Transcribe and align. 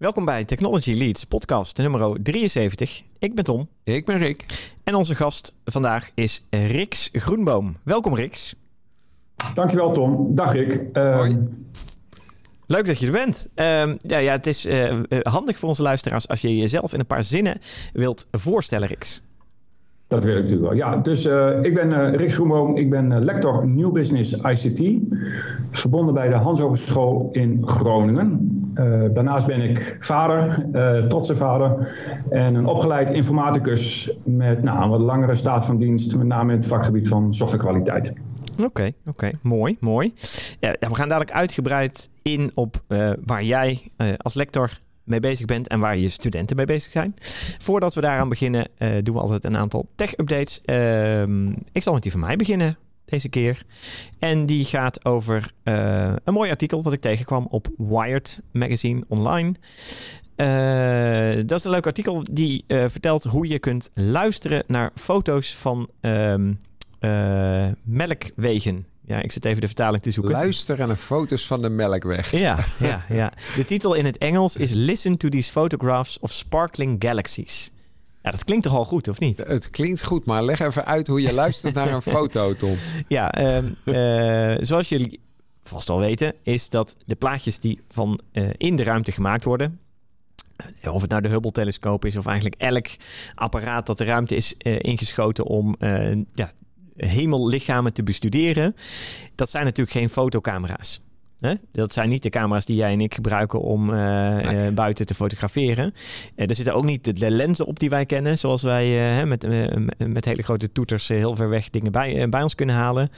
Welkom 0.00 0.24
bij 0.24 0.44
Technology 0.44 0.98
Leads 0.98 1.24
podcast 1.24 1.76
nummer 1.76 2.22
73. 2.22 3.02
Ik 3.18 3.34
ben 3.34 3.44
Tom. 3.44 3.68
Ik 3.84 4.06
ben 4.06 4.18
Rick. 4.18 4.44
En 4.84 4.94
onze 4.94 5.14
gast 5.14 5.54
vandaag 5.64 6.10
is 6.14 6.46
Rix 6.50 7.08
Groenboom. 7.12 7.76
Welkom 7.82 8.14
Rix. 8.14 8.54
Dankjewel 9.54 9.92
Tom. 9.92 10.34
Dag 10.34 10.52
Rick. 10.52 10.80
Uh, 10.92 11.14
Hoi. 11.14 11.38
Leuk 12.66 12.86
dat 12.86 12.98
je 12.98 13.06
er 13.06 13.12
bent. 13.12 13.48
Uh, 13.54 13.94
ja, 14.02 14.18
ja, 14.18 14.32
het 14.32 14.46
is 14.46 14.66
uh, 14.66 14.92
handig 15.22 15.58
voor 15.58 15.68
onze 15.68 15.82
luisteraars 15.82 16.28
als 16.28 16.40
je 16.40 16.56
jezelf 16.56 16.92
in 16.92 17.00
een 17.00 17.06
paar 17.06 17.24
zinnen 17.24 17.58
wilt 17.92 18.26
voorstellen, 18.30 18.88
Rix. 18.88 19.22
Dat 20.10 20.24
wil 20.24 20.36
ik 20.36 20.42
natuurlijk 20.42 20.68
wel. 20.68 20.76
Ja, 20.76 20.96
dus 20.96 21.26
uh, 21.26 21.62
ik 21.62 21.74
ben 21.74 21.90
uh, 21.90 22.14
Rick 22.14 22.30
Schoenboom. 22.30 22.76
Ik 22.76 22.90
ben 22.90 23.10
uh, 23.10 23.18
lector 23.18 23.68
New 23.68 23.92
Business 23.92 24.32
ICT. 24.32 24.98
Verbonden 25.70 26.14
bij 26.14 26.28
de 26.28 26.34
Hans 26.34 26.60
Hogeschool 26.60 27.28
in 27.32 27.62
Groningen. 27.64 28.48
daarnaast 29.14 29.46
ben 29.46 29.60
ik 29.60 29.96
vader, 30.00 30.66
trotse 31.08 31.36
vader. 31.36 31.94
En 32.30 32.54
een 32.54 32.66
opgeleid 32.66 33.10
informaticus 33.10 34.10
met 34.24 34.62
nou, 34.62 34.82
een 34.82 34.88
wat 34.88 35.00
langere 35.00 35.34
staat 35.34 35.64
van 35.64 35.78
dienst. 35.78 36.16
Met 36.16 36.26
name 36.26 36.52
in 36.52 36.58
het 36.58 36.66
vakgebied 36.66 37.08
van 37.08 37.34
softwarekwaliteit. 37.34 38.12
Oké, 38.64 38.90
oké. 39.06 39.30
Mooi, 39.42 39.76
mooi. 39.80 40.12
Ja, 40.60 40.74
we 40.80 40.94
gaan 40.94 41.08
dadelijk 41.08 41.36
uitgebreid 41.36 42.10
in 42.22 42.50
op 42.54 42.82
waar 43.24 43.42
jij 43.42 43.90
als 44.16 44.34
lector 44.34 44.70
mee 45.10 45.20
bezig 45.20 45.46
bent 45.46 45.68
en 45.68 45.80
waar 45.80 45.96
je 45.96 46.08
studenten 46.08 46.56
mee 46.56 46.64
bezig 46.64 46.92
zijn. 46.92 47.14
Voordat 47.58 47.94
we 47.94 48.00
daaraan 48.00 48.28
beginnen, 48.28 48.68
uh, 48.78 48.88
doen 49.02 49.14
we 49.14 49.20
altijd 49.20 49.44
een 49.44 49.56
aantal 49.56 49.86
tech-updates. 49.94 50.60
Uh, 50.64 51.22
ik 51.72 51.82
zal 51.82 51.92
met 51.92 52.02
die 52.02 52.10
van 52.10 52.20
mij 52.20 52.36
beginnen 52.36 52.78
deze 53.04 53.28
keer. 53.28 53.62
En 54.18 54.46
die 54.46 54.64
gaat 54.64 55.04
over 55.04 55.52
uh, 55.64 56.12
een 56.24 56.32
mooi 56.32 56.50
artikel 56.50 56.82
wat 56.82 56.92
ik 56.92 57.00
tegenkwam 57.00 57.46
op 57.50 57.68
Wired 57.76 58.40
Magazine 58.52 59.04
online. 59.08 59.54
Uh, 60.36 61.42
dat 61.46 61.58
is 61.58 61.64
een 61.64 61.70
leuk 61.70 61.86
artikel 61.86 62.24
die 62.30 62.64
vertelt 62.66 63.24
hoe 63.24 63.48
je 63.48 63.58
kunt 63.58 63.90
luisteren 63.94 64.64
naar 64.66 64.90
foto's 64.94 65.54
van 65.56 65.88
um, 66.00 66.60
melkwegen 67.84 68.86
ja, 69.10 69.22
ik 69.22 69.32
zit 69.32 69.44
even 69.44 69.60
de 69.60 69.66
vertaling 69.66 70.02
te 70.02 70.10
zoeken. 70.10 70.32
Luisteren 70.32 70.88
naar 70.88 70.96
foto's 70.96 71.46
van 71.46 71.62
de 71.62 71.68
Melkweg. 71.68 72.30
Ja, 72.30 72.58
ja, 72.78 73.04
ja. 73.20 73.32
De 73.56 73.64
titel 73.64 73.94
in 73.94 74.04
het 74.04 74.18
Engels 74.18 74.56
is 74.56 74.70
Listen 74.70 75.16
to 75.16 75.28
these 75.28 75.50
photographs 75.50 76.18
of 76.18 76.32
sparkling 76.32 76.96
galaxies. 76.98 77.72
Ja, 78.22 78.30
dat 78.30 78.44
klinkt 78.44 78.64
toch 78.64 78.74
al 78.74 78.84
goed, 78.84 79.08
of 79.08 79.20
niet? 79.20 79.38
Het 79.38 79.70
klinkt 79.70 80.04
goed, 80.04 80.24
maar 80.24 80.44
leg 80.44 80.60
even 80.60 80.86
uit 80.86 81.06
hoe 81.06 81.22
je 81.22 81.32
luistert 81.32 81.74
naar 81.74 81.92
een 81.92 82.02
foto, 82.16 82.54
Tom. 82.54 82.74
Ja, 83.08 83.56
um, 83.56 83.76
uh, 83.84 84.56
zoals 84.60 84.88
jullie 84.88 85.20
vast 85.62 85.88
al 85.88 85.98
weten, 85.98 86.34
is 86.42 86.68
dat 86.68 86.96
de 87.06 87.14
plaatjes 87.14 87.58
die 87.58 87.80
van 87.88 88.20
uh, 88.32 88.48
in 88.56 88.76
de 88.76 88.82
ruimte 88.82 89.12
gemaakt 89.12 89.44
worden, 89.44 89.80
of 90.90 91.00
het 91.00 91.10
nou 91.10 91.22
de 91.22 91.28
Hubble-telescoop 91.28 92.04
is, 92.04 92.16
of 92.16 92.26
eigenlijk 92.26 92.60
elk 92.60 92.86
apparaat 93.34 93.86
dat 93.86 93.98
de 93.98 94.04
ruimte 94.04 94.36
is 94.36 94.54
uh, 94.58 94.76
ingeschoten 94.78 95.44
om 95.44 95.74
uh, 95.78 96.16
ja, 96.32 96.52
hemellichamen 97.06 97.92
te 97.92 98.02
bestuderen. 98.02 98.76
Dat 99.34 99.50
zijn 99.50 99.64
natuurlijk 99.64 99.96
geen 99.96 100.08
fotocamera's. 100.08 101.00
Hè? 101.40 101.54
Dat 101.72 101.92
zijn 101.92 102.08
niet 102.08 102.22
de 102.22 102.30
camera's 102.30 102.64
die 102.64 102.76
jij 102.76 102.92
en 102.92 103.00
ik 103.00 103.14
gebruiken 103.14 103.60
om 103.60 103.90
uh, 103.90 104.36
nee. 104.36 104.66
uh, 104.66 104.74
buiten 104.74 105.06
te 105.06 105.14
fotograferen. 105.14 105.92
Uh, 106.36 106.48
er 106.48 106.54
zitten 106.54 106.74
ook 106.74 106.84
niet 106.84 107.04
de, 107.04 107.12
de, 107.12 107.30
lenzen 107.30 107.66
op 107.66 107.78
die 107.78 107.90
wij 107.90 108.06
kennen, 108.06 108.38
zoals 108.38 108.62
wij 108.62 109.26
met, 109.26 109.46
met 109.98 110.24
hele 110.24 110.42
grote 110.42 110.72
toeters 110.72 111.08
heel 111.08 111.36
ver 111.36 111.48
weg 111.48 111.70
dingen 111.70 111.92
bij, 111.92 112.28
bij 112.28 112.42
ons 112.42 112.54
kunnen 112.54 112.74
halen. 112.74 113.10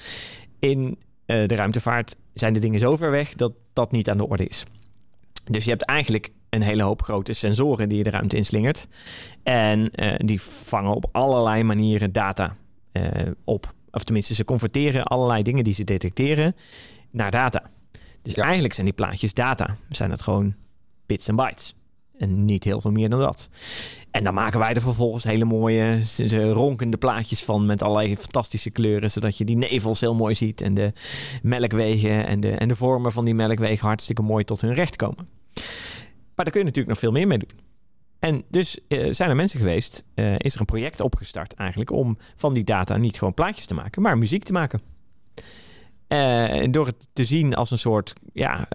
In 0.59 0.99
de 1.27 1.55
ruimtevaart 1.55 2.17
zijn 2.35 2.53
de 2.53 2.61
dingen 2.61 2.81
zo 2.81 2.97
ver 2.97 3.11
weg 3.11 3.35
dat 3.35 3.53
dat 3.73 3.93
niet 3.93 4.11
aan 4.11 4.17
de 4.17 4.29
orde 4.29 4.47
is. 4.47 4.65
Dus 5.51 5.65
je 5.65 5.71
hebt 5.71 5.85
eigenlijk 5.85 6.31
een 6.51 6.63
hele 6.63 6.83
hoop 6.83 7.03
grote 7.03 7.33
sensoren 7.33 7.89
die 7.89 7.99
je 7.99 8.05
de 8.05 8.11
ruimte 8.11 8.37
inslingert. 8.37 8.89
En 9.43 9.91
die 10.17 10.43
vangen 10.43 10.95
op 10.95 11.09
allerlei 11.13 11.63
manieren 11.63 12.13
data 12.13 12.57
op. 13.45 13.75
Of 13.91 14.05
tenminste, 14.05 14.35
ze 14.35 14.45
converteren 14.45 15.05
allerlei 15.05 15.43
dingen 15.43 15.65
die 15.65 15.75
ze 15.75 15.85
detecteren 15.85 16.57
naar 17.11 17.31
data. 17.31 17.63
Dus 18.23 18.35
ja. 18.35 18.43
eigenlijk 18.43 18.75
zijn 18.75 18.87
die 18.87 18.95
plaatjes 18.95 19.35
data. 19.35 19.77
Zijn 19.89 20.11
het 20.11 20.23
gewoon 20.23 20.55
bits 21.07 21.29
en 21.29 21.37
bytes. 21.37 21.75
En 22.19 22.45
niet 22.45 22.65
heel 22.65 22.81
veel 22.81 22.91
meer 22.91 23.11
dan 23.11 23.21
dat. 23.21 23.49
En 24.11 24.25
dan 24.25 24.35
maken 24.35 24.59
wij 24.59 24.75
er 24.75 24.81
vervolgens 24.81 25.25
hele 25.25 25.45
mooie 25.45 26.01
ronkende 26.53 26.97
plaatjes 26.97 27.45
van 27.45 27.67
met 27.67 27.83
allerlei 27.83 28.17
fantastische 28.17 28.71
kleuren, 28.71 29.11
zodat 29.11 29.37
je 29.37 29.45
die 29.45 29.57
nevels 29.57 30.01
heel 30.01 30.15
mooi 30.15 30.35
ziet 30.35 30.61
en 30.61 30.75
de 30.75 30.93
melkwegen 31.43 32.27
en 32.27 32.41
de, 32.41 32.51
en 32.51 32.69
de 32.69 32.77
vormen 32.77 33.13
van 33.13 33.25
die 33.25 33.35
melkwegen 33.35 33.87
hartstikke 33.87 34.23
mooi 34.23 34.45
tot 34.45 34.61
hun 34.61 34.75
recht 34.75 34.97
komen. 34.97 35.29
Maar 36.35 36.45
daar 36.45 36.51
kun 36.51 36.61
je 36.61 36.67
natuurlijk 36.67 36.89
nog 36.89 36.99
veel 36.99 37.13
meer 37.13 37.27
mee 37.27 37.39
doen. 37.39 37.62
En 38.23 38.45
dus 38.49 38.79
uh, 38.89 39.13
zijn 39.13 39.31
er 39.31 39.37
mensen 39.37 39.59
geweest, 39.59 40.05
uh, 40.15 40.35
is 40.39 40.55
er 40.55 40.61
een 40.61 40.67
project 40.67 41.01
opgestart 41.01 41.55
eigenlijk 41.55 41.91
om 41.91 42.19
van 42.37 42.55
die 42.55 42.65
data 42.65 42.97
niet 42.97 43.19
gewoon 43.19 43.35
plaatjes 43.35 43.67
te 43.67 43.75
maken, 43.75 44.03
maar 44.03 44.19
muziek 44.19 44.45
te 44.45 44.53
maken. 44.53 44.81
Uh, 46.09 46.65
door 46.71 46.87
het 46.87 47.09
te 47.13 47.25
zien 47.25 47.55
als 47.55 47.71
een 47.71 47.79
soort, 47.79 48.13
ja, 48.33 48.67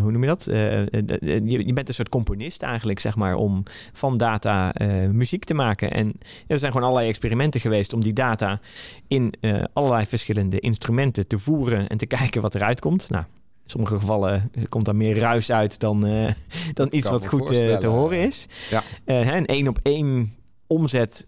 hoe 0.00 0.10
noem 0.12 0.20
je 0.20 0.26
dat? 0.26 0.44
Je, 0.44 1.66
je, 1.66 1.72
bent 1.72 1.88
een 1.88 1.94
soort 1.94 2.08
componist 2.08 2.62
eigenlijk, 2.62 3.00
zeg 3.00 3.16
maar, 3.16 3.34
om 3.34 3.62
van 3.92 4.16
data 4.16 4.74
muziek 5.12 5.44
te 5.44 5.54
maken. 5.54 5.90
En 5.90 6.14
er 6.46 6.58
zijn 6.58 6.72
gewoon 6.72 6.86
allerlei 6.86 7.10
experimenten 7.10 7.60
geweest 7.60 7.92
om 7.92 8.00
die 8.00 8.12
data 8.12 8.60
in 9.08 9.34
allerlei 9.72 10.06
verschillende 10.06 10.60
instrumenten 10.60 11.26
te 11.26 11.38
voeren 11.38 11.88
en 11.88 11.98
te 11.98 12.06
kijken 12.16 12.42
wat 12.42 12.54
eruit 12.54 12.80
komt. 12.80 13.10
Nou, 13.10 13.24
sommige 13.64 13.98
gevallen 13.98 14.50
komt 14.68 14.84
daar 14.84 14.96
meer 14.96 15.18
ruis 15.18 15.50
uit 15.50 15.80
dan, 15.80 16.06
uh, 16.06 16.30
dan 16.72 16.88
iets 16.90 17.10
wat 17.10 17.26
goed 17.26 17.52
uh, 17.52 17.76
te 17.76 17.86
horen 17.86 18.18
is. 18.18 18.46
Ja. 18.70 18.82
Uh, 19.06 19.34
een 19.34 19.46
één 19.46 19.68
op 19.68 19.78
één 19.82 20.34
omzet, 20.66 21.26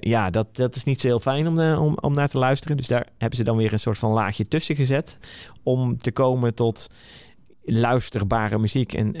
ja, 0.00 0.30
dat, 0.30 0.56
dat 0.56 0.76
is 0.76 0.84
niet 0.84 1.00
zo 1.00 1.06
heel 1.06 1.20
fijn 1.20 1.46
om, 1.46 1.58
om, 1.58 1.96
om 2.00 2.14
naar 2.14 2.28
te 2.28 2.38
luisteren. 2.38 2.76
Dus 2.76 2.86
daar 2.86 3.06
hebben 3.18 3.38
ze 3.38 3.44
dan 3.44 3.56
weer 3.56 3.72
een 3.72 3.78
soort 3.78 3.98
van 3.98 4.10
laagje 4.10 4.48
tussen 4.48 4.76
gezet. 4.76 5.18
Om 5.62 5.98
te 5.98 6.12
komen 6.12 6.54
tot 6.54 6.86
luisterbare 7.64 8.58
muziek. 8.58 8.92
En 8.92 9.16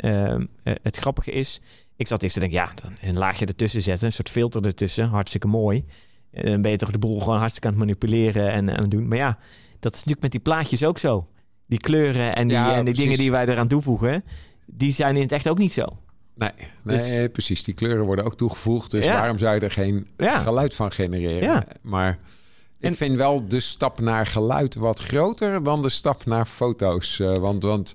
het 0.62 0.96
grappige 0.96 1.30
is, 1.30 1.60
ik 1.96 2.08
zat 2.08 2.22
eerst 2.22 2.34
te 2.34 2.40
denken, 2.40 2.58
ja, 2.58 2.72
dan 2.82 2.96
een 3.00 3.18
laagje 3.18 3.46
ertussen 3.46 3.82
zetten. 3.82 4.06
Een 4.06 4.12
soort 4.12 4.30
filter 4.30 4.64
ertussen, 4.64 5.08
hartstikke 5.08 5.46
mooi. 5.46 5.84
dan 6.30 6.62
ben 6.62 6.70
je 6.70 6.76
toch 6.76 6.90
de 6.90 6.98
boel 6.98 7.20
gewoon 7.20 7.38
hartstikke 7.38 7.68
aan 7.68 7.74
het 7.74 7.82
manipuleren 7.82 8.52
en 8.52 8.70
aan 8.70 8.82
het 8.82 8.90
doen. 8.90 9.08
Maar 9.08 9.18
ja, 9.18 9.38
dat 9.80 9.92
is 9.92 9.98
natuurlijk 9.98 10.22
met 10.22 10.30
die 10.30 10.40
plaatjes 10.40 10.84
ook 10.84 10.98
zo 10.98 11.26
die 11.68 11.78
kleuren 11.78 12.36
en 12.36 12.48
die, 12.48 12.56
ja, 12.56 12.76
en 12.76 12.84
die 12.84 12.94
dingen 12.94 13.18
die 13.18 13.30
wij 13.30 13.46
eraan 13.46 13.68
toevoegen, 13.68 14.24
die 14.66 14.92
zijn 14.92 15.16
in 15.16 15.22
het 15.22 15.32
echt 15.32 15.48
ook 15.48 15.58
niet 15.58 15.72
zo. 15.72 15.84
Nee, 16.34 16.50
nee 16.82 17.20
dus, 17.20 17.28
precies. 17.32 17.64
Die 17.64 17.74
kleuren 17.74 18.04
worden 18.04 18.24
ook 18.24 18.36
toegevoegd. 18.36 18.90
Dus 18.90 19.04
ja. 19.04 19.12
waarom 19.12 19.38
zou 19.38 19.54
je 19.54 19.60
er 19.60 19.70
geen 19.70 20.08
ja. 20.16 20.38
geluid 20.38 20.74
van 20.74 20.92
genereren? 20.92 21.64
Maar 21.82 22.18
ik 22.78 22.84
en, 22.84 22.94
vind 22.94 23.16
wel 23.16 23.48
de 23.48 23.60
stap 23.60 24.00
naar 24.00 24.26
geluid 24.26 24.74
wat 24.74 24.98
groter 24.98 25.62
dan 25.62 25.82
de 25.82 25.88
stap 25.88 26.24
naar 26.24 26.44
foto's. 26.44 27.18
Uh, 27.18 27.36
want, 27.36 27.62
want 27.62 27.94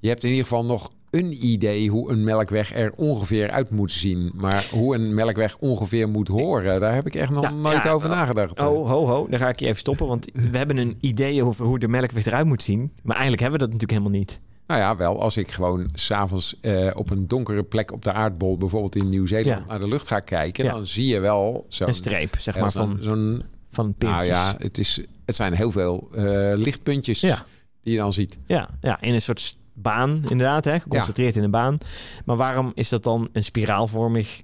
je 0.00 0.08
hebt 0.08 0.24
in 0.24 0.30
ieder 0.30 0.44
geval 0.44 0.64
nog 0.64 0.90
een 1.14 1.46
idee 1.46 1.88
hoe 1.88 2.10
een 2.10 2.24
melkweg 2.24 2.74
er 2.74 2.92
ongeveer 2.96 3.50
uit 3.50 3.70
moet 3.70 3.92
zien. 3.92 4.32
Maar 4.34 4.68
hoe 4.70 4.94
een 4.94 5.14
melkweg 5.14 5.56
ongeveer 5.58 6.08
moet 6.08 6.28
horen, 6.28 6.80
daar 6.80 6.94
heb 6.94 7.06
ik 7.06 7.14
echt 7.14 7.30
nog 7.30 7.42
ja, 7.42 7.50
nooit 7.50 7.82
ja, 7.82 7.90
over 7.90 8.08
nagedacht. 8.08 8.60
Oh, 8.60 8.90
ho, 8.90 9.06
ho, 9.06 9.26
daar 9.30 9.40
ga 9.40 9.48
ik 9.48 9.60
je 9.60 9.66
even 9.66 9.78
stoppen. 9.78 10.06
Want 10.06 10.28
we 10.50 10.56
hebben 10.56 10.76
een 10.76 10.96
idee 11.00 11.44
over 11.44 11.66
hoe 11.66 11.78
de 11.78 11.88
melkweg 11.88 12.26
eruit 12.26 12.46
moet 12.46 12.62
zien. 12.62 12.92
Maar 13.02 13.16
eigenlijk 13.16 13.42
hebben 13.42 13.60
we 13.60 13.66
dat 13.66 13.74
natuurlijk 13.74 14.00
helemaal 14.00 14.20
niet. 14.20 14.40
Nou 14.66 14.80
ja, 14.80 14.96
wel 14.96 15.20
als 15.20 15.36
ik 15.36 15.50
gewoon 15.50 15.88
s'avonds 15.92 16.56
uh, 16.62 16.90
op 16.94 17.10
een 17.10 17.28
donkere 17.28 17.62
plek 17.62 17.92
op 17.92 18.04
de 18.04 18.12
aardbol, 18.12 18.56
bijvoorbeeld 18.56 18.96
in 18.96 19.08
Nieuw-Zeeland, 19.08 19.60
ja. 19.60 19.68
naar 19.68 19.80
de 19.80 19.88
lucht 19.88 20.06
ga 20.06 20.20
kijken, 20.20 20.64
dan 20.64 20.86
zie 20.86 21.06
je 21.06 21.20
wel 21.20 21.66
zo'n 21.68 21.88
een 21.88 21.94
streep, 21.94 22.36
zeg 22.38 22.58
maar, 22.58 22.70
van, 22.70 22.98
zo'n 23.00 23.42
van 23.70 23.94
Nou 23.98 24.24
ja, 24.24 24.56
het, 24.58 24.78
is, 24.78 25.00
het 25.24 25.34
zijn 25.34 25.52
heel 25.52 25.70
veel 25.70 26.08
uh, 26.14 26.22
lichtpuntjes 26.54 27.20
die 27.20 27.92
je 27.92 27.96
dan 27.96 28.12
ziet. 28.12 28.38
Ja, 28.46 28.68
ja, 28.80 29.00
in 29.00 29.14
een 29.14 29.22
soort 29.22 29.56
baan, 29.74 30.22
inderdaad, 30.28 30.64
hè, 30.64 30.80
geconcentreerd 30.80 31.34
ja. 31.34 31.38
in 31.38 31.44
een 31.44 31.50
baan. 31.50 31.78
Maar 32.24 32.36
waarom 32.36 32.72
is 32.74 32.88
dat 32.88 33.02
dan 33.02 33.28
een 33.32 33.44
spiraalvormig 33.44 34.42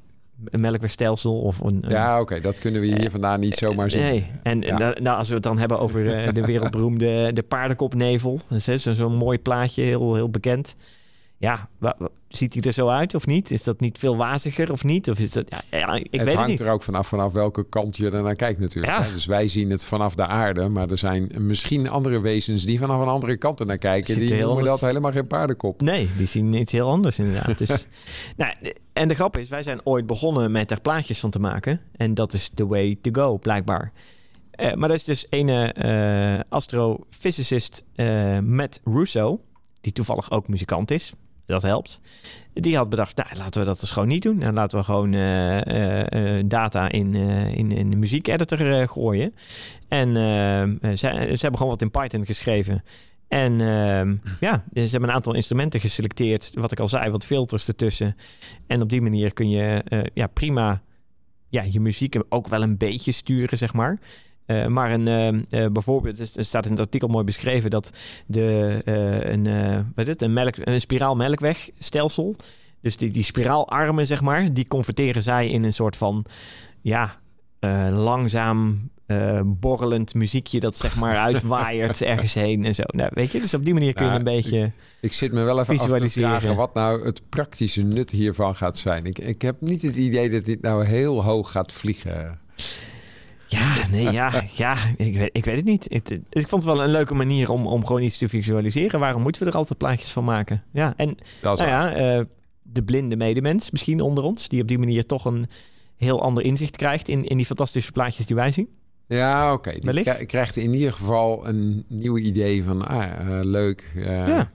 melkwegstelsel? 0.50 1.40
Of 1.40 1.60
een, 1.60 1.78
een 1.80 1.90
ja, 1.90 2.12
oké, 2.12 2.20
okay, 2.20 2.40
dat 2.40 2.58
kunnen 2.58 2.80
we 2.80 2.86
hier 2.86 3.10
vandaan 3.10 3.40
niet 3.40 3.56
zomaar 3.56 3.90
zien. 3.90 4.02
Nee, 4.02 4.30
en 4.42 4.60
ja. 4.60 4.78
nou, 4.78 5.18
als 5.18 5.28
we 5.28 5.34
het 5.34 5.42
dan 5.42 5.58
hebben 5.58 5.78
over 5.78 6.26
uh, 6.26 6.32
de 6.32 6.44
wereldberoemde 6.44 7.32
de 7.32 7.42
paardenkopnevel. 7.42 8.40
Dat 8.48 8.68
is 8.68 8.82
zo'n 8.82 9.16
mooi 9.16 9.38
plaatje, 9.38 9.82
heel, 9.82 10.14
heel 10.14 10.30
bekend. 10.30 10.76
Ja, 11.40 11.68
ziet 12.28 12.54
hij 12.54 12.62
er 12.62 12.72
zo 12.72 12.88
uit 12.88 13.14
of 13.14 13.26
niet? 13.26 13.50
Is 13.50 13.62
dat 13.62 13.80
niet 13.80 13.98
veel 13.98 14.16
waziger 14.16 14.72
of 14.72 14.84
niet? 14.84 15.10
Of 15.10 15.18
is 15.18 15.30
dat, 15.30 15.50
ja, 15.50 15.62
ja 15.70 15.94
ik 15.94 16.06
het 16.10 16.22
weet 16.22 16.34
hangt 16.34 16.50
het 16.50 16.60
er 16.60 16.72
ook 16.72 16.82
vanaf, 16.82 17.08
vanaf 17.08 17.32
welke 17.32 17.66
kant 17.66 17.96
je 17.96 18.10
er 18.10 18.22
naar 18.22 18.34
kijkt 18.34 18.60
natuurlijk. 18.60 18.92
Ja. 18.92 19.10
Dus 19.10 19.26
wij 19.26 19.48
zien 19.48 19.70
het 19.70 19.84
vanaf 19.84 20.14
de 20.14 20.26
aarde, 20.26 20.68
maar 20.68 20.90
er 20.90 20.98
zijn 20.98 21.30
misschien 21.38 21.88
andere 21.88 22.20
wezens 22.20 22.64
die 22.64 22.78
vanaf 22.78 23.00
een 23.00 23.08
andere 23.08 23.36
kant 23.36 23.60
er 23.60 23.66
naar 23.66 23.78
kijken. 23.78 24.18
Die 24.18 24.28
noemen 24.28 24.48
anders... 24.48 24.66
dat 24.66 24.80
helemaal 24.80 25.12
geen 25.12 25.26
paardenkop. 25.26 25.80
Nee, 25.80 26.08
die 26.16 26.26
zien 26.26 26.52
iets 26.52 26.72
heel 26.72 26.88
anders 26.88 27.18
inderdaad. 27.18 27.58
dus, 27.58 27.86
nou, 28.36 28.54
en 28.92 29.08
de 29.08 29.14
grap 29.14 29.36
is, 29.36 29.48
wij 29.48 29.62
zijn 29.62 29.86
ooit 29.86 30.06
begonnen 30.06 30.50
met 30.50 30.70
er 30.70 30.80
plaatjes 30.80 31.20
van 31.20 31.30
te 31.30 31.40
maken. 31.40 31.80
En 31.96 32.14
dat 32.14 32.32
is 32.32 32.50
the 32.54 32.66
way 32.66 32.98
to 33.00 33.10
go, 33.12 33.38
blijkbaar. 33.38 33.92
Uh, 34.60 34.74
maar 34.74 34.88
dat 34.88 34.96
is 34.96 35.04
dus 35.04 35.26
een 35.30 35.48
uh, 35.84 36.40
astrophysicist 36.48 37.84
uh, 37.96 38.38
Matt 38.38 38.80
Russo, 38.84 39.38
die 39.80 39.92
toevallig 39.92 40.30
ook 40.30 40.48
muzikant 40.48 40.90
is. 40.90 41.12
Dat 41.50 41.62
helpt. 41.62 42.00
Die 42.52 42.76
had 42.76 42.88
bedacht, 42.88 43.16
nou, 43.16 43.28
laten 43.36 43.60
we 43.60 43.66
dat 43.66 43.80
dus 43.80 43.90
gewoon 43.90 44.08
niet 44.08 44.22
doen. 44.22 44.38
Nou, 44.38 44.52
laten 44.52 44.78
we 44.78 44.84
gewoon 44.84 45.10
data 46.48 46.88
in, 46.90 47.14
in, 47.54 47.72
in 47.72 47.90
de 47.90 47.96
muziekeditor 47.96 48.88
gooien. 48.88 49.34
En 49.88 50.14
ze, 50.82 50.96
ze 50.98 51.40
hebben 51.40 51.56
gewoon 51.56 51.68
wat 51.68 51.82
in 51.82 51.90
Python 51.90 52.26
geschreven. 52.26 52.82
En 53.28 53.60
ehm, 53.60 54.16
ja, 54.40 54.64
ze 54.74 54.80
hebben 54.80 55.08
een 55.08 55.14
aantal 55.14 55.34
instrumenten 55.34 55.80
geselecteerd. 55.80 56.50
Wat 56.54 56.72
ik 56.72 56.80
al 56.80 56.88
zei, 56.88 57.10
wat 57.10 57.24
filters 57.24 57.68
ertussen. 57.68 58.16
En 58.66 58.82
op 58.82 58.88
die 58.88 59.00
manier 59.00 59.32
kun 59.32 59.50
je 59.50 59.84
ja, 60.14 60.26
prima 60.26 60.82
ja, 61.50 61.62
je 61.62 61.80
muziek 61.80 62.16
ook 62.28 62.48
wel 62.48 62.62
een 62.62 62.76
beetje 62.76 63.12
sturen, 63.12 63.58
zeg 63.58 63.72
maar. 63.72 63.98
Uh, 64.50 64.66
maar 64.66 64.90
een, 64.90 65.46
uh, 65.50 65.66
bijvoorbeeld, 65.66 66.36
er 66.36 66.44
staat 66.44 66.64
in 66.64 66.70
het 66.70 66.80
artikel 66.80 67.08
mooi 67.08 67.24
beschreven 67.24 67.70
dat 67.70 67.90
de, 68.26 68.80
een, 69.24 69.44
wat 69.94 70.06
het, 70.06 70.22
een, 70.22 70.32
melk, 70.32 70.54
een 70.58 70.80
spiraal 70.80 71.16
melkwegstelsel, 71.16 72.36
dus 72.80 72.96
die, 72.96 73.10
die 73.10 73.22
spiraalarmen, 73.22 74.06
zeg 74.06 74.20
maar, 74.20 74.52
die 74.52 74.68
converteren 74.68 75.22
zij 75.22 75.48
in 75.48 75.64
een 75.64 75.72
soort 75.72 75.96
van, 75.96 76.24
ja, 76.80 77.16
langzaam 77.90 78.90
borrelend 79.44 80.14
muziekje 80.14 80.60
dat 80.60 80.76
zeg 80.76 80.96
maar 80.96 81.16
uitwaaiert 81.28 82.02
ergens 82.02 82.34
heen 82.34 82.64
en 82.64 82.74
zo. 82.74 82.82
Nou, 82.86 83.10
weet 83.14 83.32
je, 83.32 83.40
dus 83.40 83.54
op 83.54 83.64
die 83.64 83.74
manier 83.74 83.92
kun 83.92 84.04
je 84.04 84.10
nou, 84.10 84.24
een 84.26 84.34
beetje 84.34 84.60
ik, 84.60 84.72
ik, 85.00 85.12
zit 85.12 85.32
me 85.32 85.42
wel 85.42 85.60
even 85.60 85.78
af 85.78 85.90
te 85.90 86.08
vragen 86.08 86.56
wat 86.56 86.74
nou 86.74 87.04
het 87.04 87.22
praktische 87.28 87.82
nut 87.82 88.10
hiervan 88.10 88.54
gaat 88.54 88.78
zijn. 88.78 89.04
Ik, 89.04 89.18
ik 89.18 89.42
heb 89.42 89.60
niet 89.60 89.82
het 89.82 89.96
idee 89.96 90.30
dat 90.30 90.44
dit 90.44 90.60
nou 90.60 90.84
heel 90.84 91.24
hoog 91.24 91.50
gaat 91.50 91.72
vliegen. 91.72 92.38
Ja, 93.50 93.88
nee, 93.90 94.10
ja, 94.10 94.44
ja 94.54 94.76
ik, 94.96 95.16
weet, 95.16 95.30
ik 95.32 95.44
weet 95.44 95.56
het 95.56 95.64
niet. 95.64 95.86
Ik, 95.88 96.08
ik 96.30 96.48
vond 96.48 96.62
het 96.64 96.72
wel 96.72 96.82
een 96.82 96.90
leuke 96.90 97.14
manier 97.14 97.50
om, 97.50 97.66
om 97.66 97.86
gewoon 97.86 98.02
iets 98.02 98.18
te 98.18 98.28
visualiseren. 98.28 99.00
Waarom 99.00 99.22
moeten 99.22 99.42
we 99.42 99.50
er 99.50 99.56
altijd 99.56 99.78
plaatjes 99.78 100.12
van 100.12 100.24
maken? 100.24 100.62
Ja, 100.72 100.94
en 100.96 101.16
nou 101.42 101.62
ja, 101.62 102.18
uh, 102.18 102.24
de 102.62 102.82
blinde 102.82 103.16
medemens 103.16 103.70
misschien 103.70 104.00
onder 104.00 104.24
ons, 104.24 104.48
die 104.48 104.62
op 104.62 104.68
die 104.68 104.78
manier 104.78 105.06
toch 105.06 105.24
een 105.24 105.46
heel 105.96 106.22
ander 106.22 106.44
inzicht 106.44 106.76
krijgt 106.76 107.08
in, 107.08 107.24
in 107.24 107.36
die 107.36 107.46
fantastische 107.46 107.92
plaatjes 107.92 108.26
die 108.26 108.36
wij 108.36 108.52
zien. 108.52 108.68
Ja, 109.06 109.52
oké. 109.52 109.74
Okay. 109.76 110.04
Die 110.14 110.26
krijgt 110.26 110.56
in 110.56 110.74
ieder 110.74 110.92
geval 110.92 111.46
een 111.48 111.84
nieuw 111.88 112.18
idee 112.18 112.64
van, 112.64 112.86
ah, 112.86 113.28
uh, 113.28 113.38
leuk. 113.42 113.92
Uh, 113.96 114.04
ja. 114.28 114.50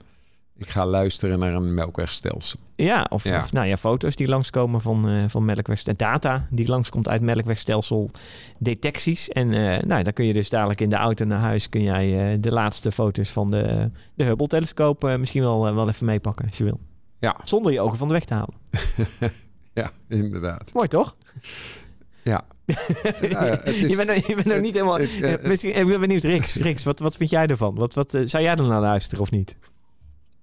Ik 0.58 0.68
ga 0.68 0.86
luisteren 0.86 1.38
naar 1.38 1.54
een 1.54 1.74
melkwegstelsel. 1.74 2.60
Ja, 2.76 3.06
of, 3.08 3.26
of 3.26 3.52
nou 3.52 3.66
ja, 3.66 3.76
foto's 3.76 4.16
die 4.16 4.28
langskomen 4.28 4.80
van, 4.80 5.08
uh, 5.08 5.24
van 5.28 5.44
melkwegstelsel. 5.44 6.06
Data 6.06 6.46
die 6.50 6.68
langskomt 6.68 7.08
uit 7.08 7.20
melkwegstelsel 7.20 8.10
detecties. 8.58 9.28
En 9.28 9.52
uh, 9.52 9.78
nou, 9.78 10.02
dan 10.02 10.12
kun 10.12 10.24
je 10.24 10.32
dus 10.32 10.48
dadelijk 10.48 10.80
in 10.80 10.88
de 10.88 10.96
auto 10.96 11.24
naar 11.24 11.40
huis... 11.40 11.68
kun 11.68 11.82
jij 11.82 12.32
uh, 12.32 12.38
de 12.40 12.52
laatste 12.52 12.92
foto's 12.92 13.30
van 13.30 13.50
de, 13.50 13.90
de 14.14 14.24
Hubble-telescoop 14.24 15.02
misschien 15.18 15.42
wel, 15.42 15.74
wel 15.74 15.88
even 15.88 16.06
meepakken 16.06 16.46
als 16.46 16.58
je 16.58 16.64
wil. 16.64 16.80
Ja. 17.18 17.36
Zonder 17.44 17.72
je 17.72 17.80
ogen 17.80 17.98
van 17.98 18.06
de 18.06 18.12
weg 18.12 18.24
te 18.24 18.34
halen. 18.34 18.54
ja, 19.80 19.90
inderdaad. 20.08 20.74
Mooi 20.74 20.88
toch? 20.88 21.16
Ja. 22.22 22.44
ja 23.30 23.62
is, 23.62 23.80
je 23.80 23.96
bent, 23.96 24.26
je 24.26 24.34
bent 24.34 24.46
nog 24.46 24.60
niet 24.60 24.74
helemaal... 24.74 24.98
misschien, 25.42 25.76
ik 25.76 25.86
ben 25.86 26.00
benieuwd, 26.00 26.22
Riks. 26.22 26.56
Riks 26.56 26.84
wat, 26.84 26.98
wat 26.98 27.16
vind 27.16 27.30
jij 27.30 27.46
ervan? 27.46 27.74
Wat, 27.74 27.94
wat, 27.94 28.10
zou 28.24 28.42
jij 28.42 28.54
er 28.54 28.68
naar 28.68 28.80
luisteren 28.80 29.22
of 29.22 29.30
niet? 29.30 29.56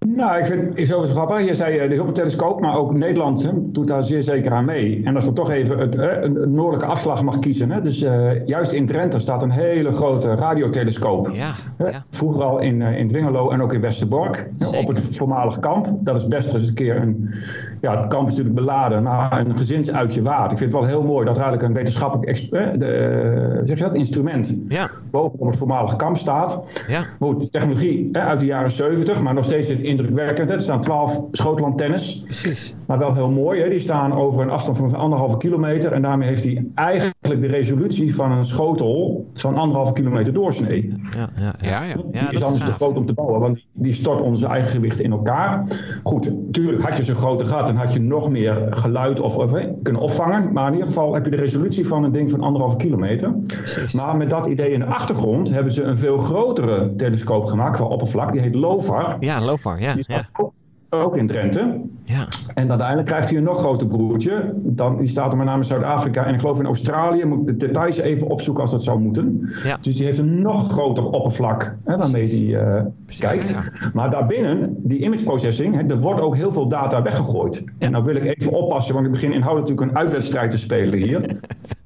Nou, 0.07 0.39
ik 0.39 0.45
vind 0.45 0.77
het 0.77 0.87
zo 0.87 1.01
grappig. 1.01 1.47
Je 1.47 1.55
zei 1.55 1.77
eh, 1.77 1.89
de 1.89 1.95
Hubble-telescoop, 1.95 2.61
maar 2.61 2.75
ook 2.75 2.93
Nederland 2.93 3.43
hè, 3.43 3.49
doet 3.55 3.87
daar 3.87 4.03
zeer 4.03 4.23
zeker 4.23 4.51
aan 4.51 4.65
mee. 4.65 5.01
En 5.03 5.15
als 5.15 5.25
we 5.25 5.33
toch 5.33 5.49
even 5.49 5.77
het, 5.77 5.95
een, 5.97 6.53
noordelijke 6.53 6.85
afslag 6.85 7.23
mag 7.23 7.39
kiezen. 7.39 7.71
Hè, 7.71 7.81
dus 7.81 8.01
uh, 8.01 8.41
juist 8.41 8.71
in 8.71 8.85
Drenthe 8.85 9.19
staat 9.19 9.41
een 9.41 9.51
hele 9.51 9.91
grote 9.91 10.35
radiotelescoop. 10.35 11.29
Ja, 11.31 11.51
ja. 11.77 12.03
Vroeger 12.09 12.43
al 12.43 12.59
in, 12.59 12.79
uh, 12.79 12.97
in 12.97 13.07
Dwingelo 13.07 13.49
en 13.49 13.61
ook 13.61 13.73
in 13.73 13.81
Westerbork. 13.81 14.49
op 14.75 14.87
het 14.87 15.01
voormalig 15.11 15.59
kamp. 15.59 15.87
Dat 15.99 16.15
is 16.15 16.27
best 16.27 16.53
eens 16.53 16.67
een 16.67 16.73
keer 16.73 16.95
een... 16.95 17.33
Ja, 17.81 17.97
het 17.97 18.07
kamp 18.07 18.27
is 18.27 18.35
natuurlijk 18.35 18.65
beladen, 18.65 19.03
maar 19.03 19.39
een 19.39 19.57
gezinsuitje 19.57 20.21
waard. 20.21 20.51
Ik 20.51 20.57
vind 20.57 20.71
het 20.71 20.81
wel 20.81 20.89
heel 20.89 21.03
mooi 21.03 21.25
dat 21.25 21.37
er 21.37 21.41
eigenlijk 21.41 21.69
een 21.69 21.77
wetenschappelijk 21.77 22.49
de, 22.51 23.61
zeg 23.65 23.77
je 23.77 23.83
dat, 23.83 23.93
instrument 23.93 24.53
ja. 24.67 24.89
boven 25.11 25.47
het 25.47 25.57
voormalige 25.57 25.95
kamp 25.95 26.17
staat. 26.17 26.59
Ja. 26.87 27.03
Goed, 27.19 27.51
technologie 27.51 28.09
hè, 28.11 28.21
uit 28.21 28.39
de 28.39 28.45
jaren 28.45 28.71
70, 28.71 29.21
maar 29.21 29.33
nog 29.33 29.45
steeds 29.45 29.69
in 29.69 29.92
indrukwekkend. 29.99 30.49
Er 30.49 30.61
staan 30.61 30.81
twaalf 30.81 31.19
schotelantennes. 31.31 32.21
Precies. 32.23 32.75
Maar 32.87 32.97
wel 32.97 33.13
heel 33.13 33.29
mooi. 33.29 33.61
Hè? 33.61 33.69
Die 33.69 33.79
staan 33.79 34.13
over 34.13 34.41
een 34.41 34.49
afstand 34.49 34.77
van 34.77 34.95
anderhalve 34.95 35.37
kilometer. 35.37 35.91
En 35.91 36.01
daarmee 36.01 36.27
heeft 36.27 36.43
hij 36.43 36.65
eigenlijk 36.75 37.41
de 37.41 37.47
resolutie 37.47 38.15
van 38.15 38.31
een 38.31 38.45
schotel 38.45 39.25
van 39.33 39.55
anderhalve 39.55 39.93
kilometer 39.93 40.33
doorsnee. 40.33 40.93
Ja, 41.11 41.29
ja, 41.35 41.53
ja. 41.61 41.83
ja, 41.83 41.83
ja. 42.11 42.29
Die 42.29 42.37
is 42.37 42.43
anders 42.43 42.65
te 42.65 42.71
groot 42.71 42.97
om 42.97 43.05
te 43.05 43.13
bouwen, 43.13 43.39
want 43.39 43.65
die 43.71 43.93
stort 43.93 44.21
onze 44.21 44.45
eigen 44.45 44.69
gewicht 44.69 44.99
in 44.99 45.11
elkaar. 45.11 45.63
Goed, 46.03 46.45
natuurlijk 46.45 46.83
had 46.83 46.97
je 46.97 47.03
zo'n 47.03 47.15
grote 47.15 47.45
gat 47.45 47.67
en 47.67 47.75
had 47.75 47.93
je 47.93 47.99
nog 47.99 48.29
meer 48.29 48.67
geluid 48.69 49.19
of, 49.19 49.37
of 49.37 49.51
kunnen 49.83 50.01
opvangen. 50.01 50.53
Maar 50.53 50.67
in 50.67 50.73
ieder 50.73 50.87
geval 50.87 51.13
heb 51.13 51.25
je 51.25 51.31
de 51.31 51.37
resolutie 51.37 51.87
van 51.87 52.03
een 52.03 52.11
ding 52.11 52.29
van 52.29 52.41
anderhalve 52.41 52.75
kilometer. 52.75 53.33
Precies. 53.47 53.93
Maar 53.93 54.17
met 54.17 54.29
dat 54.29 54.45
idee 54.45 54.71
in 54.71 54.79
de 54.79 54.85
achtergrond 54.85 55.49
hebben 55.49 55.73
ze 55.73 55.83
een 55.83 55.97
veel 55.97 56.17
grotere 56.17 56.95
telescoop 56.95 57.45
gemaakt 57.45 57.75
qua 57.75 57.85
oppervlak. 57.85 58.31
Die 58.31 58.41
heet 58.41 58.55
LOFAR. 58.55 59.15
Ja, 59.19 59.41
LOFAR, 59.41 59.79
ja. 59.83 59.93
Die 59.93 60.03
staat 60.03 60.29
ook, 60.37 60.53
ook 60.89 61.17
in 61.17 61.27
Drenthe. 61.27 61.81
Ja. 62.03 62.27
En 62.53 62.69
uiteindelijk 62.69 63.07
krijgt 63.07 63.29
hij 63.29 63.37
een 63.37 63.43
nog 63.43 63.59
groter 63.59 63.87
broertje. 63.87 64.53
Dan, 64.55 64.97
die 64.97 65.09
staat 65.09 65.31
er 65.31 65.37
met 65.37 65.45
name 65.45 65.59
in 65.59 65.65
Zuid-Afrika 65.65 66.25
en 66.25 66.33
ik 66.33 66.39
geloof 66.39 66.59
in 66.59 66.65
Australië. 66.65 67.25
Moet 67.25 67.39
ik 67.39 67.45
de 67.45 67.67
details 67.67 67.97
even 67.97 68.27
opzoeken 68.27 68.61
als 68.61 68.71
dat 68.71 68.83
zou 68.83 68.99
moeten. 68.99 69.49
Ja. 69.63 69.77
Dus 69.81 69.95
die 69.95 70.05
heeft 70.05 70.17
een 70.17 70.41
nog 70.41 70.71
groter 70.71 71.05
oppervlak 71.09 71.75
hè, 71.83 71.97
waarmee 71.97 72.27
hij 72.27 72.63
uh, 72.63 72.81
kijkt. 73.19 73.49
Ja. 73.49 73.63
Maar 73.93 74.11
daarbinnen, 74.11 74.75
die 74.77 74.99
image 74.99 75.23
processing, 75.23 75.75
hè, 75.75 75.87
er 75.87 75.99
wordt 75.99 76.21
ook 76.21 76.35
heel 76.35 76.51
veel 76.51 76.67
data 76.67 77.01
weggegooid. 77.01 77.63
En 77.77 77.91
nou 77.91 78.03
wil 78.03 78.15
ik 78.15 78.23
even 78.23 78.51
oppassen, 78.51 78.93
want 78.93 79.05
ik 79.05 79.11
begin 79.11 79.33
inhoudelijk 79.33 79.69
natuurlijk 79.69 79.97
een 79.97 80.03
uitwedstrijd 80.03 80.51
te 80.51 80.57
spelen 80.57 80.99
hier. 80.99 81.21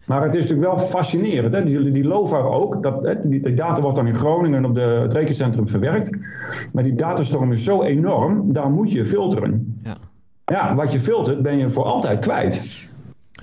Maar 0.08 0.24
het 0.24 0.36
is 0.36 0.42
natuurlijk 0.42 0.68
wel 0.68 0.80
fascinerend. 0.80 1.54
Hè? 1.54 1.64
Die, 1.64 1.92
die 1.92 2.08
LOVAR 2.08 2.46
ook. 2.46 2.84
Dat, 2.84 3.04
hè, 3.04 3.30
die, 3.30 3.42
die, 3.42 3.54
data 3.54 3.82
wordt 3.82 3.96
dan 3.96 4.08
in 4.08 4.16
Groningen 4.16 4.66
op 4.66 4.74
de, 4.74 4.82
het 4.82 5.14
rekencentrum 5.14 5.68
verwerkt. 5.68 6.18
Maar 6.72 6.84
die 6.84 6.96
datastroom 6.96 7.52
is 7.52 7.64
zo 7.64 7.84
enorm, 7.84 8.54
daar 8.54 8.70
moet 8.70 8.92
je 8.92 9.06
filteren. 9.06 9.80
Ja. 9.84 9.98
Ja, 10.46 10.76
wat 10.76 10.92
je 10.92 11.00
filtert 11.00 11.42
ben 11.42 11.58
je 11.58 11.70
voor 11.70 11.84
altijd 11.84 12.20
kwijt. 12.20 12.90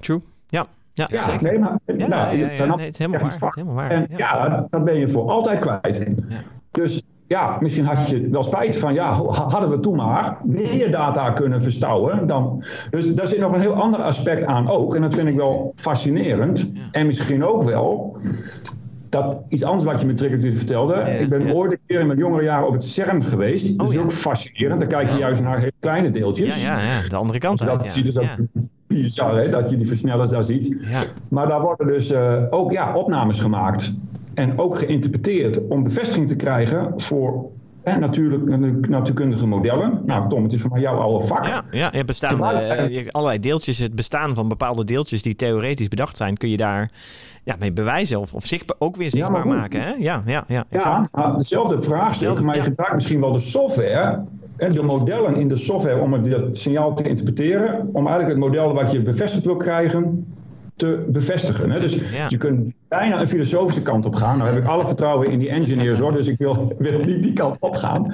True. 0.00 0.20
Ja. 0.46 0.66
Ja, 0.92 1.08
ja 1.10 1.24
zeker. 1.24 1.42
nee, 1.42 1.58
maar 1.58 1.78
ja, 1.84 2.06
nou, 2.06 2.36
ja, 2.36 2.50
ja, 2.50 2.76
nee, 2.76 2.84
het 2.84 2.94
is 2.94 2.98
helemaal 2.98 3.20
waar. 3.20 3.32
Het 3.32 3.48
is 3.48 3.54
helemaal 3.54 3.74
waar. 3.74 3.90
En, 3.90 4.06
ja, 4.16 4.66
dat 4.70 4.84
ben 4.84 4.94
je 4.94 5.08
voor 5.08 5.30
altijd 5.30 5.58
kwijt. 5.58 5.96
Ja. 6.28 6.42
Dus 6.70 7.02
ja, 7.26 7.56
misschien 7.60 7.84
had 7.84 8.08
je 8.08 8.28
wel 8.28 8.42
spijt 8.42 8.76
van, 8.76 8.94
ja, 8.94 9.12
hadden 9.26 9.70
we 9.70 9.80
toen 9.80 9.96
maar 9.96 10.36
meer 10.42 10.90
data 10.90 11.30
kunnen 11.30 11.62
verstouwen. 11.62 12.26
Dan, 12.26 12.64
dus 12.90 13.14
daar 13.14 13.26
zit 13.26 13.38
nog 13.38 13.52
een 13.52 13.60
heel 13.60 13.74
ander 13.74 14.00
aspect 14.00 14.44
aan 14.44 14.68
ook. 14.68 14.94
En 14.94 15.02
dat 15.02 15.14
vind 15.14 15.28
ik 15.28 15.36
wel 15.36 15.74
fascinerend. 15.76 16.70
En 16.90 17.06
misschien 17.06 17.44
ook 17.44 17.62
wel 17.62 18.16
dat 19.08 19.36
iets 19.48 19.62
anders 19.62 19.84
wat 19.84 20.00
je 20.00 20.06
me 20.06 20.14
triggert 20.14 20.56
vertelde. 20.56 20.94
ik 20.94 21.28
ben 21.28 21.54
ooit 21.54 21.72
een 21.72 21.78
keer 21.86 22.00
in 22.00 22.06
mijn 22.06 22.18
jongere 22.18 22.42
jaren 22.42 22.66
op 22.66 22.72
het 22.72 22.84
CERN 22.84 23.24
geweest. 23.24 23.70
Oh, 23.70 23.76
dat 23.78 23.88
is 23.90 23.94
ja. 23.94 24.02
ook 24.02 24.12
fascinerend. 24.12 24.80
Dan 24.80 24.88
kijk 24.88 25.10
je 25.10 25.18
juist 25.18 25.42
naar 25.42 25.58
hele 25.58 25.72
kleine 25.80 26.10
deeltjes. 26.10 26.62
Ja, 26.62 26.78
ja, 26.78 26.84
ja, 26.84 27.08
de 27.08 27.16
andere 27.16 27.38
kant 27.38 27.58
Dus 27.58 27.68
dat 27.68 27.88
zie 27.88 28.04
je 28.04 28.12
dus 28.12 28.18
ook 28.18 28.36
bizar, 28.86 29.36
hè, 29.36 29.48
dat 29.48 29.70
je 29.70 29.76
die 29.76 29.86
versnellers 29.86 30.30
daar 30.30 30.44
ziet. 30.44 30.76
Ja. 30.80 31.02
Maar 31.28 31.48
daar 31.48 31.60
worden 31.60 31.86
dus 31.86 32.10
eh, 32.10 32.42
ook 32.50 32.72
ja, 32.72 32.94
opnames 32.94 33.40
gemaakt. 33.40 33.96
En 34.34 34.58
ook 34.58 34.78
geïnterpreteerd 34.78 35.66
om 35.68 35.82
bevestiging 35.82 36.28
te 36.28 36.36
krijgen 36.36 36.92
voor 36.96 37.50
hè, 37.82 37.96
natuurlijk, 37.98 38.88
natuurkundige 38.88 39.46
modellen. 39.46 40.02
Nou 40.06 40.28
Tom, 40.28 40.42
het 40.42 40.52
is 40.52 40.60
voor 40.60 40.70
mij 40.70 40.80
jouw 40.80 40.96
oude 40.98 41.26
vak. 41.26 41.46
Ja, 41.46 41.64
ja 41.70 41.92
er 41.92 42.04
bestaan 42.04 42.44
eh, 42.44 42.88
je- 42.88 43.10
allerlei 43.12 43.38
deeltjes. 43.40 43.78
Het 43.78 43.94
bestaan 43.94 44.34
van 44.34 44.48
bepaalde 44.48 44.84
deeltjes 44.84 45.22
die 45.22 45.34
theoretisch 45.36 45.88
bedacht 45.88 46.16
zijn, 46.16 46.36
kun 46.36 46.48
je 46.48 46.56
daar 46.56 46.90
ja, 47.44 47.56
mee 47.58 47.72
bewijzen 47.72 48.20
of, 48.20 48.34
of 48.34 48.44
zichtbaar, 48.46 48.76
ook 48.78 48.96
weer 48.96 49.04
Ja, 49.04 49.10
zichtbaar 49.10 49.46
maken. 49.46 49.80
Hè? 49.80 49.88
Ja, 49.90 49.94
ja, 49.98 50.22
ja, 50.26 50.44
Ja, 50.48 50.64
exact. 50.70 51.12
nou, 51.16 51.36
dezelfde 51.36 51.82
vraagstuk, 51.82 52.40
maar 52.40 52.54
je 52.54 52.60
ja. 52.60 52.66
gebruikt 52.66 52.94
misschien 52.94 53.20
wel 53.20 53.32
de 53.32 53.40
software 53.40 54.22
en 54.56 54.72
de 54.72 54.82
modellen 54.82 55.36
in 55.36 55.48
de 55.48 55.56
software 55.56 56.00
om 56.00 56.12
het- 56.12 56.30
dat 56.30 56.56
signaal 56.58 56.94
te 56.94 57.02
interpreteren, 57.08 57.88
om 57.92 58.06
eigenlijk 58.06 58.28
het 58.28 58.38
model 58.38 58.72
wat 58.74 58.92
je 58.92 59.02
bevestigd 59.02 59.44
wil 59.44 59.56
krijgen 59.56 60.26
te 60.76 61.04
bevestigen. 61.08 61.70
Hè? 61.70 61.80
Dus 61.80 61.94
ja. 61.94 62.26
je 62.28 62.36
kunt 62.36 62.72
bijna 62.88 63.20
een 63.20 63.28
filosofische 63.28 63.82
kant 63.82 64.04
op 64.04 64.14
gaan. 64.14 64.38
Nou 64.38 64.50
heb 64.50 64.62
ik 64.62 64.68
alle 64.68 64.86
vertrouwen 64.86 65.30
in 65.30 65.38
die 65.38 65.48
engineers 65.48 65.98
hoor, 65.98 66.12
dus 66.12 66.26
ik 66.26 66.38
wil, 66.38 66.72
wil 66.78 66.98
niet 66.98 67.22
die 67.22 67.32
kant 67.32 67.56
op 67.60 67.76
gaan. 67.76 68.12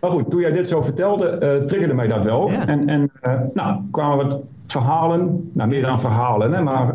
Maar 0.00 0.10
goed, 0.10 0.30
toen 0.30 0.40
jij 0.40 0.52
dit 0.52 0.68
zo 0.68 0.82
vertelde, 0.82 1.28
eh, 1.28 1.64
triggerde 1.64 1.94
mij 1.94 2.06
dat 2.06 2.22
wel. 2.22 2.50
Ja. 2.50 2.66
En, 2.66 2.88
en 2.88 3.10
eh, 3.20 3.32
nou, 3.54 3.80
kwamen 3.90 4.16
wat 4.16 4.40
verhalen, 4.66 5.50
nou 5.52 5.68
meer 5.68 5.82
dan 5.82 6.00
verhalen, 6.00 6.52
hè, 6.52 6.62
maar, 6.62 6.94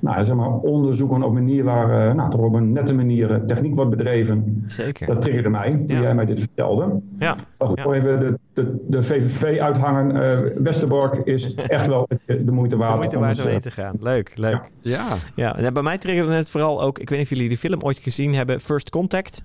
nou, 0.00 0.24
zeg 0.24 0.34
maar 0.34 0.50
onderzoeken 0.50 1.22
op 1.22 1.28
een 1.28 1.34
manier 1.44 1.64
waar 1.64 2.08
eh, 2.08 2.14
nou, 2.14 2.30
toch 2.30 2.40
op 2.40 2.54
een 2.54 2.72
nette 2.72 2.94
manier 2.94 3.30
eh, 3.30 3.36
techniek 3.40 3.74
wordt 3.74 3.90
bedreven. 3.90 4.62
Zeker. 4.66 5.06
Dat 5.06 5.22
triggerde 5.22 5.48
mij, 5.48 5.70
toen 5.86 5.96
Ja. 5.96 6.02
jij 6.02 6.14
mij 6.14 6.24
dit 6.24 6.38
vertelde. 6.40 7.00
Ja. 7.18 7.36
Maar 7.58 7.68
goed, 7.68 7.78
Ja. 7.84 7.92
even 7.92 8.20
de, 8.20 8.38
de, 8.52 8.84
de 8.88 9.02
VVV 9.02 9.58
uithangen. 9.60 10.22
eh 10.22 10.38
Westerbork 10.62 11.14
is 11.26 11.54
echt 11.54 11.86
wel 11.86 12.08
de, 12.26 12.44
de 12.44 12.52
moeite 12.52 12.76
waard. 12.76 12.90
De 12.92 12.96
moeite 12.98 13.16
om 13.16 13.22
waard 13.22 13.36
eens, 13.36 13.44
om 13.46 13.50
heen 13.52 13.60
te 13.60 13.70
gaan. 13.70 13.96
Leuk, 14.00 14.32
leuk. 14.34 14.60
Ja, 14.80 15.06
Ja, 15.34 15.56
en 15.56 15.72
bij 15.74 15.82
mij 15.82 15.98
triggerde 15.98 16.32
het 16.32 16.50
vooral 16.50 16.82
ook... 16.82 16.98
Ik 16.98 17.08
weet 17.08 17.18
niet 17.18 17.26
of 17.30 17.32
jullie 17.36 17.48
die 17.48 17.58
film 17.58 17.80
ooit 17.82 17.98
gezien 17.98 18.34
hebben. 18.34 18.60
First 18.60 18.90
Contact. 18.90 19.44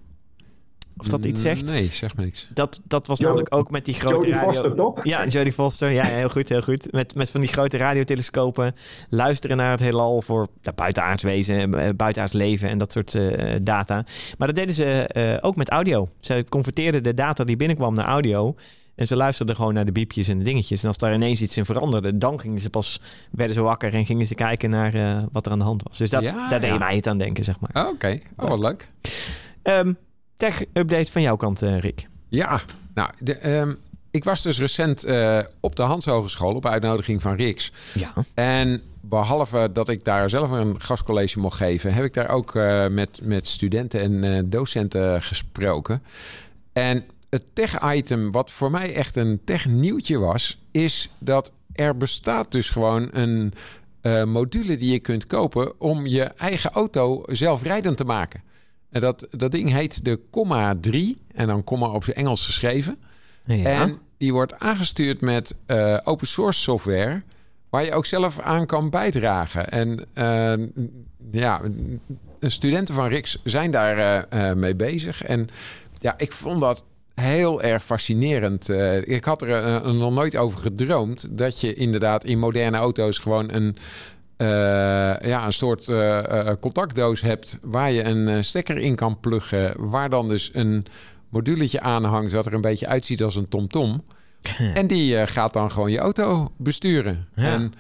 Of 1.04 1.10
dat 1.10 1.26
iets 1.26 1.42
zegt? 1.42 1.66
Nee, 1.66 1.90
zeg 1.92 2.16
maar 2.16 2.26
niks. 2.26 2.50
Dat, 2.54 2.82
dat 2.84 3.08
was 3.08 3.20
namelijk 3.20 3.56
ook 3.56 3.72
met 3.72 3.86
die 3.86 3.94
grote 3.94 4.16
Jodie 4.16 4.34
radio... 4.34 4.52
Foster, 4.52 4.76
toch? 4.76 5.04
Ja, 5.04 5.28
Jodie 5.28 5.54
Foster. 5.54 5.90
Ja, 5.90 6.04
heel 6.04 6.30
goed, 6.30 6.50
heel 6.50 6.62
goed. 6.62 6.92
Met, 6.92 7.16
met 7.16 7.30
van 7.30 7.42
die 7.42 7.50
grote 7.50 7.78
radiotelescopen. 7.78 8.76
Luisteren 9.10 9.58
naar 9.58 9.72
het 9.72 9.80
heelal 9.80 10.22
voor 10.22 10.48
ja, 10.62 10.74
buitenaards 10.74 11.24
wezen, 11.24 11.70
buitenaards 11.98 12.34
leven 12.34 12.70
en 12.70 12.78
dat 12.78 12.92
soort 12.92 13.20
data. 13.62 14.06
Maar 14.38 14.48
dat 14.48 14.56
deden 14.56 14.76
ze 14.76 15.40
ook 15.42 15.56
met 15.56 15.70
audio. 15.70 16.10
Ze 16.20 16.46
converteerden 16.50 17.04
de 17.04 17.14
data 17.14 17.44
die 17.44 17.56
binnenkwam 17.56 17.96
naar 17.96 18.06
audio. 18.06 18.56
En 18.96 19.08
ze 19.08 19.16
luisterden 19.16 19.56
gewoon 19.56 19.74
naar 19.74 19.86
de 19.86 19.92
biepjes 19.92 20.28
en 20.28 20.38
de 20.38 20.44
dingetjes. 20.44 20.82
En 20.82 20.88
als 20.88 20.98
daar 20.98 21.14
ineens 21.14 21.42
iets 21.42 21.58
in 21.58 21.66
veranderde, 21.66 22.18
dan 22.18 22.40
gingen 22.40 22.60
ze 22.60 22.70
pas, 22.70 23.00
werden 23.32 23.56
ze 23.56 23.62
wakker 23.62 23.94
en 23.94 24.06
gingen 24.06 24.26
ze 24.26 24.36
kijken 24.36 24.70
naar 24.70 24.96
uh, 24.96 25.18
wat 25.32 25.46
er 25.46 25.52
aan 25.52 25.58
de 25.58 25.64
hand 25.64 25.84
was. 25.84 25.98
Dus 25.98 26.10
dat, 26.10 26.24
ja, 26.24 26.50
daar 26.50 26.62
deed 26.62 26.80
mij 26.80 26.96
het 26.96 27.08
aan 27.08 27.18
denken, 27.18 27.44
zeg 27.44 27.56
maar. 27.60 27.86
Oh, 27.86 27.92
Oké, 27.92 28.20
oh, 28.38 28.48
wat 28.48 28.60
leuk. 28.60 28.90
Um, 29.64 29.98
Tech-update 30.44 31.12
van 31.12 31.22
jouw 31.22 31.36
kant, 31.36 31.64
uh, 31.64 31.80
Rick. 31.80 32.08
Ja, 32.30 32.62
nou, 32.94 33.10
de, 33.20 33.58
um, 33.58 33.78
ik 34.12 34.24
was 34.24 34.42
dus 34.42 34.60
recent 34.60 35.06
uh, 35.06 35.40
op 35.60 35.76
de 35.76 35.82
Hans 35.82 36.06
Hogeschool 36.06 36.56
op 36.56 36.66
uitnodiging 36.66 37.22
van 37.22 37.36
Riks. 37.36 37.72
Ja. 37.94 38.14
En 38.34 38.82
behalve 39.02 39.70
dat 39.74 39.90
ik 39.90 40.04
daar 40.04 40.30
zelf 40.30 40.52
een 40.52 40.82
gastcollege 40.82 41.40
mocht 41.40 41.58
geven, 41.58 41.94
heb 41.94 42.04
ik 42.04 42.14
daar 42.14 42.30
ook 42.30 42.56
uh, 42.56 42.88
met, 42.88 43.20
met 43.24 43.48
studenten 43.48 44.24
en 44.24 44.50
docenten 44.50 45.22
gesproken. 45.22 46.04
En 46.74 47.04
het 47.30 47.46
tech-item 47.54 48.32
wat 48.32 48.52
voor 48.52 48.72
mij 48.72 48.94
echt 48.94 49.16
een 49.16 49.42
tech-nieuwtje 49.46 50.18
was, 50.20 50.62
is 50.72 51.10
dat 51.18 51.52
er 51.74 51.98
bestaat 51.98 52.52
dus 52.52 52.70
gewoon 52.70 53.10
een 53.12 53.54
module 54.30 54.78
die 54.78 54.92
je 54.92 55.00
kunt 55.00 55.28
kopen 55.28 55.80
om 55.80 56.08
je 56.08 56.24
eigen 56.24 56.72
auto 56.72 57.24
zelfrijdend 57.28 57.98
te 57.98 58.04
maken. 58.06 58.52
En 58.94 59.02
dat, 59.02 59.28
dat 59.30 59.52
ding 59.52 59.72
heet 59.72 60.06
de 60.06 60.22
Comma 60.32 60.76
3 60.82 61.18
en 61.34 61.48
dan 61.48 61.64
Comma 61.64 61.88
op 61.88 62.04
zijn 62.04 62.18
Engels 62.18 62.46
geschreven. 62.46 62.98
Ja. 63.46 63.82
En 63.82 64.00
die 64.18 64.34
wordt 64.34 64.60
aangestuurd 64.60 65.22
met 65.22 65.56
uh, 65.68 65.98
open 66.04 66.28
source 66.28 66.60
software 66.60 67.22
waar 67.70 67.86
je 67.86 67.94
ook 67.94 68.06
zelf 68.06 68.40
aan 68.40 68.66
kan 68.66 68.90
bijdragen. 68.90 69.70
En 69.70 70.06
uh, 70.14 70.68
ja, 71.32 71.62
studenten 72.40 72.96
van 72.96 73.08
RIX 73.08 73.40
zijn 73.44 73.72
daar 73.72 74.28
mee 74.58 74.76
bezig. 74.76 75.24
En 75.24 75.48
ja, 76.00 76.14
ik 76.18 76.32
vond 76.32 76.62
dat 76.62 76.84
heel 77.16 77.62
erg 77.62 77.84
fascinerend. 77.84 78.70
Uh, 78.70 79.08
ik 79.08 79.26
had 79.26 79.42
er 79.42 79.66
uh, 79.66 79.92
nog 79.92 80.14
nooit 80.14 80.36
over 80.36 80.60
gedroomd 80.60 81.38
dat 81.38 81.62
je 81.62 81.74
inderdaad 81.74 82.24
in 82.24 82.40
moderne 82.40 82.78
auto's 82.78 83.18
gewoon 83.18 83.52
een, 83.52 83.78
uh, 84.38 84.48
ja, 85.20 85.46
een 85.46 85.54
soort 85.54 85.92
contactdoos 86.60 87.22
hebt 87.22 87.60
waar 87.62 87.92
je 87.92 88.04
een 88.04 88.44
stekker 88.44 88.78
in 88.78 88.96
kan 88.96 89.20
pluggen, 89.20 89.90
waar 89.90 90.10
dan 90.10 90.28
dus 90.28 90.50
een 90.54 90.86
moduletje 91.30 91.82
aan 91.82 92.04
hangt 92.04 92.32
dat 92.32 92.46
er 92.46 92.54
een 92.54 92.62
beetje 92.62 92.88
uitziet 92.88 93.24
als 93.24 93.36
een 93.36 93.48
TomTom. 93.48 93.90
-tom. 93.90 94.04
en 94.74 94.88
die 94.88 95.28
gaat 95.28 95.54
dan 95.54 95.72
gewoon 95.72 95.92
je 95.92 96.00
auto 96.00 96.52
besturen. 96.58 97.28
Ja. 97.36 97.44
En 97.44 97.74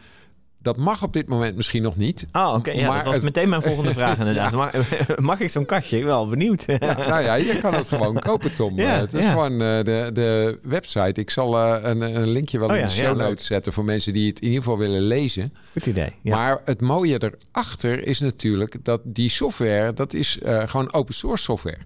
dat 0.63 0.77
mag 0.77 1.03
op 1.03 1.13
dit 1.13 1.27
moment 1.27 1.55
misschien 1.55 1.81
nog 1.81 1.95
niet. 1.95 2.27
Oh, 2.31 2.53
oké. 2.57 2.71
Ja, 2.71 2.87
maar 2.87 2.95
dat 2.95 3.05
was 3.05 3.13
het... 3.13 3.23
meteen 3.23 3.49
mijn 3.49 3.61
volgende 3.61 3.93
vraag 3.93 4.17
inderdaad. 4.17 4.51
ja. 4.51 4.57
mag, 4.57 4.71
mag, 5.17 5.39
ik 5.39 5.49
zo'n 5.49 5.65
kastje? 5.65 5.97
Ik 5.97 6.03
ben 6.03 6.11
wel 6.11 6.29
benieuwd. 6.29 6.63
ja, 6.67 6.97
nou 7.07 7.21
ja, 7.21 7.33
je 7.33 7.57
kan 7.57 7.73
het 7.73 7.87
gewoon 7.87 8.19
kopen, 8.19 8.55
Tom. 8.55 8.75
Ja, 8.83 8.99
het 8.99 9.13
is 9.13 9.25
gewoon 9.25 9.51
uh, 9.51 9.83
de, 9.83 10.09
de 10.13 10.59
website. 10.63 11.21
Ik 11.21 11.29
zal 11.29 11.55
uh, 11.55 11.77
een, 11.81 12.01
een, 12.01 12.27
linkje 12.27 12.59
wel 12.59 12.69
oh, 12.69 12.75
in 12.75 12.83
de 12.83 12.89
show 12.89 13.17
notes 13.17 13.45
zetten... 13.45 13.73
voor 13.73 13.85
mensen 13.85 14.13
die 14.13 14.29
het 14.29 14.39
in 14.39 14.47
ieder 14.47 14.63
geval 14.63 14.77
willen 14.77 15.01
lezen. 15.01 15.53
Goed 15.71 15.85
idee. 15.85 16.11
Maar 16.21 16.61
het 16.65 16.81
mooie 16.81 17.31
erachter 17.51 18.07
is 18.07 18.19
natuurlijk... 18.19 18.75
dat 18.83 19.01
die 19.03 19.29
software, 19.29 19.93
dat 19.93 20.13
is 20.13 20.39
uh, 20.43 20.61
gewoon 20.65 20.93
open 20.93 21.13
source 21.13 21.43
software. 21.43 21.79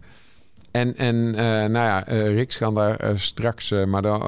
En, 0.72 0.96
en 0.96 1.16
uh, 1.16 1.36
nou 1.40 1.72
ja, 1.72 2.10
uh, 2.10 2.34
Rix 2.34 2.58
kan 2.58 2.74
daar 2.74 3.04
uh, 3.04 3.12
straks, 3.16 3.70
maar 3.70 4.02
dan, 4.02 4.22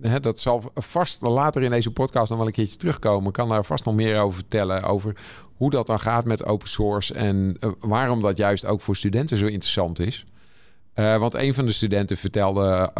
hè, 0.00 0.20
dat 0.20 0.40
zal 0.40 0.62
vast 0.74 1.22
later 1.22 1.62
in 1.62 1.70
deze 1.70 1.90
podcast 1.90 2.28
nog 2.28 2.38
wel 2.38 2.46
een 2.46 2.52
keertje 2.52 2.76
terugkomen. 2.76 3.32
Kan 3.32 3.48
daar 3.48 3.64
vast 3.64 3.84
nog 3.84 3.94
meer 3.94 4.20
over 4.20 4.38
vertellen. 4.38 4.82
Over 4.82 5.16
hoe 5.56 5.70
dat 5.70 5.86
dan 5.86 6.00
gaat 6.00 6.24
met 6.24 6.44
open 6.44 6.68
source 6.68 7.14
en 7.14 7.56
waarom 7.80 8.22
dat 8.22 8.36
juist 8.36 8.66
ook 8.66 8.80
voor 8.80 8.96
studenten 8.96 9.36
zo 9.36 9.46
interessant 9.46 9.98
is. 9.98 10.24
want 10.94 11.34
een 11.34 11.54
van 11.54 11.66
de 11.66 11.72
studenten 11.72 12.16
vertelde 12.16 12.90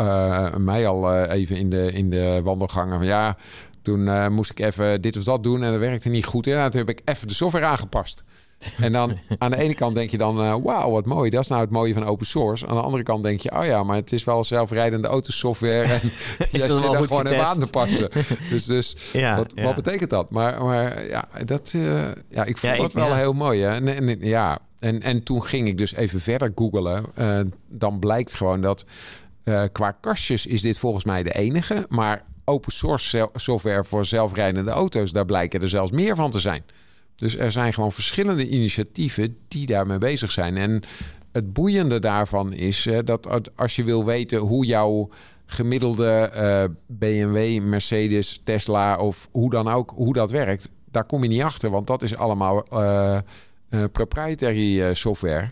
mij 0.58 0.86
al 0.86 1.22
even 1.24 1.56
in 1.56 1.70
de, 1.70 1.92
in 1.92 2.10
de 2.10 2.40
wandelgangen 2.42 2.98
van 2.98 3.06
ja, 3.06 3.36
toen 3.82 4.32
moest 4.32 4.50
ik 4.50 4.60
even 4.60 5.00
dit 5.00 5.16
of 5.16 5.24
dat 5.24 5.42
doen 5.42 5.62
en 5.62 5.70
dat 5.70 5.80
werkte 5.80 6.08
niet 6.08 6.24
goed. 6.24 6.46
En 6.46 6.70
toen 6.70 6.80
heb 6.86 6.98
ik 6.98 7.02
even 7.04 7.28
de 7.28 7.34
software 7.34 7.66
aangepast. 7.66 8.24
En 8.80 8.92
dan 8.92 9.18
aan 9.38 9.50
de 9.50 9.56
ene 9.56 9.74
kant 9.74 9.94
denk 9.94 10.10
je 10.10 10.18
dan, 10.18 10.40
uh, 10.40 10.56
wauw, 10.62 10.90
wat 10.90 11.06
mooi. 11.06 11.30
Dat 11.30 11.42
is 11.42 11.48
nou 11.48 11.60
het 11.60 11.70
mooie 11.70 11.94
van 11.94 12.04
open 12.04 12.26
source. 12.26 12.66
Aan 12.66 12.76
de 12.76 12.82
andere 12.82 13.02
kant 13.02 13.22
denk 13.22 13.40
je, 13.40 13.52
oh 13.58 13.64
ja, 13.64 13.82
maar 13.82 13.96
het 13.96 14.12
is 14.12 14.24
wel 14.24 14.44
zelfrijdende 14.44 15.08
autosoftware. 15.08 15.82
En 15.82 16.00
je 16.52 16.60
zit 16.60 16.70
er 16.70 17.04
gewoon 17.04 17.26
even 17.26 17.46
aan 17.46 17.58
te 17.58 17.70
passen. 17.70 18.08
Dus, 18.50 18.64
dus 18.64 18.96
ja, 19.12 19.36
wat, 19.36 19.52
ja. 19.54 19.62
wat, 19.62 19.74
betekent 19.74 20.10
dat? 20.10 20.30
Maar, 20.30 20.64
maar 20.64 21.06
ja, 21.06 21.28
dat, 21.44 21.72
uh, 21.76 22.02
ja, 22.28 22.44
ik 22.44 22.58
vond 22.58 22.72
ja, 22.72 22.78
dat 22.78 22.86
ik, 22.86 22.92
wel 22.92 23.14
heel 23.14 23.32
mooi. 23.32 23.62
Hè? 23.62 23.70
En, 23.70 23.88
en, 23.88 24.18
ja, 24.20 24.58
en, 24.78 25.02
en 25.02 25.22
toen 25.22 25.44
ging 25.44 25.68
ik 25.68 25.78
dus 25.78 25.94
even 25.94 26.20
verder 26.20 26.52
googelen. 26.54 27.04
Uh, 27.18 27.40
dan 27.68 27.98
blijkt 27.98 28.34
gewoon 28.34 28.60
dat 28.60 28.84
qua 29.72 29.90
kastjes 29.90 30.46
is 30.46 30.60
dit 30.60 30.78
volgens 30.78 31.04
mij 31.04 31.22
de 31.22 31.32
enige. 31.32 31.86
Maar 31.88 32.22
open 32.44 32.72
source 32.72 33.30
software 33.34 33.84
voor 33.84 34.04
zelfrijdende 34.04 34.70
auto's, 34.70 35.12
daar 35.12 35.24
blijken 35.24 35.60
er 35.60 35.68
zelfs 35.68 35.90
meer 35.90 36.16
van 36.16 36.30
te 36.30 36.40
zijn. 36.40 36.64
Dus 37.16 37.36
er 37.36 37.52
zijn 37.52 37.72
gewoon 37.72 37.92
verschillende 37.92 38.48
initiatieven 38.48 39.36
die 39.48 39.66
daarmee 39.66 39.98
bezig 39.98 40.30
zijn. 40.30 40.56
En 40.56 40.82
het 41.32 41.52
boeiende 41.52 42.00
daarvan 42.00 42.52
is 42.52 42.88
dat 43.04 43.50
als 43.56 43.76
je 43.76 43.84
wil 43.84 44.04
weten 44.04 44.38
hoe 44.38 44.66
jouw 44.66 45.08
gemiddelde 45.46 46.30
uh, 46.34 46.64
BMW, 46.86 47.62
Mercedes, 47.62 48.40
Tesla 48.44 48.98
of 48.98 49.28
hoe 49.30 49.50
dan 49.50 49.68
ook, 49.68 49.92
hoe 49.96 50.12
dat 50.12 50.30
werkt, 50.30 50.70
daar 50.90 51.06
kom 51.06 51.22
je 51.22 51.28
niet 51.28 51.42
achter, 51.42 51.70
want 51.70 51.86
dat 51.86 52.02
is 52.02 52.16
allemaal 52.16 52.64
uh, 52.72 53.18
uh, 53.70 53.84
proprietary 53.92 54.94
software. 54.94 55.50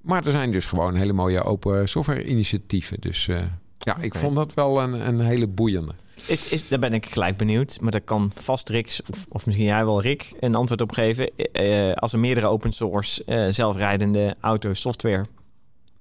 Maar 0.00 0.26
er 0.26 0.32
zijn 0.32 0.52
dus 0.52 0.66
gewoon 0.66 0.94
hele 0.94 1.12
mooie 1.12 1.42
open 1.42 1.88
software 1.88 2.24
initiatieven. 2.24 3.00
Dus 3.00 3.26
ja, 3.26 3.92
okay. 3.92 4.04
ik 4.04 4.14
vond 4.14 4.36
dat 4.36 4.54
wel 4.54 4.82
een, 4.82 5.06
een 5.08 5.20
hele 5.20 5.46
boeiende. 5.46 5.92
Is, 6.26 6.48
is, 6.48 6.68
daar 6.68 6.78
ben 6.78 6.92
ik 6.92 7.06
gelijk 7.06 7.36
benieuwd. 7.36 7.80
Maar 7.80 7.90
daar 7.90 8.00
kan 8.00 8.32
vast 8.34 8.68
Rick, 8.68 9.00
of, 9.10 9.26
of 9.28 9.46
misschien 9.46 9.66
jij 9.66 9.84
wel 9.84 10.00
Rick, 10.00 10.32
een 10.40 10.54
antwoord 10.54 10.80
op 10.80 10.92
geven. 10.92 11.30
Uh, 11.52 11.92
als 11.92 12.12
er 12.12 12.18
meerdere 12.18 12.46
open 12.46 12.72
source 12.72 13.22
uh, 13.26 13.46
zelfrijdende 13.50 14.36
auto 14.40 14.72
software 14.72 15.24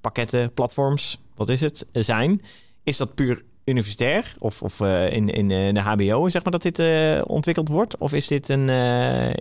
pakketten, 0.01 0.53
platforms, 0.53 1.21
wat 1.35 1.49
is 1.49 1.61
het, 1.61 1.85
zijn. 1.91 2.41
Is 2.83 2.97
dat 2.97 3.15
puur 3.15 3.41
universitair 3.65 4.35
of, 4.39 4.61
of 4.61 4.79
uh, 4.79 5.11
in, 5.11 5.29
in 5.29 5.73
de 5.73 5.79
HBO, 5.79 6.29
zeg 6.29 6.43
maar, 6.43 6.59
dat 6.59 6.75
dit 6.75 6.79
ontwikkeld 7.25 7.67
wordt? 7.67 7.97
Of 7.97 8.13
is 8.13 8.27
dit 8.27 8.49
een, 8.49 8.69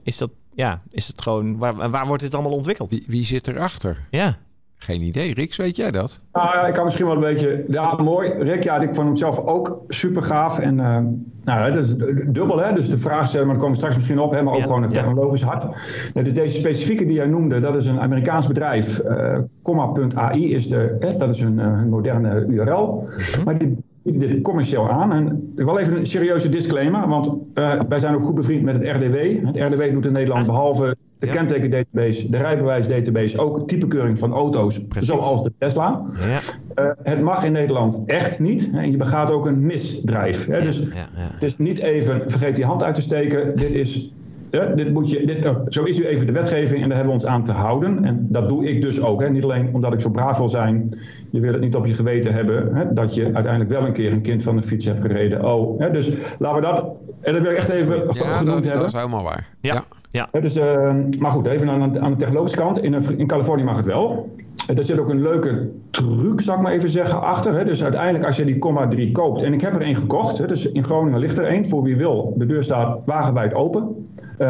is 0.03 0.17
dat, 0.17 0.31
ja, 0.55 0.83
is 0.91 1.07
het 1.07 1.23
gewoon, 1.23 1.59
waar, 1.59 1.91
waar 1.91 2.07
wordt 2.07 2.23
dit 2.23 2.35
allemaal 2.35 2.53
ontwikkeld? 2.53 2.91
Wie, 2.91 3.05
wie 3.07 3.25
zit 3.25 3.49
erachter? 3.49 4.07
Ja. 4.11 4.39
Geen 4.83 5.03
idee. 5.03 5.35
Rick, 5.35 5.55
weet 5.57 5.77
jij 5.77 5.91
dat? 5.91 6.21
Nou 6.33 6.47
ja, 6.47 6.67
ik 6.67 6.75
kan 6.75 6.85
misschien 6.85 7.07
wel 7.07 7.15
een 7.15 7.21
beetje... 7.21 7.65
Ja, 7.69 7.95
mooi. 7.95 8.31
Rick, 8.31 8.63
ja, 8.63 8.81
ik 8.81 8.95
vond 8.95 9.07
hem 9.07 9.17
zelf 9.17 9.39
ook 9.39 9.81
super 9.89 10.23
gaaf. 10.23 10.59
En 10.59 10.79
uh, 10.79 10.99
nou, 11.45 11.73
dat 11.73 11.85
is 11.85 11.95
dubbel, 12.27 12.59
hè. 12.59 12.73
Dus 12.75 12.91
de 12.91 12.99
vraag 12.99 13.29
stellen, 13.29 13.47
maar 13.47 13.57
daar 13.57 13.65
komen 13.65 13.81
we 13.81 13.85
straks 13.85 13.97
misschien 13.97 14.19
op. 14.19 14.33
Hè, 14.33 14.43
maar 14.43 14.53
ook 14.53 14.59
ja, 14.59 14.67
gewoon 14.67 14.83
het 14.83 14.93
technologisch 14.93 15.43
hart. 15.43 15.67
Dus 16.15 16.33
deze 16.35 16.59
specifieke 16.59 17.05
die 17.05 17.15
jij 17.15 17.27
noemde, 17.27 17.61
dat 17.61 17.77
is 17.77 17.87
een 17.87 18.01
Amerikaans 18.01 18.47
bedrijf. 18.47 19.01
Uh, 19.05 19.39
Comma.ai 19.63 20.55
is 20.55 20.69
de... 20.69 20.97
Hè, 21.01 21.17
dat 21.17 21.29
is 21.29 21.41
een, 21.41 21.59
een 21.59 21.89
moderne 21.89 22.45
URL. 22.49 23.09
Mhm. 23.09 23.45
Maar 23.45 23.59
die 23.59 23.77
bieden 24.03 24.29
dit 24.29 24.43
commercieel 24.43 24.91
aan. 24.91 25.13
En 25.13 25.53
wel 25.55 25.79
even 25.79 25.97
een 25.97 26.07
serieuze 26.07 26.49
disclaimer, 26.49 27.09
want 27.09 27.27
uh, 27.55 27.81
wij 27.89 27.99
zijn 27.99 28.15
ook 28.15 28.25
goed 28.25 28.35
bevriend 28.35 28.63
met 28.63 28.75
het 28.75 28.97
RDW. 28.97 29.47
Het 29.47 29.73
RDW 29.73 29.93
doet 29.93 30.07
in 30.07 30.13
Nederland 30.13 30.49
ah. 30.49 30.55
behalve 30.55 30.97
de 31.23 31.29
ja. 31.29 31.35
kentekendatabase, 31.35 32.31
de 32.31 32.37
rijbewijsdatabase, 32.37 33.39
ook 33.39 33.69
typekeuring 33.69 34.19
van 34.19 34.33
auto's, 34.33 34.87
Precies. 34.87 35.09
zoals 35.09 35.43
de 35.43 35.53
Tesla. 35.59 36.03
Ja. 36.13 36.41
Uh, 36.85 36.91
het 37.03 37.21
mag 37.21 37.45
in 37.45 37.53
Nederland 37.53 37.99
echt 38.07 38.39
niet. 38.39 38.71
En 38.73 38.91
je 38.91 38.97
begaat 38.97 39.31
ook 39.31 39.47
een 39.47 39.67
misdrijf. 39.67 40.47
Hè? 40.47 40.63
Dus 40.63 40.83
het 41.17 41.43
is 41.43 41.59
niet 41.59 41.79
even 41.79 42.23
vergeet 42.27 42.57
die 42.57 42.65
hand 42.65 42.83
uit 42.83 42.95
te 42.95 43.03
steken. 43.03 43.57
Dit 43.57 43.71
is 43.71 44.13
ja, 44.53 44.67
dit 44.67 44.93
moet 44.93 45.11
je, 45.11 45.27
dit, 45.27 45.49
oh, 45.49 45.57
zo 45.69 45.83
is 45.83 45.99
nu 45.99 46.07
even 46.07 46.27
de 46.27 46.33
wetgeving 46.33 46.83
en 46.83 46.89
daar 46.89 46.97
hebben 46.97 47.17
we 47.17 47.23
ons 47.23 47.31
aan 47.31 47.45
te 47.45 47.53
houden. 47.53 48.05
En 48.05 48.27
dat 48.29 48.49
doe 48.49 48.69
ik 48.69 48.83
dus 48.83 49.01
ook. 49.01 49.21
Hè. 49.21 49.31
Niet 49.31 49.45
alleen 49.45 49.75
omdat 49.75 49.93
ik 49.93 50.01
zo 50.01 50.11
braaf 50.11 50.39
wil 50.39 50.49
zijn, 50.49 50.99
je 51.31 51.41
wil 51.41 51.53
het 51.53 51.61
niet 51.61 51.75
op 51.75 51.87
je 51.87 51.95
geweten 51.95 52.33
hebben, 52.33 52.75
hè, 52.75 52.93
dat 52.93 53.15
je 53.15 53.25
uiteindelijk 53.25 53.71
wel 53.71 53.87
een 53.87 53.93
keer 53.93 54.13
een 54.13 54.23
kind 54.23 54.43
van 54.43 54.57
de 54.57 54.63
fiets 54.63 54.85
hebt 54.85 55.01
gereden. 55.01 55.45
Oh, 55.45 55.81
hè, 55.81 55.91
dus 55.91 56.11
laten 56.39 56.61
we 56.61 56.67
dat, 56.67 56.85
en 57.21 57.33
dat 57.33 57.43
wil 57.43 57.51
ik 57.51 57.57
echt 57.57 57.75
even 57.75 57.97
ja, 57.97 58.35
genoemd 58.35 58.47
dat, 58.47 58.65
hebben. 58.65 58.81
dat 58.81 58.87
is 58.87 58.93
helemaal 58.93 59.23
waar. 59.23 59.49
Ja. 59.61 59.85
ja. 60.11 60.29
dus, 60.41 60.57
uh, 60.57 60.95
maar 61.19 61.31
goed, 61.31 61.47
even 61.47 61.69
aan, 61.69 62.01
aan 62.01 62.11
de 62.11 62.17
technologische 62.17 62.57
kant. 62.57 62.79
In, 62.79 62.95
in 63.17 63.27
Californië 63.27 63.65
mag 63.65 63.77
het 63.77 63.87
wel. 63.87 64.31
Er 64.77 64.85
zit 64.85 64.99
ook 64.99 65.11
een 65.11 65.23
leuke 65.23 65.71
truc, 65.91 66.41
zou 66.41 66.57
ik 66.57 66.63
maar 66.63 66.73
even 66.73 66.91
zeggen, 66.91 67.23
achter. 67.23 67.55
Hè. 67.55 67.65
Dus 67.65 67.83
uiteindelijk 67.83 68.25
als 68.25 68.37
je 68.37 68.45
die 68.45 68.59
comma 68.59 68.89
3 68.89 69.13
koopt, 69.13 69.43
en 69.43 69.53
ik 69.53 69.61
heb 69.61 69.75
er 69.75 69.81
één 69.81 69.97
gekocht, 69.97 70.39
hè, 70.39 70.47
dus 70.47 70.67
in 70.67 70.85
Groningen 70.85 71.19
ligt 71.19 71.39
er 71.39 71.45
één, 71.45 71.69
voor 71.69 71.83
wie 71.83 71.97
wil. 71.97 72.35
De 72.37 72.47
deur 72.47 72.63
staat 72.63 72.99
wagenwijd 73.05 73.55
open. 73.55 74.09
Uh, 74.39 74.49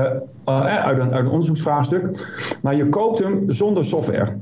uh, 0.49 0.65
uit, 0.65 0.99
een, 0.99 1.13
uit 1.13 1.25
een 1.25 1.31
onderzoeksvraagstuk. 1.31 2.27
Maar 2.63 2.77
je 2.77 2.89
koopt 2.89 3.19
hem 3.19 3.53
zonder 3.53 3.85
software. 3.85 4.39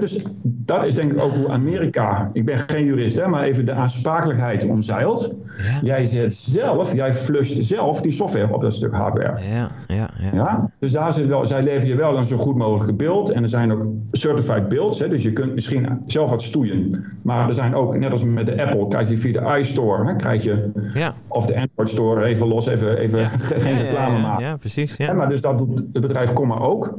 Dus 0.00 0.24
dat 0.42 0.84
is 0.84 0.94
denk 0.94 1.12
ik 1.12 1.20
ook 1.20 1.32
hoe 1.32 1.50
Amerika, 1.50 2.30
ik 2.32 2.44
ben 2.44 2.58
geen 2.58 2.84
jurist, 2.84 3.16
hè, 3.16 3.28
maar 3.28 3.42
even 3.42 3.66
de 3.66 3.72
aansprakelijkheid 3.72 4.64
omzeilt. 4.64 5.32
Ja. 5.56 5.78
Jij 5.82 6.06
zet 6.06 6.36
zelf, 6.36 6.94
jij 6.94 7.14
flusht 7.14 7.64
zelf 7.64 8.00
die 8.00 8.12
software 8.12 8.54
op 8.54 8.60
dat 8.60 8.74
stuk 8.74 8.92
hardware. 8.92 9.46
Ja, 9.46 9.68
ja, 9.86 10.08
ja. 10.18 10.30
ja? 10.32 10.70
Dus 10.78 10.92
daar 10.92 11.12
zit 11.12 11.26
wel, 11.26 11.46
zij 11.46 11.62
leveren 11.62 11.88
je 11.88 11.94
wel 11.94 12.18
een 12.18 12.24
zo 12.24 12.36
goed 12.36 12.56
mogelijke 12.56 12.94
beeld. 12.94 13.30
En 13.30 13.42
er 13.42 13.48
zijn 13.48 13.72
ook 13.72 13.82
certified 14.10 14.68
builds, 14.68 14.98
hè, 14.98 15.08
dus 15.08 15.22
je 15.22 15.32
kunt 15.32 15.54
misschien 15.54 16.02
zelf 16.06 16.30
wat 16.30 16.42
stoeien. 16.42 17.04
Maar 17.22 17.48
er 17.48 17.54
zijn 17.54 17.74
ook, 17.74 17.96
net 17.96 18.10
als 18.10 18.24
met 18.24 18.46
de 18.46 18.64
Apple, 18.64 18.88
krijg 18.88 19.08
je 19.08 19.16
via 19.16 19.40
de 19.40 19.58
iStore, 19.58 20.06
hè, 20.06 20.16
krijg 20.16 20.42
je, 20.42 20.70
ja. 20.94 21.14
of 21.28 21.46
de 21.46 21.60
Android 21.60 21.88
Store, 21.88 22.24
even 22.24 22.46
los, 22.46 22.66
even, 22.66 22.98
even 22.98 23.30
geen 23.40 23.82
reclame 23.82 24.18
maken. 24.18 24.44
Ja, 24.44 24.56
precies. 24.56 24.96
Ja. 24.96 25.12
maar 25.12 25.28
dus 25.28 25.40
dat 25.40 25.58
doet 25.58 25.82
het 25.92 26.02
bedrijf 26.02 26.32
Comma 26.32 26.58
ook. 26.58 26.96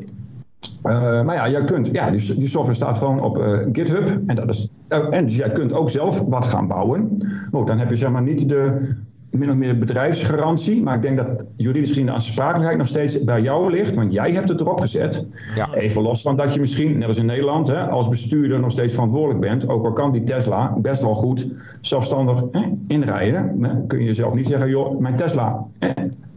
Uh, 0.86 1.24
maar 1.24 1.36
ja, 1.36 1.50
jij 1.50 1.64
kunt, 1.64 1.90
ja 1.92 2.10
die, 2.10 2.36
die 2.36 2.48
software 2.48 2.76
staat 2.76 2.98
gewoon 2.98 3.22
op 3.22 3.38
uh, 3.38 3.58
GitHub. 3.72 4.20
En, 4.28 4.36
dat 4.36 4.50
is, 4.50 4.70
uh, 4.90 5.08
en 5.10 5.26
dus 5.26 5.36
jij 5.36 5.52
kunt 5.52 5.74
ook 5.74 5.90
zelf 5.90 6.22
wat 6.28 6.46
gaan 6.46 6.68
bouwen. 6.68 7.18
Nou, 7.52 7.66
dan 7.66 7.80
heb 7.80 7.90
je 7.90 7.96
zeg 7.96 8.12
maar 8.12 8.22
niet 8.22 8.50
de 8.50 8.90
min 9.32 9.50
of 9.50 9.56
meer 9.56 9.78
bedrijfsgarantie. 9.78 10.84
Maar 10.84 10.96
ik 10.96 11.02
denk 11.02 11.18
dat 11.18 11.28
juridisch 11.56 11.90
gezien 11.90 12.06
de 12.06 12.12
aansprakelijkheid 12.12 12.78
nog 12.78 12.88
steeds 12.88 13.24
bij 13.24 13.42
jou 13.42 13.72
ligt. 13.72 13.96
Want 13.96 14.14
jij 14.14 14.32
hebt 14.32 14.50
het 14.50 14.60
erop 14.60 14.80
gezet. 14.80 15.28
Ja. 15.56 15.74
Even 15.74 16.02
los 16.02 16.22
van 16.22 16.36
dat 16.36 16.54
je 16.54 16.60
misschien, 16.60 16.98
net 16.98 17.08
als 17.08 17.18
in 17.18 17.26
Nederland, 17.26 17.68
hè, 17.68 17.90
als 17.90 18.10
bestuurder 18.10 18.60
nog 18.60 18.72
steeds 18.72 18.94
verantwoordelijk 18.94 19.40
bent. 19.40 19.70
Ook 19.70 19.86
al 19.86 19.94
kan 19.94 20.12
die 20.12 20.24
Tesla 20.24 20.74
best 20.78 21.02
wel 21.02 21.16
goed 21.16 21.48
zelfstandig 21.82 22.44
hè, 22.52 22.62
inrijden. 22.88 23.64
Hè, 23.64 23.86
kun 23.88 24.00
je 24.00 24.06
jezelf 24.06 24.34
niet 24.34 24.48
zeggen, 24.48 24.70
joh, 24.70 25.00
mijn 25.00 25.16
Tesla 25.16 25.66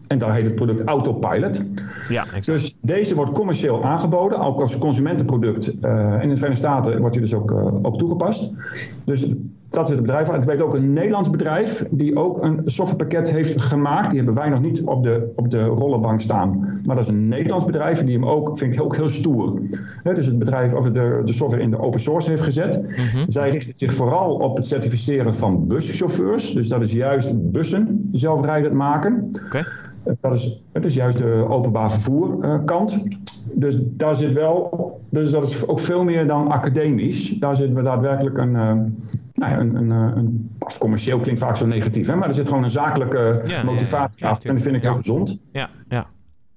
en 0.09 0.19
daar 0.19 0.35
heet 0.35 0.45
het 0.45 0.55
product 0.55 0.89
Autopilot. 0.89 1.63
Ja, 2.09 2.23
exact. 2.23 2.47
Dus 2.47 2.77
deze 2.81 3.15
wordt 3.15 3.33
commercieel 3.33 3.85
aangeboden, 3.85 4.41
ook 4.41 4.61
als 4.61 4.79
consumentenproduct. 4.79 5.67
Uh, 5.67 6.23
in 6.23 6.29
de 6.29 6.37
Verenigde 6.37 6.57
Staten 6.57 7.01
wordt 7.01 7.15
hij 7.15 7.25
dus 7.25 7.35
ook, 7.35 7.51
uh, 7.51 7.75
ook 7.83 7.99
toegepast. 7.99 8.51
Dus 9.05 9.27
dat 9.71 9.89
het 9.89 10.01
bedrijf. 10.01 10.29
En 10.29 10.41
ik 10.41 10.47
weet 10.47 10.61
ook 10.61 10.75
een 10.75 10.93
Nederlands 10.93 11.31
bedrijf 11.31 11.85
die 11.91 12.17
ook 12.17 12.43
een 12.43 12.61
softwarepakket 12.65 13.31
heeft 13.31 13.61
gemaakt. 13.61 14.09
Die 14.09 14.17
hebben 14.17 14.35
wij 14.35 14.49
nog 14.49 14.61
niet 14.61 14.83
op 14.83 15.03
de, 15.03 15.33
op 15.37 15.51
de 15.51 15.65
rollenbank 15.65 16.21
staan. 16.21 16.81
Maar 16.85 16.97
dat 16.97 17.05
is 17.05 17.11
een 17.11 17.29
Nederlands 17.29 17.65
bedrijf 17.65 18.05
die 18.05 18.15
hem 18.15 18.27
ook, 18.27 18.59
vind 18.59 18.75
ik 18.75 18.83
ook 18.83 18.97
heel 18.97 19.09
stoer. 19.09 19.61
He, 20.03 20.15
dus 20.15 20.27
het 20.27 20.39
bedrijf, 20.39 20.73
of 20.73 20.91
de, 20.91 21.23
de 21.25 21.33
software 21.33 21.63
in 21.63 21.71
de 21.71 21.81
open 21.81 22.01
source 22.01 22.31
heeft 22.31 22.43
gezet. 22.43 22.83
Mhm. 22.83 23.25
Zij 23.29 23.51
richten 23.51 23.73
zich 23.77 23.95
vooral 23.95 24.35
op 24.35 24.57
het 24.57 24.67
certificeren 24.67 25.35
van 25.35 25.67
buschauffeurs. 25.67 26.53
Dus 26.53 26.69
dat 26.69 26.83
is 26.83 26.93
juist 26.93 27.51
bussen 27.51 28.09
zelfrijdend 28.13 28.75
maken. 28.75 29.31
Dat 30.21 30.35
is, 30.35 30.63
het 30.73 30.85
is 30.85 30.95
juist 30.95 31.19
de 31.19 31.47
openbaar 31.49 31.91
vervoer 31.91 32.45
uh, 32.45 32.65
kant. 32.65 33.03
Dus 33.53 33.77
daar 33.81 34.17
zit 34.17 34.33
wel, 34.33 35.01
dus 35.11 35.31
dat 35.31 35.49
is 35.49 35.67
ook 35.67 35.81
veel 35.81 36.05
meer 36.05 36.27
dan 36.27 36.49
academisch. 36.49 37.39
Daar 37.39 37.57
zit 37.57 37.73
we 37.73 37.83
daadwerkelijk 37.83 38.39
een, 38.39 38.55
uh, 38.55 38.73
nou 39.39 39.61
een, 39.61 39.75
een, 39.75 39.93
eh, 39.93 40.17
een, 40.17 40.57
of 40.59 40.79
commercieel 40.79 41.19
klinkt 41.19 41.41
vaak 41.41 41.57
zo 41.57 41.67
negatief, 41.67 42.07
hè, 42.07 42.17
maar 42.17 42.29
er 42.29 42.35
zit 42.35 42.49
gewoon 42.49 42.63
een 42.63 42.71
zakelijke 42.71 43.43
motivatie 43.65 44.25
ja, 44.25 44.31
achter. 44.31 44.49
en 44.49 44.55
dat 44.55 44.65
vind 44.65 44.77
ik 44.77 44.83
heel 44.83 44.95
gezond. 44.95 45.39
Ja, 45.53 45.69
ja. 45.89 46.07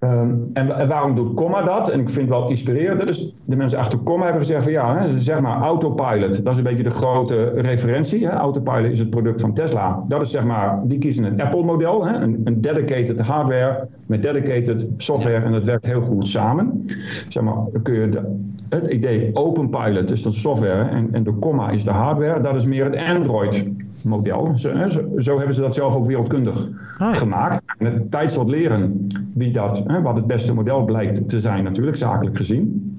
Ehm, 0.02 0.36
en, 0.54 0.88
waarom 0.88 1.16
doet 1.16 1.34
Comma 1.34 1.62
dat? 1.62 1.90
En 1.90 2.00
ik 2.00 2.10
vind 2.10 2.30
het 2.30 2.40
wel 2.40 2.50
inspirerend. 2.50 3.08
Dus 3.08 3.34
de 3.46 3.56
mensen 3.56 3.80
achter 3.80 4.00
Comma 4.04 4.24
hebben 4.24 4.42
gezegd 4.42 4.64
van 4.64 4.72
ja, 4.72 4.98
hè, 4.98 5.22
zeg 5.22 5.42
maar 5.42 5.62
Autopilot. 5.62 6.44
Dat 6.44 6.52
is 6.52 6.58
een 6.58 6.64
beetje 6.64 6.84
de 6.84 6.90
grote 6.90 7.52
referentie. 7.56 8.28
Hè. 8.28 8.32
Autopilot 8.32 8.92
is 8.92 9.00
het 9.00 9.10
product 9.10 9.42
van 9.42 9.54
Tesla. 9.54 10.04
Dat 10.08 10.22
is 10.22 10.32
zeg 10.32 10.44
maar, 10.44 10.80
die 10.84 10.98
kiezen 10.98 11.24
een 11.24 11.42
Apple 11.42 11.64
model. 11.64 12.06
Hè. 12.06 12.16
Een, 12.16 12.42
een 12.44 12.62
dedicated 12.62 13.20
hardware 13.20 13.88
met 14.06 14.22
dedicated 14.22 14.88
software. 14.98 15.46
En 15.46 15.52
dat 15.52 15.64
werkt 15.64 15.86
heel 15.86 16.02
goed 16.02 16.28
samen. 16.28 16.86
Zeg 17.28 17.44
maar, 17.44 17.58
kun 17.84 17.94
je 17.94 18.10
de, 18.10 18.22
het 18.70 18.92
idee 18.92 19.30
Open 19.34 19.70
Pilot, 19.70 20.08
dus 20.08 20.22
dat 20.22 20.34
software. 20.34 20.90
En, 20.90 21.10
en 21.12 21.24
de 21.24 21.40
Comma 21.40 21.70
is 21.70 21.84
de 21.84 21.92
hardware. 21.92 22.42
Dat 22.42 22.56
is 22.56 22.66
meer 22.66 22.86
het 22.86 22.96
Android 22.96 23.66
model. 24.04 24.52
Zo, 24.56 24.70
zo, 25.18 25.38
hebben 25.38 25.56
ze 25.56 25.62
dat 25.62 25.74
zelf 25.74 25.96
ook 25.96 26.06
wereldkundig 26.06 26.70
ah, 27.02 27.16
gemaakt. 27.16 27.64
En 27.78 27.86
het 27.86 28.12
tijd 28.12 28.32
zal 28.32 28.50
leren 28.50 29.08
wie 29.34 29.52
dat, 29.52 29.84
hè, 29.88 30.02
wat 30.02 30.16
het 30.16 30.28
beste 30.28 30.54
model 30.54 30.86
blijkt 30.86 31.30
te 31.30 31.40
zijn, 31.40 31.64
natuurlijk, 31.64 31.98
zakelijk 31.98 32.38
gezien. 32.38 32.96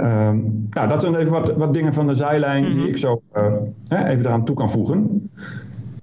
Um, 0.00 0.66
nou, 0.70 0.88
dat 0.88 1.00
zijn 1.00 1.14
even 1.14 1.32
wat, 1.32 1.56
wat 1.56 1.74
dingen 1.74 1.94
van 1.94 2.06
de 2.06 2.14
zijlijn 2.14 2.64
die 2.64 2.74
mhm. 2.74 2.86
ik 2.86 2.96
zo 2.96 3.22
uh, 3.36 3.44
even 3.88 4.24
eraan 4.24 4.44
toe 4.44 4.56
kan 4.56 4.70
voegen. 4.70 5.30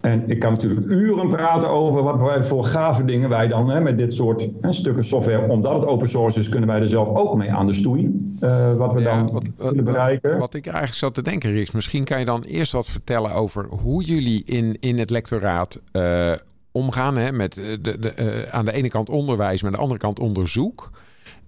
En 0.02 0.24
ik 0.30 0.39
kan 0.39 0.52
natuurlijk 0.52 0.86
uren 0.86 1.30
praten 1.30 1.69
over 1.69 2.04
wat 2.04 2.19
wij 2.19 2.43
voor 2.43 2.63
gave 2.63 3.06
dingen 3.06 3.30
wij 3.30 3.48
dan 3.48 3.69
hè, 3.69 3.82
met 3.82 3.98
dit 3.98 4.13
soort 4.13 4.50
hè, 4.62 4.74
stukken 4.74 5.06
software, 5.06 5.52
omdat 5.52 5.74
het 5.74 5.86
open 5.86 6.10
source 6.10 6.39
is, 6.39 6.50
kunnen 6.50 6.69
wij 6.69 6.80
er 6.80 6.88
zelf 6.88 7.08
ook 7.08 7.36
mee 7.38 7.52
aan 7.52 7.67
de 7.67 7.74
stoei. 7.74 8.34
Uh, 8.39 8.76
wat 8.76 8.93
we 8.93 9.02
dan 9.02 9.32
wat, 9.32 9.50
willen 9.58 9.84
bereiken. 9.84 10.38
Wat 10.38 10.54
ik 10.54 10.65
eigenlijk 10.65 10.96
zat 10.96 11.13
te 11.13 11.22
denken, 11.22 11.52
Riks, 11.52 11.72
misschien 11.72 12.04
kan 12.04 12.19
je 12.19 12.26
dan 12.26 12.41
eerst 12.41 12.72
wat 12.72 12.88
vertellen 12.88 13.34
over 13.34 13.65
hoe 13.69 14.04
jullie 14.04 14.43
in, 14.46 14.78
in 14.80 14.98
het 14.98 15.10
lectoraat 15.10 15.82
uh, 15.91 16.32
omgaan 16.74 17.18
hè, 17.18 17.32
met 17.32 17.54
de, 17.54 18.00
de, 18.00 18.14
uh, 18.20 18.54
aan 18.54 18.66
de 18.66 18.74
ene 18.74 18.90
kant 18.90 19.10
onderwijs, 19.10 19.62
maar 19.62 19.72
aan 19.72 19.76
de 19.78 19.82
andere 19.82 20.00
kant 20.00 20.20
onderzoek. 20.20 20.92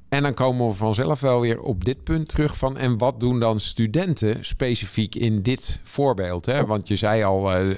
En 0.10 0.24
dan 0.24 0.34
komen 0.34 0.68
we 0.68 0.74
vanzelf 0.74 1.20
wel 1.20 1.40
weer 1.40 1.62
op 1.62 1.86
dit 1.86 2.04
punt 2.04 2.28
terug 2.28 2.58
van... 2.58 2.78
en 2.78 2.98
wat 2.98 3.20
doen 3.20 3.40
dan 3.40 3.60
studenten 3.60 4.46
specifiek 4.46 5.16
in 5.16 5.42
dit 5.42 5.80
voorbeeld? 5.84 6.46
Hè? 6.46 6.66
Want 6.66 6.88
je 6.88 6.96
zei 6.96 7.24
al, 7.24 7.62
uh, 7.62 7.76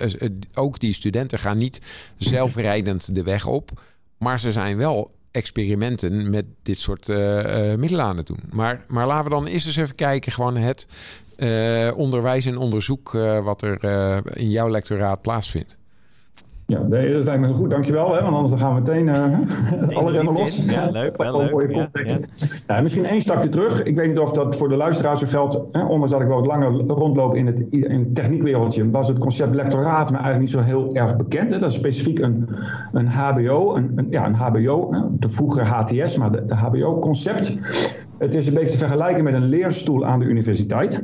ook 0.53 0.79
die 0.79 0.93
studenten 0.93 1.39
gaan 1.39 1.57
niet 1.57 1.81
zelfrijdend 2.17 3.15
de 3.15 3.23
weg 3.23 3.45
op... 3.45 3.81
maar 4.17 4.39
ze 4.39 4.51
zijn 4.51 4.77
wel 4.77 5.15
experimenten 5.31 6.29
met 6.29 6.45
dit 6.63 6.79
soort 6.79 7.07
middelen 7.77 8.05
aan 8.05 8.17
het 8.17 8.27
doen. 8.27 8.39
Maar, 8.51 8.83
maar 8.87 9.07
laten 9.07 9.23
we 9.23 9.29
dan 9.29 9.45
eerst 9.45 9.65
eens 9.65 9.75
even 9.75 9.95
kijken... 9.95 10.31
gewoon 10.31 10.55
het 10.57 10.87
onderwijs 11.95 12.45
en 12.45 12.57
onderzoek 12.57 13.11
wat 13.43 13.61
er 13.61 13.83
in 14.37 14.49
jouw 14.49 14.69
lectoraat 14.69 15.21
plaatsvindt. 15.21 15.76
Ja, 16.67 16.81
nee, 16.81 17.13
dat 17.13 17.23
lijkt 17.23 17.41
me 17.41 17.53
goed. 17.53 17.69
Dankjewel. 17.69 18.13
Hè, 18.15 18.21
want 18.21 18.35
anders 18.35 18.61
gaan 18.61 18.75
we 18.75 18.79
meteen 18.81 19.07
uh, 19.07 19.97
alle 19.97 20.11
remmen 20.11 20.33
los. 20.33 20.55
Ja, 20.55 20.89
leuk. 20.91 21.17
Wel 21.23 21.43
leuk. 21.43 21.87
Ja, 22.67 22.81
misschien 22.81 23.05
één 23.05 23.21
stapje 23.21 23.49
terug. 23.49 23.83
Ik 23.83 23.95
weet 23.95 24.07
niet 24.07 24.19
of 24.19 24.31
dat 24.31 24.55
voor 24.55 24.69
de 24.69 24.75
luisteraars 24.75 25.19
zo 25.19 25.27
geldt. 25.27 25.59
Hè, 25.71 25.83
ondanks 25.83 26.11
dat 26.11 26.21
ik 26.21 26.27
wel 26.27 26.37
wat 26.37 26.45
langer 26.45 26.71
rondloop 26.87 27.35
in 27.35 27.45
het, 27.45 27.63
in 27.69 27.99
het 27.99 28.15
techniekwereldje, 28.15 28.91
was 28.91 29.07
het 29.07 29.17
concept 29.17 29.55
lectoraat 29.55 30.11
me 30.11 30.17
eigenlijk 30.17 30.39
niet 30.39 30.49
zo 30.49 30.61
heel 30.61 30.95
erg 30.95 31.15
bekend. 31.15 31.51
Hè. 31.51 31.59
Dat 31.59 31.69
is 31.69 31.75
specifiek 31.75 32.19
een, 32.19 32.49
een 32.91 33.07
HBO, 33.07 33.75
een, 33.75 33.91
een 33.95 34.07
ja, 34.09 34.25
een 34.25 34.35
HBO, 34.35 34.93
hè, 34.93 34.99
de 35.11 35.29
vroegere 35.29 35.65
HTS, 35.65 36.17
maar 36.17 36.31
de, 36.31 36.45
de 36.45 36.55
HBO-concept. 36.55 37.57
Het 38.17 38.35
is 38.35 38.47
een 38.47 38.53
beetje 38.53 38.71
te 38.71 38.77
vergelijken 38.77 39.23
met 39.23 39.33
een 39.33 39.49
leerstoel 39.49 40.05
aan 40.05 40.19
de 40.19 40.25
universiteit 40.25 41.03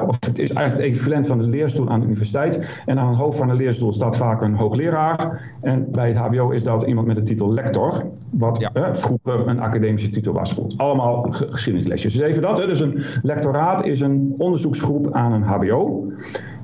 of 0.00 0.16
het 0.26 0.38
is 0.38 0.52
eigenlijk 0.52 0.88
het 0.88 0.96
equivalent 0.96 1.26
van 1.26 1.38
de 1.38 1.46
leerstoel 1.46 1.88
aan 1.88 2.00
de 2.00 2.06
universiteit. 2.06 2.82
En 2.86 2.98
aan 2.98 3.08
het 3.08 3.18
hoofd 3.18 3.38
van 3.38 3.48
de 3.48 3.54
leerstoel 3.54 3.92
staat 3.92 4.16
vaak 4.16 4.42
een 4.42 4.54
hoogleraar. 4.54 5.50
En 5.60 5.90
bij 5.90 6.08
het 6.08 6.16
HBO 6.16 6.50
is 6.50 6.62
dat 6.62 6.82
iemand 6.82 7.06
met 7.06 7.16
de 7.16 7.22
titel 7.22 7.52
lector, 7.52 8.04
wat 8.30 8.70
vroeger 8.92 9.48
een 9.48 9.60
academische 9.60 10.10
titel 10.10 10.32
was. 10.32 10.52
Goed, 10.52 10.74
allemaal 10.76 11.26
geschiedenislesjes. 11.30 12.14
Dus 12.14 12.22
even 12.22 12.42
dat. 12.42 12.58
Hè. 12.58 12.66
Dus 12.66 12.80
een 12.80 13.04
lectoraat 13.22 13.86
is 13.86 14.00
een 14.00 14.34
onderzoeksgroep 14.38 15.12
aan 15.12 15.32
een 15.32 15.42
HBO 15.42 16.06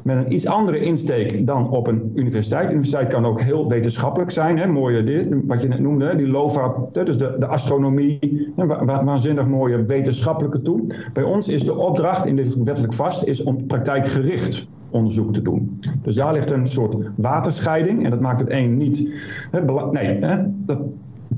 met 0.09 0.17
een 0.17 0.33
iets 0.33 0.47
andere 0.47 0.81
insteek 0.81 1.47
dan 1.47 1.71
op 1.71 1.87
een 1.87 2.13
universiteit. 2.15 2.67
De 2.67 2.73
universiteit 2.73 3.09
kan 3.09 3.27
ook 3.27 3.41
heel 3.41 3.69
wetenschappelijk 3.69 4.31
zijn. 4.31 4.59
Hè? 4.59 4.67
Mooie, 4.67 5.43
wat 5.47 5.63
je 5.63 5.69
net 5.69 5.79
noemde, 5.79 6.17
die 6.17 6.29
LOVA, 6.29 6.75
dus 6.93 7.19
de, 7.19 7.37
de 7.39 7.47
astronomie. 7.47 8.53
Wa 8.57 9.05
waanzinnig 9.05 9.47
mooie 9.47 9.85
wetenschappelijke 9.85 10.63
toe. 10.63 10.87
Bij 11.13 11.23
ons 11.23 11.49
is 11.49 11.65
de 11.65 11.75
opdracht, 11.75 12.27
in 12.27 12.37
dit 12.37 12.55
wettelijk 12.65 12.95
vast, 12.95 13.25
is 13.25 13.43
om 13.43 13.67
praktijkgericht 13.67 14.67
onderzoek 14.91 15.35
te 15.35 15.43
doen. 15.43 15.81
Dus 16.03 16.17
daar 16.17 16.33
ligt 16.33 16.51
een 16.51 16.67
soort 16.67 16.97
waterscheiding. 17.17 18.05
En 18.05 18.11
dat 18.11 18.21
maakt 18.21 18.41
het 18.41 18.51
een 18.51 18.77
niet... 18.77 19.11
Hè, 19.51 19.61
nee, 19.91 20.19
hè, 20.21 20.45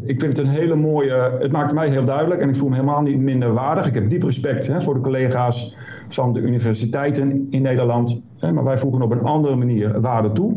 ik 0.02 0.20
vind 0.20 0.36
het 0.36 0.46
een 0.46 0.52
hele 0.52 0.76
mooie. 0.76 1.36
Het 1.40 1.52
maakt 1.52 1.72
mij 1.72 1.88
heel 1.88 2.04
duidelijk 2.04 2.40
en 2.40 2.48
ik 2.48 2.56
voel 2.56 2.68
me 2.68 2.74
helemaal 2.74 3.02
niet 3.02 3.18
minder 3.18 3.52
waardig. 3.52 3.86
Ik 3.86 3.94
heb 3.94 4.10
diep 4.10 4.22
respect 4.22 4.66
hè, 4.66 4.80
voor 4.80 4.94
de 4.94 5.00
collega's 5.00 5.76
van 6.08 6.32
de 6.32 6.40
universiteiten 6.40 7.46
in 7.50 7.62
Nederland. 7.62 8.22
Maar 8.40 8.64
wij 8.64 8.78
voegen 8.78 9.02
op 9.02 9.10
een 9.10 9.22
andere 9.22 9.56
manier 9.56 10.00
waarde 10.00 10.32
toe. 10.32 10.52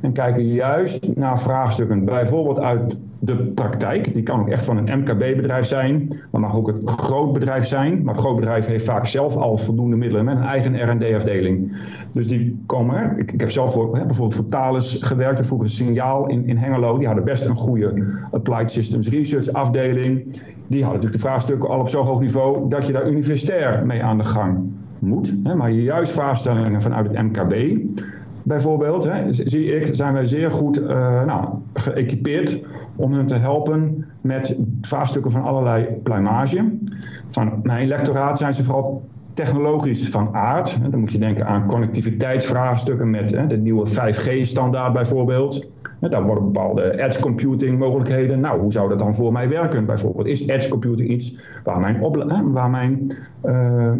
En 0.00 0.12
kijken 0.12 0.46
juist 0.46 1.16
naar 1.16 1.40
vraagstukken, 1.40 2.04
bijvoorbeeld 2.04 2.58
uit 2.58 2.96
de 3.18 3.36
praktijk. 3.36 4.14
Die 4.14 4.22
kan 4.22 4.40
ook 4.40 4.48
echt 4.48 4.64
van 4.64 4.76
een 4.76 4.98
MKB-bedrijf 4.98 5.66
zijn, 5.66 6.20
maar 6.30 6.40
mag 6.40 6.56
ook 6.56 6.68
een 6.68 6.88
groot 6.88 7.32
bedrijf 7.32 7.66
zijn. 7.66 8.02
Maar 8.02 8.14
een 8.14 8.20
groot 8.20 8.36
bedrijf 8.36 8.66
heeft 8.66 8.84
vaak 8.84 9.06
zelf 9.06 9.36
al 9.36 9.58
voldoende 9.58 9.96
middelen 9.96 10.24
met 10.24 10.36
een 10.36 10.42
eigen 10.42 10.90
R&D-afdeling. 10.90 11.76
Dus 12.10 12.28
die 12.28 12.62
komen, 12.66 13.18
ik, 13.18 13.32
ik 13.32 13.40
heb 13.40 13.50
zelf 13.50 13.72
voor, 13.72 13.90
bijvoorbeeld 13.90 14.34
voor 14.34 14.46
Thales 14.46 14.96
gewerkt, 15.00 15.38
en 15.38 15.46
vroeger 15.46 15.70
signaal 15.70 16.28
in, 16.28 16.46
in 16.46 16.56
Hengelo. 16.56 16.98
Die 16.98 17.06
hadden 17.06 17.24
best 17.24 17.44
een 17.44 17.56
goede 17.56 18.14
Applied 18.30 18.70
Systems 18.70 19.08
Research 19.08 19.52
afdeling. 19.52 20.22
Die 20.66 20.82
hadden 20.82 21.00
natuurlijk 21.00 21.22
de 21.22 21.28
vraagstukken 21.28 21.68
al 21.68 21.80
op 21.80 21.88
zo'n 21.88 22.06
hoog 22.06 22.20
niveau 22.20 22.68
dat 22.68 22.86
je 22.86 22.92
daar 22.92 23.08
universitair 23.08 23.86
mee 23.86 24.02
aan 24.02 24.18
de 24.18 24.24
gang 24.24 24.73
moet. 25.04 25.34
Hè, 25.42 25.54
maar 25.54 25.70
juist 25.70 26.12
vraagstellingen 26.12 26.82
vanuit 26.82 27.06
het 27.06 27.22
MKB 27.22 27.78
bijvoorbeeld, 28.42 29.04
hè, 29.04 29.32
zie 29.32 29.64
ik, 29.64 29.94
zijn 29.94 30.12
wij 30.12 30.26
zeer 30.26 30.50
goed 30.50 30.78
uh, 30.78 31.24
nou, 31.24 31.48
geëquipeerd 31.74 32.58
om 32.96 33.12
hun 33.12 33.26
te 33.26 33.34
helpen 33.34 34.06
met 34.20 34.56
vraagstukken 34.80 35.30
van 35.30 35.42
allerlei 35.42 35.86
pluimage. 36.02 36.72
Van 37.30 37.60
mijn 37.62 37.88
lectoraat 37.88 38.38
zijn 38.38 38.54
ze 38.54 38.64
vooral 38.64 39.04
technologisch 39.34 40.08
van 40.08 40.34
aard. 40.34 40.78
Dan 40.90 41.00
moet 41.00 41.12
je 41.12 41.18
denken 41.18 41.46
aan 41.46 41.66
connectiviteitsvraagstukken 41.66 43.10
met 43.10 43.28
de 43.48 43.56
nieuwe 43.56 43.88
5G-standaard 43.88 44.92
bijvoorbeeld. 44.92 45.66
Daar 46.00 46.24
worden 46.24 46.44
bepaalde 46.44 47.02
edge 47.02 47.20
computing 47.20 47.78
mogelijkheden. 47.78 48.40
Nou, 48.40 48.60
hoe 48.60 48.72
zou 48.72 48.88
dat 48.88 48.98
dan 48.98 49.14
voor 49.14 49.32
mij 49.32 49.48
werken? 49.48 49.86
Bijvoorbeeld, 49.86 50.26
is 50.26 50.46
edge 50.46 50.68
computing 50.68 51.08
iets 51.08 51.36
waar 51.64 51.80
mijn, 51.80 52.00
waar 52.52 52.70
mijn, 52.70 53.16
uh, 53.44 53.92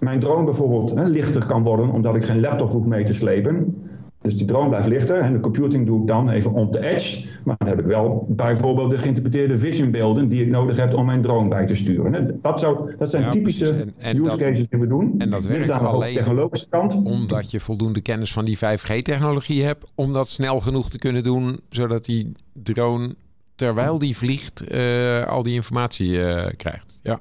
mijn 0.00 0.20
drone 0.20 0.44
bijvoorbeeld 0.44 0.92
lichter 0.94 1.46
kan 1.46 1.62
worden, 1.62 1.88
omdat 1.88 2.14
ik 2.14 2.24
geen 2.24 2.40
laptop 2.40 2.70
hoef 2.70 2.84
mee 2.84 3.04
te 3.04 3.14
slepen? 3.14 3.74
Dus 4.20 4.36
die 4.36 4.46
drone 4.46 4.68
blijft 4.68 4.88
lichter 4.88 5.20
en 5.20 5.32
de 5.32 5.40
computing 5.40 5.86
doe 5.86 6.00
ik 6.00 6.06
dan 6.06 6.30
even 6.30 6.52
on 6.52 6.70
the 6.70 6.86
edge. 6.88 7.26
Maar 7.44 7.56
dan 7.58 7.68
heb 7.68 7.78
ik 7.78 7.84
wel 7.84 8.26
bijvoorbeeld 8.28 8.90
de 8.90 8.98
geïnterpreteerde 8.98 9.58
visionbeelden 9.58 10.28
die 10.28 10.42
ik 10.42 10.48
nodig 10.48 10.76
heb 10.76 10.94
om 10.94 11.06
mijn 11.06 11.22
drone 11.22 11.48
bij 11.48 11.66
te 11.66 11.74
sturen. 11.74 12.38
Dat, 12.42 12.60
zou, 12.60 12.94
dat 12.98 13.10
zijn 13.10 13.30
typische 13.30 13.86
use 13.98 14.36
cases 14.36 14.68
die 14.68 14.80
we 14.80 14.86
doen. 14.86 15.14
En 15.18 15.30
dat 15.30 15.46
werkt 15.46 15.66
dus 15.66 15.76
alleen 15.76 16.14
technologische 16.14 16.66
kant. 16.68 16.94
omdat 16.94 17.50
je 17.50 17.60
voldoende 17.60 18.00
kennis 18.00 18.32
van 18.32 18.44
die 18.44 18.56
5G-technologie 18.56 19.64
hebt 19.64 19.92
om 19.94 20.12
dat 20.12 20.28
snel 20.28 20.60
genoeg 20.60 20.90
te 20.90 20.98
kunnen 20.98 21.22
doen, 21.22 21.60
zodat 21.70 22.04
die 22.04 22.32
drone 22.52 23.14
terwijl 23.54 23.98
die 23.98 24.16
vliegt 24.16 24.72
uh, 24.74 25.24
al 25.24 25.42
die 25.42 25.54
informatie 25.54 26.10
uh, 26.10 26.46
krijgt. 26.56 27.00
Ja. 27.02 27.18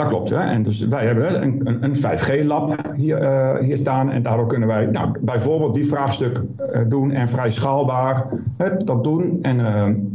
Dat 0.00 0.08
klopt. 0.08 0.30
Hè? 0.30 0.36
En 0.36 0.62
dus 0.62 0.80
wij 0.80 1.06
hebben 1.06 1.42
een, 1.42 1.60
een, 1.64 1.84
een 1.84 1.96
5G-lab 1.96 2.92
hier, 2.96 3.22
uh, 3.22 3.58
hier 3.58 3.76
staan. 3.76 4.10
En 4.10 4.22
daardoor 4.22 4.46
kunnen 4.46 4.68
wij 4.68 4.86
nou, 4.86 5.18
bijvoorbeeld 5.20 5.74
die 5.74 5.86
vraagstuk 5.86 6.42
uh, 6.72 6.80
doen 6.88 7.10
en 7.10 7.28
vrij 7.28 7.50
schaalbaar 7.50 8.26
dat 8.84 9.04
doen. 9.04 9.38
En 9.42 9.58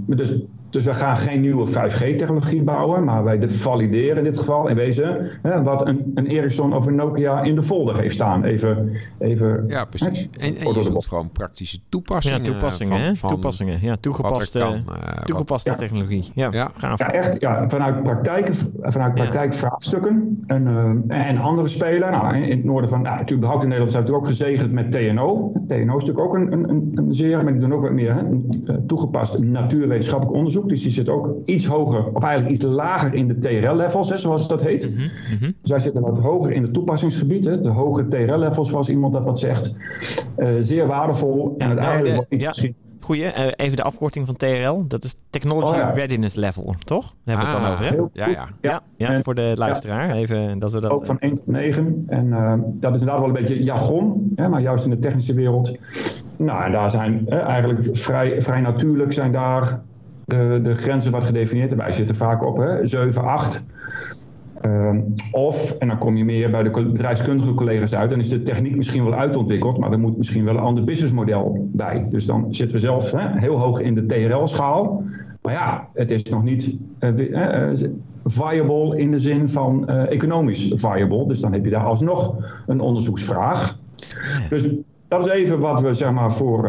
dus 0.06 0.46
dus 0.76 0.86
we 0.86 0.94
gaan 0.94 1.18
geen 1.18 1.42
nieuwe 1.42 1.68
5G-technologie 1.68 2.64
bouwen, 2.64 3.04
maar 3.04 3.24
wij 3.24 3.50
valideren 3.50 4.18
in 4.18 4.24
dit 4.24 4.38
geval 4.38 4.68
in 4.68 4.76
wezen 4.76 5.30
hè, 5.42 5.64
wat 5.64 5.88
een, 5.88 6.12
een 6.16 6.26
Ericsson 6.26 6.74
of 6.74 6.86
een 6.86 6.96
Nokia 6.96 7.42
in 7.42 7.56
de 7.56 7.64
folder 7.64 7.98
heeft 7.98 8.14
staan. 8.14 8.44
Even, 8.44 8.92
even, 9.18 9.64
ja, 9.68 9.86
precies. 9.86 10.30
Hè, 10.32 10.46
en, 10.48 10.56
en 10.56 10.74
je 10.74 10.82
zoekt 10.82 11.08
gewoon 11.08 11.30
praktische 11.30 11.80
toepassingen. 11.90 12.38
Ja, 12.38 12.44
toepassingen. 12.44 13.00
Van, 13.00 13.16
van 13.16 13.30
toepassingen. 13.30 13.80
Ja, 13.82 13.96
toegepaste, 14.00 14.60
kan, 14.60 14.74
uh, 14.74 15.24
toegepaste 15.24 15.70
wat, 15.70 15.80
technologie. 15.80 16.32
Ja, 16.34 16.50
ja. 16.52 16.72
ja, 16.96 17.12
echt. 17.12 17.42
Ja, 17.42 17.70
vanuit, 17.70 18.04
praktijk, 18.04 18.50
vanuit 18.82 19.16
praktijkvraagstukken 19.16 20.44
en, 20.48 20.68
uh, 21.08 21.28
en 21.28 21.38
andere 21.38 21.68
spelen. 21.68 22.12
Nou, 22.12 22.36
in 22.36 22.58
het 22.58 22.64
noorden 22.64 22.90
van, 22.90 23.02
nou, 23.02 23.18
natuurlijk 23.18 23.52
in 23.54 23.60
Nederland 23.60 23.92
zijn 23.92 24.06
we 24.06 24.16
ook 24.16 24.28
gezegend 24.28 24.72
met 24.72 24.92
TNO. 24.92 25.52
TNO 25.68 25.78
is 25.78 25.86
natuurlijk 25.86 26.20
ook 26.20 26.36
een, 26.36 26.52
een, 26.52 26.92
een, 26.96 27.14
zeer, 27.14 27.44
maar 27.44 27.52
die 27.52 27.62
doen 27.62 27.74
ook 27.74 27.82
wat 27.82 27.92
meer 27.92 28.16
hè, 28.16 28.24
toegepast 28.88 29.40
natuurwetenschappelijk 29.40 30.38
onderzoek. 30.38 30.65
Dus 30.68 30.82
die 30.82 30.92
zit 30.92 31.10
ook 31.10 31.36
iets 31.46 31.66
hoger, 31.66 32.06
of 32.14 32.24
eigenlijk 32.24 32.56
iets 32.56 32.66
lager 32.66 33.14
in 33.14 33.28
de 33.28 33.38
TRL-levels, 33.38 34.16
zoals 34.16 34.48
dat 34.48 34.62
heet. 34.62 34.90
Mm 34.90 34.96
-hmm. 35.40 35.54
Dus 35.62 35.70
wij 35.70 35.80
zitten 35.80 36.02
wat 36.02 36.18
hoger 36.18 36.52
in 36.52 36.62
het 36.62 36.74
toepassingsgebied. 36.74 37.46
Hè. 37.46 37.62
De 37.62 37.70
hogere 37.70 38.08
TRL-levels, 38.08 38.70
zoals 38.70 38.90
iemand 38.90 39.14
dat 39.14 39.24
wat 39.24 39.40
zegt. 39.40 39.74
Uh, 40.38 40.50
zeer 40.62 40.88
waardevol. 40.88 41.56
En 41.58 41.68
uiteindelijk 41.68 42.26
ja, 42.30 42.48
misschien... 42.48 42.76
Goeie, 43.06 43.24
uh, 43.24 43.48
even 43.56 43.76
de 43.76 43.84
afkorting 43.84 44.26
van 44.26 44.36
TRL. 44.36 44.88
Dat 44.88 45.04
is 45.04 45.16
Technology 45.30 45.74
oh, 45.74 45.78
ja. 45.78 45.90
Readiness 45.90 46.36
Level, 46.36 46.76
toch? 46.84 47.14
Daar 47.24 47.38
hebben 47.38 47.46
we 47.46 47.52
het 47.52 47.62
dan 47.62 47.72
ah, 47.72 48.00
over, 48.00 48.12
hè? 48.14 48.26
Ja, 48.26 48.32
ja. 48.32 48.48
ja, 48.62 48.82
ja, 48.98 49.22
voor 49.22 49.36
de 49.36 49.52
luisteraar. 49.56 50.12
Even, 50.12 50.60
dat 50.60 50.72
we 50.72 50.82
dat, 50.82 50.92
ook 50.92 51.06
van 51.06 51.20
1 51.20 51.36
tot 51.36 51.48
9. 51.48 52.04
En 52.08 52.26
uh, 52.26 52.54
dat 52.66 52.94
is 52.94 53.00
inderdaad 53.00 53.20
wel 53.20 53.28
een 53.28 53.42
beetje 53.42 53.64
jargon, 53.64 54.32
hè, 54.36 54.50
maar 54.50 54.62
juist 54.62 54.84
in 54.84 54.90
de 54.90 55.00
technische 55.00 55.34
wereld. 55.34 55.78
Nou, 56.38 56.64
en 56.64 56.72
daar 56.72 56.92
zijn 56.92 57.30
eigenlijk 57.30 57.98
vrij, 57.98 58.42
vrij 58.42 58.62
natuurlijk 58.62 59.14
zijn 59.14 59.32
daar 59.32 59.82
de, 60.26 60.60
de 60.64 60.76
grenzen 60.76 61.12
wat 61.12 61.24
gedefinieerd. 61.24 61.72
En 61.72 61.78
wij 61.78 61.92
zitten 61.92 62.16
vaak 62.16 62.44
op 62.44 62.58
hè, 62.58 62.88
7, 62.88 63.24
8. 63.24 63.66
Uh, 64.66 64.96
of, 65.32 65.72
en 65.72 65.88
dan 65.88 65.98
kom 65.98 66.18
je 66.18 66.26
meer 66.26 66.52
bij 66.52 66.64
de 66.64 66.70
bedrijfskundige 66.70 67.54
collega's 67.54 67.96
uit, 67.96 68.10
dan 68.10 68.20
is 68.20 68.30
de 68.30 68.44
techniek 68.44 68.76
misschien 68.76 69.04
wel 69.04 69.14
uitontwikkeld, 69.14 69.78
maar 69.78 69.92
er 69.92 70.00
moet 70.00 70.18
misschien 70.18 70.46
wel 70.46 70.56
een 70.56 70.64
ander 70.64 70.84
businessmodel 70.84 71.70
bij. 71.72 72.08
Dus 72.10 72.26
dan 72.26 72.48
zitten 72.50 72.76
we 72.76 72.82
zelf 72.82 73.12
hè, 73.12 73.40
heel 73.40 73.60
hoog 73.60 73.80
in 73.80 73.96
de 73.96 74.06
TRL-schaal. 74.06 75.04
Maar 75.42 75.54
ja, 75.54 75.88
het 75.94 76.12
is 76.12 76.24
nog 76.24 76.44
niet 76.44 76.76
uh, 77.00 77.18
uh, 77.18 77.90
viable 78.26 78.98
in 78.98 79.12
de 79.12 79.20
zin 79.20 79.50
van 79.50 79.88
economisch 79.88 80.72
viable. 80.76 81.28
Dus 81.28 81.40
dan 81.40 81.54
heb 81.54 81.64
je 81.64 81.72
daar 81.72 81.86
alsnog 81.86 82.36
een 82.68 82.80
onderzoeksvraag. 82.80 83.78
Dus 84.50 84.70
dat 85.08 85.26
is 85.26 85.32
even 85.32 85.60
wat 85.60 85.82
we 85.82 85.94
zeg 85.94 86.12
maar 86.12 86.32
voor, 86.32 86.62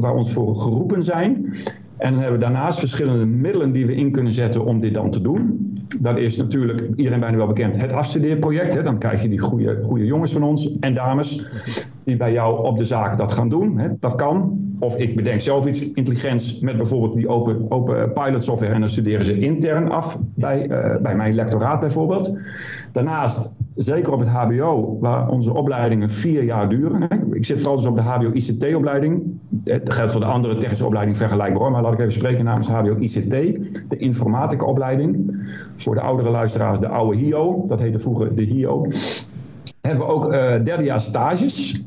waar 0.00 0.14
ons 0.14 0.32
voor 0.32 0.56
geroepen 0.56 1.02
zijn. 1.02 1.54
En 1.98 2.12
dan 2.12 2.20
hebben 2.20 2.38
we 2.38 2.44
daarnaast 2.44 2.78
verschillende 2.78 3.26
middelen 3.26 3.72
die 3.72 3.86
we 3.86 3.94
in 3.94 4.10
kunnen 4.10 4.32
zetten 4.32 4.64
om 4.64 4.80
dit 4.80 4.94
dan 4.94 5.10
te 5.10 5.20
doen. 5.20 5.66
Dat 6.00 6.18
is 6.18 6.36
natuurlijk, 6.36 6.88
iedereen 6.96 7.20
bijna 7.20 7.36
wel 7.36 7.46
bekend, 7.46 7.76
het 7.76 7.92
afstudeerproject. 7.92 8.74
Hè. 8.74 8.82
Dan 8.82 8.98
krijg 8.98 9.22
je 9.22 9.28
die 9.28 9.38
goede, 9.38 9.82
goede 9.84 10.04
jongens 10.04 10.32
van 10.32 10.42
ons 10.42 10.78
en 10.80 10.94
dames 10.94 11.44
die 12.04 12.16
bij 12.16 12.32
jou 12.32 12.64
op 12.64 12.78
de 12.78 12.84
zaak 12.84 13.18
dat 13.18 13.32
gaan 13.32 13.48
doen. 13.48 13.78
Hè. 13.78 13.88
Dat 14.00 14.14
kan. 14.14 14.66
Of 14.78 14.96
ik 14.96 15.16
bedenk 15.16 15.40
zelf 15.40 15.66
iets 15.66 15.92
intelligents 15.92 16.60
met 16.60 16.76
bijvoorbeeld 16.76 17.14
die 17.14 17.28
open, 17.28 17.66
open 17.68 18.12
pilot 18.12 18.44
software 18.44 18.72
en 18.72 18.80
dan 18.80 18.88
studeren 18.88 19.24
ze 19.24 19.38
intern 19.38 19.90
af 19.90 20.18
bij, 20.34 20.68
uh, 20.68 20.96
bij 20.96 21.14
mijn 21.16 21.34
lectoraat 21.34 21.80
bijvoorbeeld. 21.80 22.38
Daarnaast 22.92 23.50
zeker 23.74 24.12
op 24.12 24.20
het 24.20 24.28
HBO, 24.28 24.98
waar 25.00 25.28
onze 25.28 25.54
opleidingen 25.54 26.10
vier 26.10 26.42
jaar 26.42 26.68
duren. 26.68 27.02
Hè. 27.02 27.16
Ik 27.32 27.44
zit 27.44 27.58
vooral 27.58 27.76
dus 27.76 27.86
op 27.86 27.96
de 27.96 28.02
HBO-ICT-opleiding. 28.02 29.22
Dat 29.48 29.94
geldt 29.94 30.12
voor 30.12 30.20
de 30.20 30.26
andere 30.26 30.56
technische 30.56 30.86
opleiding 30.86 31.16
vergelijkbaar, 31.16 31.70
maar 31.70 31.82
laat 31.82 31.92
ik 31.92 31.98
even 31.98 32.12
spreken 32.12 32.44
namens 32.44 32.68
HBO-ICT, 32.68 33.30
de 33.88 33.96
informatica-opleiding. 33.96 35.36
Voor 35.76 35.94
de 35.94 36.00
oudere 36.00 36.30
luisteraars 36.30 36.78
de 36.78 36.88
oude 36.88 37.18
HIO, 37.18 37.64
dat 37.66 37.78
heette 37.78 37.98
vroeger 37.98 38.34
de 38.34 38.42
HIO. 38.42 38.86
Hebben 39.80 40.06
we 40.06 40.12
ook 40.12 40.24
uh, 40.24 40.32
derdejaars 40.64 41.04
stages. 41.04 41.82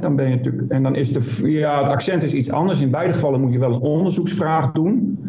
Dan 0.00 0.16
ben 0.16 0.28
je 0.28 0.34
natuurlijk, 0.36 0.70
en 0.70 0.82
dan 0.82 0.94
is 0.94 1.12
de, 1.12 1.50
ja, 1.50 1.82
het 1.82 1.92
accent 1.92 2.22
is 2.22 2.32
iets 2.32 2.50
anders. 2.50 2.80
In 2.80 2.90
beide 2.90 3.12
gevallen 3.12 3.40
moet 3.40 3.52
je 3.52 3.58
wel 3.58 3.72
een 3.72 3.80
onderzoeksvraag 3.80 4.72
doen. 4.72 5.24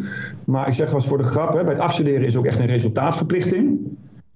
Maar 0.46 0.68
ik 0.68 0.74
zeg 0.74 0.88
wel 0.88 0.96
eens 0.96 1.08
voor 1.08 1.18
de 1.18 1.24
grap, 1.24 1.54
hè, 1.54 1.64
bij 1.64 1.74
het 1.74 1.82
afstuderen 1.82 2.26
is 2.26 2.36
ook 2.36 2.46
echt 2.46 2.60
een 2.60 2.66
resultaatverplichting. 2.66 3.80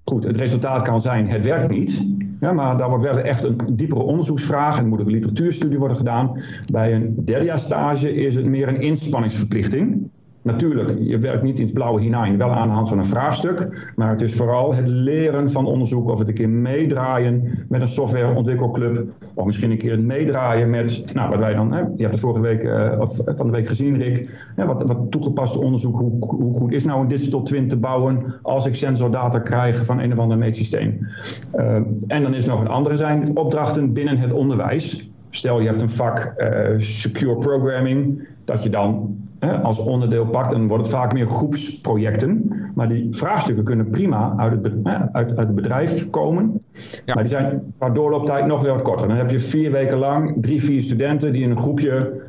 Goed, 0.03 0.23
het 0.23 0.35
resultaat 0.35 0.81
kan 0.81 1.01
zijn, 1.01 1.29
het 1.29 1.43
werkt 1.43 1.69
niet. 1.69 2.05
Ja, 2.39 2.51
maar 2.53 2.77
daar 2.77 2.89
wordt 2.89 3.03
wel 3.03 3.17
echt 3.17 3.43
een 3.43 3.57
diepere 3.69 4.01
onderzoeksvraag 4.01 4.77
en 4.77 4.87
moet 4.87 4.99
een 4.99 5.09
literatuurstudie 5.09 5.79
worden 5.79 5.97
gedaan. 5.97 6.41
Bij 6.71 6.93
een 6.95 7.59
stage 7.59 8.13
is 8.13 8.35
het 8.35 8.45
meer 8.45 8.67
een 8.67 8.81
inspanningsverplichting. 8.81 10.09
Natuurlijk, 10.47 10.93
je 10.99 11.19
werkt 11.19 11.43
niet 11.43 11.59
in 11.59 11.65
het 11.65 11.73
blauwe 11.73 12.01
hinein, 12.01 12.37
wel 12.37 12.51
aan 12.51 12.67
de 12.67 12.73
hand 12.73 12.89
van 12.89 12.97
een 12.97 13.03
vraagstuk. 13.05 13.91
Maar 13.95 14.09
het 14.09 14.21
is 14.21 14.35
vooral 14.35 14.75
het 14.75 14.87
leren 14.87 15.51
van 15.51 15.65
onderzoek 15.65 16.09
of 16.09 16.19
het 16.19 16.27
een 16.27 16.33
keer 16.33 16.49
meedraaien 16.49 17.65
met 17.69 17.81
een 17.81 17.87
softwareontwikkelclub. 17.87 19.07
Of 19.33 19.45
misschien 19.45 19.71
een 19.71 19.77
keer 19.77 19.91
het 19.91 20.03
meedraaien 20.03 20.69
met, 20.69 21.05
nou 21.13 21.29
wat 21.29 21.39
wij 21.39 21.53
dan, 21.53 21.73
hè, 21.73 21.79
je 21.79 22.01
hebt 22.01 22.11
het 22.11 22.19
vorige 22.19 22.41
week, 22.41 22.63
uh, 22.63 22.99
of 22.99 23.19
van 23.25 23.45
de 23.45 23.51
week 23.51 23.67
gezien 23.67 23.97
Rick. 23.97 24.29
Hè, 24.55 24.65
wat, 24.65 24.83
wat 25.31 25.57
onderzoek, 25.57 25.97
hoe, 25.97 26.11
hoe 26.19 26.55
goed 26.55 26.71
is 26.71 26.85
nou 26.85 27.01
een 27.01 27.07
digital 27.07 27.43
twin 27.43 27.67
te 27.67 27.77
bouwen 27.77 28.35
als 28.41 28.65
ik 28.65 28.75
sensordata 28.75 29.39
krijg 29.39 29.85
van 29.85 29.99
een 29.99 30.11
of 30.11 30.19
ander 30.19 30.37
meetsysteem. 30.37 31.07
Uh, 31.55 31.75
en 32.07 32.21
dan 32.23 32.33
is 32.33 32.45
nog 32.45 32.59
een 32.59 32.67
andere 32.67 32.95
zijn 32.95 33.37
opdrachten 33.37 33.93
binnen 33.93 34.17
het 34.17 34.31
onderwijs. 34.31 35.09
Stel 35.29 35.59
je 35.59 35.67
hebt 35.67 35.81
een 35.81 35.89
vak 35.89 36.33
uh, 36.37 36.49
secure 36.77 37.35
programming, 37.35 38.27
dat 38.45 38.63
je 38.63 38.69
dan 38.69 39.15
als 39.63 39.79
onderdeel 39.79 40.25
pakt, 40.25 40.51
dan 40.51 40.67
wordt 40.67 40.85
het 40.85 40.95
vaak 40.95 41.13
meer 41.13 41.27
groepsprojecten. 41.27 42.51
Maar 42.75 42.89
die 42.89 43.07
vraagstukken 43.11 43.63
kunnen 43.63 43.89
prima 43.89 44.33
uit 44.37 44.51
het, 44.51 44.73
uit, 44.83 45.29
uit 45.29 45.37
het 45.37 45.55
bedrijf 45.55 46.09
komen. 46.09 46.61
Ja. 47.05 47.13
Maar 47.13 47.23
die 47.23 47.33
zijn 47.33 47.73
qua 47.77 47.89
doorlooptijd 47.89 48.45
nog 48.45 48.61
weer 48.61 48.73
wat 48.73 48.81
korter. 48.81 49.07
Dan 49.07 49.17
heb 49.17 49.31
je 49.31 49.39
vier 49.39 49.71
weken 49.71 49.97
lang 49.97 50.35
drie, 50.41 50.63
vier 50.63 50.83
studenten 50.83 51.31
die 51.31 51.43
in 51.43 51.51
een 51.51 51.57
groepje 51.57 52.25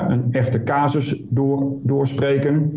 een 0.00 0.28
echte 0.30 0.62
casus 0.62 1.22
door, 1.28 1.72
doorspreken. 1.82 2.72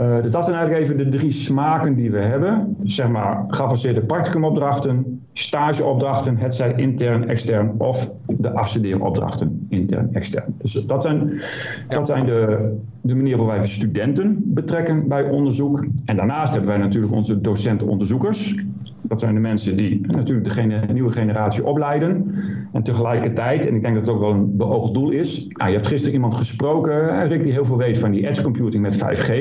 Uh, 0.00 0.22
dat 0.30 0.44
zijn 0.44 0.56
eigenlijk 0.56 0.74
even 0.74 0.96
de 0.96 1.08
drie 1.08 1.32
smaken 1.32 1.94
die 1.94 2.10
we 2.10 2.18
hebben. 2.18 2.76
Zeg 2.82 3.08
maar 3.08 3.44
geavanceerde 3.48 4.00
practicumopdrachten, 4.00 5.17
stageopdrachten, 5.38 6.36
het 6.36 6.54
zij 6.54 6.72
intern, 6.76 7.28
extern 7.28 7.74
of 7.78 8.10
de 8.26 8.50
afstudeeropdrachten, 8.50 9.66
intern, 9.68 10.14
extern. 10.14 10.54
Dus 10.58 10.72
dat 10.72 11.02
zijn, 11.02 11.42
dat 11.88 12.06
zijn 12.06 12.26
de, 12.26 12.72
de 13.00 13.16
manier 13.16 13.36
waarop 13.36 13.56
wij 13.56 13.68
studenten 13.68 14.42
betrekken 14.44 15.08
bij 15.08 15.30
onderzoek. 15.30 15.86
En 16.04 16.16
daarnaast 16.16 16.52
hebben 16.52 16.70
wij 16.70 16.78
natuurlijk 16.78 17.12
onze 17.12 17.40
docenten-onderzoekers. 17.40 18.54
Dat 19.02 19.20
zijn 19.20 19.34
de 19.34 19.40
mensen 19.40 19.76
die 19.76 20.00
natuurlijk 20.06 20.54
de 20.86 20.92
nieuwe 20.92 21.12
generatie 21.12 21.64
opleiden. 21.64 22.34
En 22.72 22.82
tegelijkertijd, 22.82 23.66
en 23.66 23.74
ik 23.74 23.82
denk 23.82 23.94
dat 23.94 24.04
het 24.04 24.14
ook 24.14 24.20
wel 24.20 24.30
een 24.30 24.56
beoogd 24.56 24.94
doel 24.94 25.10
is. 25.10 25.46
Nou, 25.48 25.70
je 25.70 25.76
hebt 25.76 25.88
gisteren 25.88 26.14
iemand 26.14 26.34
gesproken, 26.34 27.28
Rick, 27.28 27.42
die 27.42 27.52
heel 27.52 27.64
veel 27.64 27.76
weet 27.76 27.98
van 27.98 28.10
die 28.10 28.28
edge 28.28 28.42
computing 28.42 28.82
met 28.82 28.96
5G. 28.96 29.32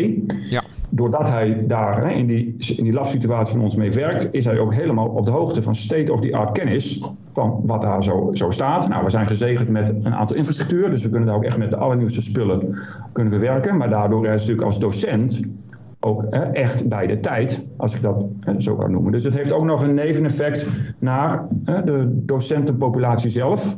Ja. 0.49 0.63
Doordat 0.89 1.27
hij 1.27 1.63
daar 1.67 2.11
in 2.15 2.27
die, 2.27 2.55
in 2.77 2.83
die 2.83 2.93
labsituatie 2.93 3.55
van 3.55 3.63
ons 3.63 3.75
mee 3.75 3.91
werkt, 3.91 4.27
is 4.31 4.45
hij 4.45 4.59
ook 4.59 4.73
helemaal 4.73 5.07
op 5.07 5.25
de 5.25 5.31
hoogte 5.31 5.61
van 5.61 5.75
state-of-the-art 5.75 6.51
kennis 6.51 7.01
van 7.33 7.61
wat 7.65 7.81
daar 7.81 8.03
zo, 8.03 8.29
zo 8.33 8.51
staat. 8.51 8.87
Nou, 8.87 9.03
we 9.03 9.09
zijn 9.09 9.27
gezegend 9.27 9.69
met 9.69 9.89
een 9.89 10.15
aantal 10.15 10.35
infrastructuur, 10.35 10.89
dus 10.89 11.03
we 11.03 11.09
kunnen 11.09 11.27
daar 11.27 11.37
ook 11.37 11.43
echt 11.43 11.57
met 11.57 11.69
de 11.69 11.77
allernieuwste 11.77 12.21
spullen 12.21 12.77
kunnen 13.11 13.33
we 13.33 13.39
werken. 13.39 13.77
Maar 13.77 13.89
daardoor 13.89 14.25
is 14.25 14.31
natuurlijk 14.31 14.61
als 14.61 14.79
docent 14.79 15.39
ook 16.07 16.23
echt 16.53 16.87
bij 16.87 17.07
de 17.07 17.19
tijd, 17.19 17.65
als 17.77 17.95
ik 17.95 18.01
dat 18.01 18.25
zo 18.57 18.75
kan 18.75 18.91
noemen. 18.91 19.11
Dus 19.11 19.23
het 19.23 19.33
heeft 19.33 19.51
ook 19.51 19.63
nog 19.63 19.81
een 19.81 19.93
neveneffect 19.93 20.67
naar 20.99 21.47
de 21.63 22.21
docentenpopulatie 22.25 23.29
zelf. 23.29 23.75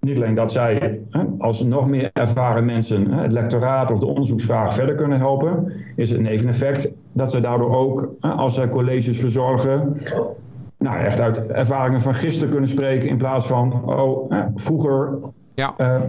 Niet 0.00 0.16
alleen 0.16 0.34
dat 0.34 0.52
zij 0.52 1.00
als 1.38 1.62
nog 1.62 1.88
meer 1.88 2.10
ervaren 2.12 2.64
mensen 2.64 3.12
het 3.12 3.32
lectoraat 3.32 3.90
of 3.90 3.98
de 3.98 4.06
onderzoeksvraag 4.06 4.74
verder 4.74 4.94
kunnen 4.94 5.18
helpen, 5.18 5.72
is 5.96 6.10
het 6.10 6.20
neveneffect 6.20 6.92
dat 7.12 7.30
ze 7.30 7.40
daardoor 7.40 7.76
ook, 7.76 8.14
als 8.20 8.54
zij 8.54 8.68
colleges 8.68 9.18
verzorgen, 9.18 9.96
nou, 10.78 10.98
echt 10.98 11.20
uit 11.20 11.46
ervaringen 11.46 12.00
van 12.00 12.14
gisteren 12.14 12.50
kunnen 12.50 12.68
spreken 12.68 13.08
in 13.08 13.16
plaats 13.16 13.46
van, 13.46 13.82
oh, 13.84 14.32
vroeger 14.54 15.18
ja. 15.54 15.74
Uh, 15.80 16.00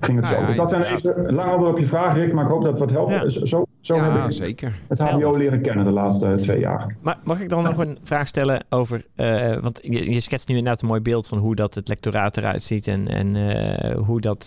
ging 0.00 0.18
het 0.18 0.26
zo. 0.26 0.46
dus 0.46 0.56
dat 0.56 0.68
zijn 0.68 0.82
even 0.82 1.34
lang 1.34 1.50
antwoord 1.50 1.72
op 1.72 1.78
je 1.78 1.84
vraag, 1.84 2.14
Rick, 2.14 2.32
maar 2.32 2.44
ik 2.44 2.50
hoop 2.50 2.62
dat 2.62 2.70
het 2.70 2.80
wat 2.80 2.90
helpt. 2.90 3.48
Zo, 3.48 3.64
zo 3.88 3.96
ja, 3.96 4.12
heb 4.12 4.30
ik 4.30 4.36
zeker. 4.36 4.80
het 4.88 4.98
HBO 4.98 5.36
leren 5.36 5.62
kennen 5.62 5.84
de 5.84 5.90
laatste 5.90 6.34
twee 6.40 6.60
jaar. 6.60 6.96
Maar 7.00 7.18
mag 7.24 7.40
ik 7.40 7.48
dan 7.48 7.62
nog 7.62 7.76
een 7.76 7.98
vraag 8.02 8.28
stellen 8.28 8.64
over, 8.68 9.04
uh, 9.16 9.56
want 9.56 9.80
je, 9.82 10.12
je, 10.12 10.20
schetst 10.20 10.48
nu 10.48 10.56
inderdaad 10.56 10.82
een 10.82 10.88
mooi 10.88 11.00
beeld 11.00 11.28
van 11.28 11.38
hoe 11.38 11.54
dat 11.54 11.74
het 11.74 11.88
lectoraat 11.88 12.36
eruit 12.36 12.62
ziet 12.62 12.86
en, 12.86 13.08
en 13.08 13.34
uh, 13.34 13.96
hoe 13.96 14.20
dat 14.20 14.46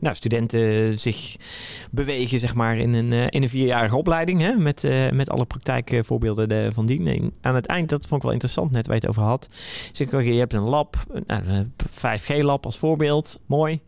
nou, 0.00 0.14
studenten 0.14 0.98
zich 0.98 1.36
bewegen, 1.90 2.38
zeg 2.38 2.54
maar, 2.54 2.76
in 2.76 2.94
een, 2.94 3.12
in 3.12 3.42
een 3.42 3.48
vierjarige 3.48 3.96
opleiding, 3.96 4.40
hè, 4.40 4.54
met, 4.54 4.88
met 5.12 5.30
alle 5.30 5.44
praktijkvoorbeelden 5.44 6.72
van 6.72 6.86
die. 6.86 7.30
aan 7.40 7.54
het 7.54 7.66
eind, 7.66 7.88
dat 7.88 8.06
vond 8.06 8.14
ik 8.14 8.22
wel 8.22 8.32
interessant, 8.32 8.70
net 8.70 8.86
waar 8.86 8.96
je 8.96 9.00
het 9.00 9.10
over 9.10 9.22
had. 9.22 9.48
Zeg, 9.92 10.24
je 10.24 10.32
hebt 10.32 10.52
een 10.52 10.62
lab, 10.62 10.96
nou, 11.26 11.42
een 11.46 11.72
5G-lab 11.88 12.64
als 12.64 12.78
voorbeeld, 12.78 13.40
mooi. 13.46 13.80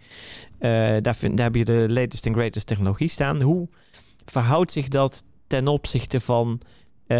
daar, 1.00 1.14
vind, 1.14 1.36
daar 1.36 1.46
heb 1.46 1.54
je 1.54 1.64
de 1.64 1.86
latest 1.88 2.26
and 2.26 2.36
greatest 2.36 2.66
technologie 2.66 3.08
staan. 3.08 3.42
Hoe 3.42 3.68
verhoudt 4.24 4.72
zich 4.72 4.88
dat 4.88 5.24
ten 5.46 5.68
opzichte 5.68 6.20
van 6.20 6.60
uh, 7.06 7.18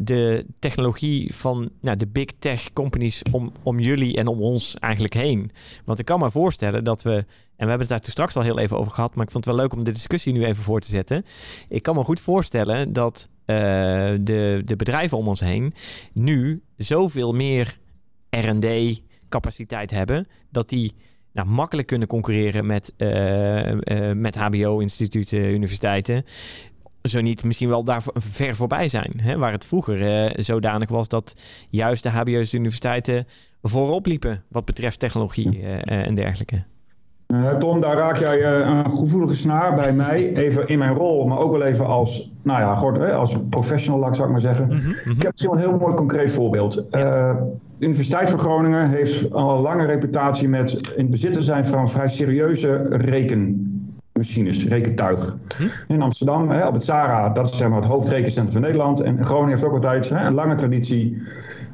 de 0.00 0.46
technologie 0.58 1.34
van 1.34 1.70
nou, 1.80 1.96
de 1.96 2.06
big 2.06 2.26
tech 2.38 2.72
companies 2.72 3.22
om, 3.30 3.52
om 3.62 3.80
jullie 3.80 4.16
en 4.16 4.26
om 4.26 4.40
ons 4.40 4.74
eigenlijk 4.74 5.14
heen? 5.14 5.50
Want 5.84 5.98
ik 5.98 6.04
kan 6.04 6.20
me 6.20 6.30
voorstellen 6.30 6.84
dat 6.84 7.02
we, 7.02 7.12
en 7.12 7.24
we 7.56 7.68
hebben 7.68 7.78
het 7.78 7.88
daar 7.88 8.00
toen 8.00 8.10
straks 8.10 8.36
al 8.36 8.42
heel 8.42 8.58
even 8.58 8.78
over 8.78 8.92
gehad, 8.92 9.14
maar 9.14 9.24
ik 9.24 9.30
vond 9.30 9.44
het 9.44 9.54
wel 9.54 9.62
leuk 9.62 9.72
om 9.72 9.84
de 9.84 9.92
discussie 9.92 10.32
nu 10.32 10.44
even 10.44 10.62
voor 10.62 10.80
te 10.80 10.90
zetten. 10.90 11.24
Ik 11.68 11.82
kan 11.82 11.94
me 11.94 12.04
goed 12.04 12.20
voorstellen 12.20 12.92
dat 12.92 13.28
uh, 13.46 13.56
de, 14.20 14.62
de 14.64 14.76
bedrijven 14.76 15.18
om 15.18 15.28
ons 15.28 15.40
heen 15.40 15.74
nu 16.12 16.62
zoveel 16.76 17.32
meer 17.32 17.78
RD 18.30 19.00
capaciteit 19.28 19.90
hebben, 19.90 20.26
dat 20.50 20.68
die 20.68 20.92
nou, 21.36 21.48
makkelijk 21.48 21.86
kunnen 21.86 22.08
concurreren 22.08 22.66
met, 22.66 22.92
uh, 22.98 23.70
uh, 23.72 24.12
met 24.12 24.36
HBO-instituten, 24.36 25.38
universiteiten. 25.38 26.24
Zo 27.02 27.20
niet 27.20 27.44
misschien 27.44 27.68
wel 27.68 27.84
daar 27.84 28.02
ver 28.14 28.56
voorbij 28.56 28.88
zijn. 28.88 29.12
Hè? 29.22 29.36
Waar 29.36 29.52
het 29.52 29.66
vroeger 29.66 30.00
uh, 30.00 30.30
zodanig 30.44 30.88
was 30.88 31.08
dat 31.08 31.40
juist 31.68 32.02
de 32.02 32.08
HBO's 32.08 32.52
universiteiten 32.52 33.26
voorop 33.62 34.06
liepen 34.06 34.44
wat 34.48 34.64
betreft 34.64 34.98
technologie 34.98 35.62
en 35.84 36.14
dergelijke. 36.14 36.64
Tom, 37.58 37.80
daar 37.80 37.96
raak 37.96 38.16
jij 38.16 38.44
een 38.44 38.90
gevoelige 38.90 39.36
snaar 39.36 39.74
bij 39.74 39.92
mij. 39.92 40.34
Even 40.34 40.68
in 40.68 40.78
mijn 40.78 40.94
rol, 40.94 41.26
maar 41.26 41.38
ook 41.38 41.52
wel 41.52 41.62
even 41.62 41.86
als, 41.86 42.32
nou 42.42 42.60
ja, 42.60 42.72
als 43.10 43.36
professional, 43.50 44.14
zou 44.14 44.26
ik 44.26 44.32
maar 44.32 44.40
zeggen. 44.40 44.66
Mhm, 44.66 44.76
mhm. 44.76 45.10
Ik 45.10 45.22
heb 45.22 45.30
misschien 45.30 45.50
wel 45.50 45.58
een 45.58 45.68
heel 45.68 45.78
mooi 45.78 45.94
concreet 45.94 46.32
voorbeeld. 46.32 46.84
De 47.78 47.86
Universiteit 47.86 48.30
van 48.30 48.38
Groningen 48.38 48.88
heeft 48.88 49.32
al 49.32 49.56
een 49.56 49.62
lange 49.62 49.86
reputatie 49.86 50.48
met 50.48 50.92
in 50.96 51.10
bezit 51.10 51.32
te 51.32 51.42
zijn 51.42 51.66
van 51.66 51.90
vrij 51.90 52.08
serieuze 52.08 52.82
rekenmachines, 52.90 54.66
rekentuig. 54.66 55.36
Hm? 55.56 55.92
In 55.92 56.02
Amsterdam, 56.02 56.50
hè, 56.50 56.66
op 56.66 56.74
het 56.74 56.84
SARA, 56.84 57.28
dat 57.28 57.48
is 57.48 57.56
zeg 57.56 57.68
maar 57.68 57.80
het 57.80 57.90
hoofdrekencentrum 57.90 58.52
van 58.52 58.60
Nederland. 58.60 59.00
En 59.00 59.24
Groningen 59.24 59.50
heeft 59.50 59.64
ook 59.64 59.74
altijd 59.74 60.08
hè, 60.08 60.26
een 60.26 60.34
lange 60.34 60.54
traditie. 60.54 61.22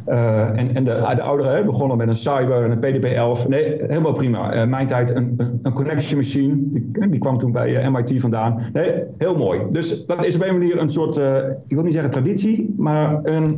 Uh, 0.09 0.59
en, 0.59 0.75
en 0.75 0.85
de, 0.85 1.13
de 1.15 1.23
ouderen 1.23 1.67
begonnen 1.67 1.97
met 1.97 2.09
een 2.09 2.17
Cyber 2.17 2.65
en 2.65 2.71
een 2.71 2.79
PDP-11. 2.79 3.49
Nee, 3.49 3.83
helemaal 3.87 4.13
prima. 4.13 4.55
Uh, 4.55 4.65
mijn 4.65 4.87
tijd 4.87 5.11
een, 5.11 5.35
een, 5.37 5.61
een, 5.63 5.73
connection 5.73 6.19
machine. 6.19 6.55
Die, 6.59 7.09
die 7.09 7.21
kwam 7.21 7.39
toen 7.39 7.53
bij 7.53 7.71
uh, 7.71 7.87
eh, 7.87 7.93
MIT 7.93 8.21
vandaan. 8.21 8.63
Nee, 8.73 8.93
heel 9.19 9.37
mooi. 9.37 9.61
Dus 9.71 10.07
dat 10.07 10.27
is 10.27 10.35
op 10.35 10.43
een 10.43 10.59
manier 10.59 10.79
een 10.79 10.91
soort, 10.91 11.17
ik 11.67 11.75
wil 11.75 11.83
niet 11.83 11.93
zeggen 11.93 12.11
traditie, 12.11 12.75
maar 12.77 13.21
een 13.23 13.57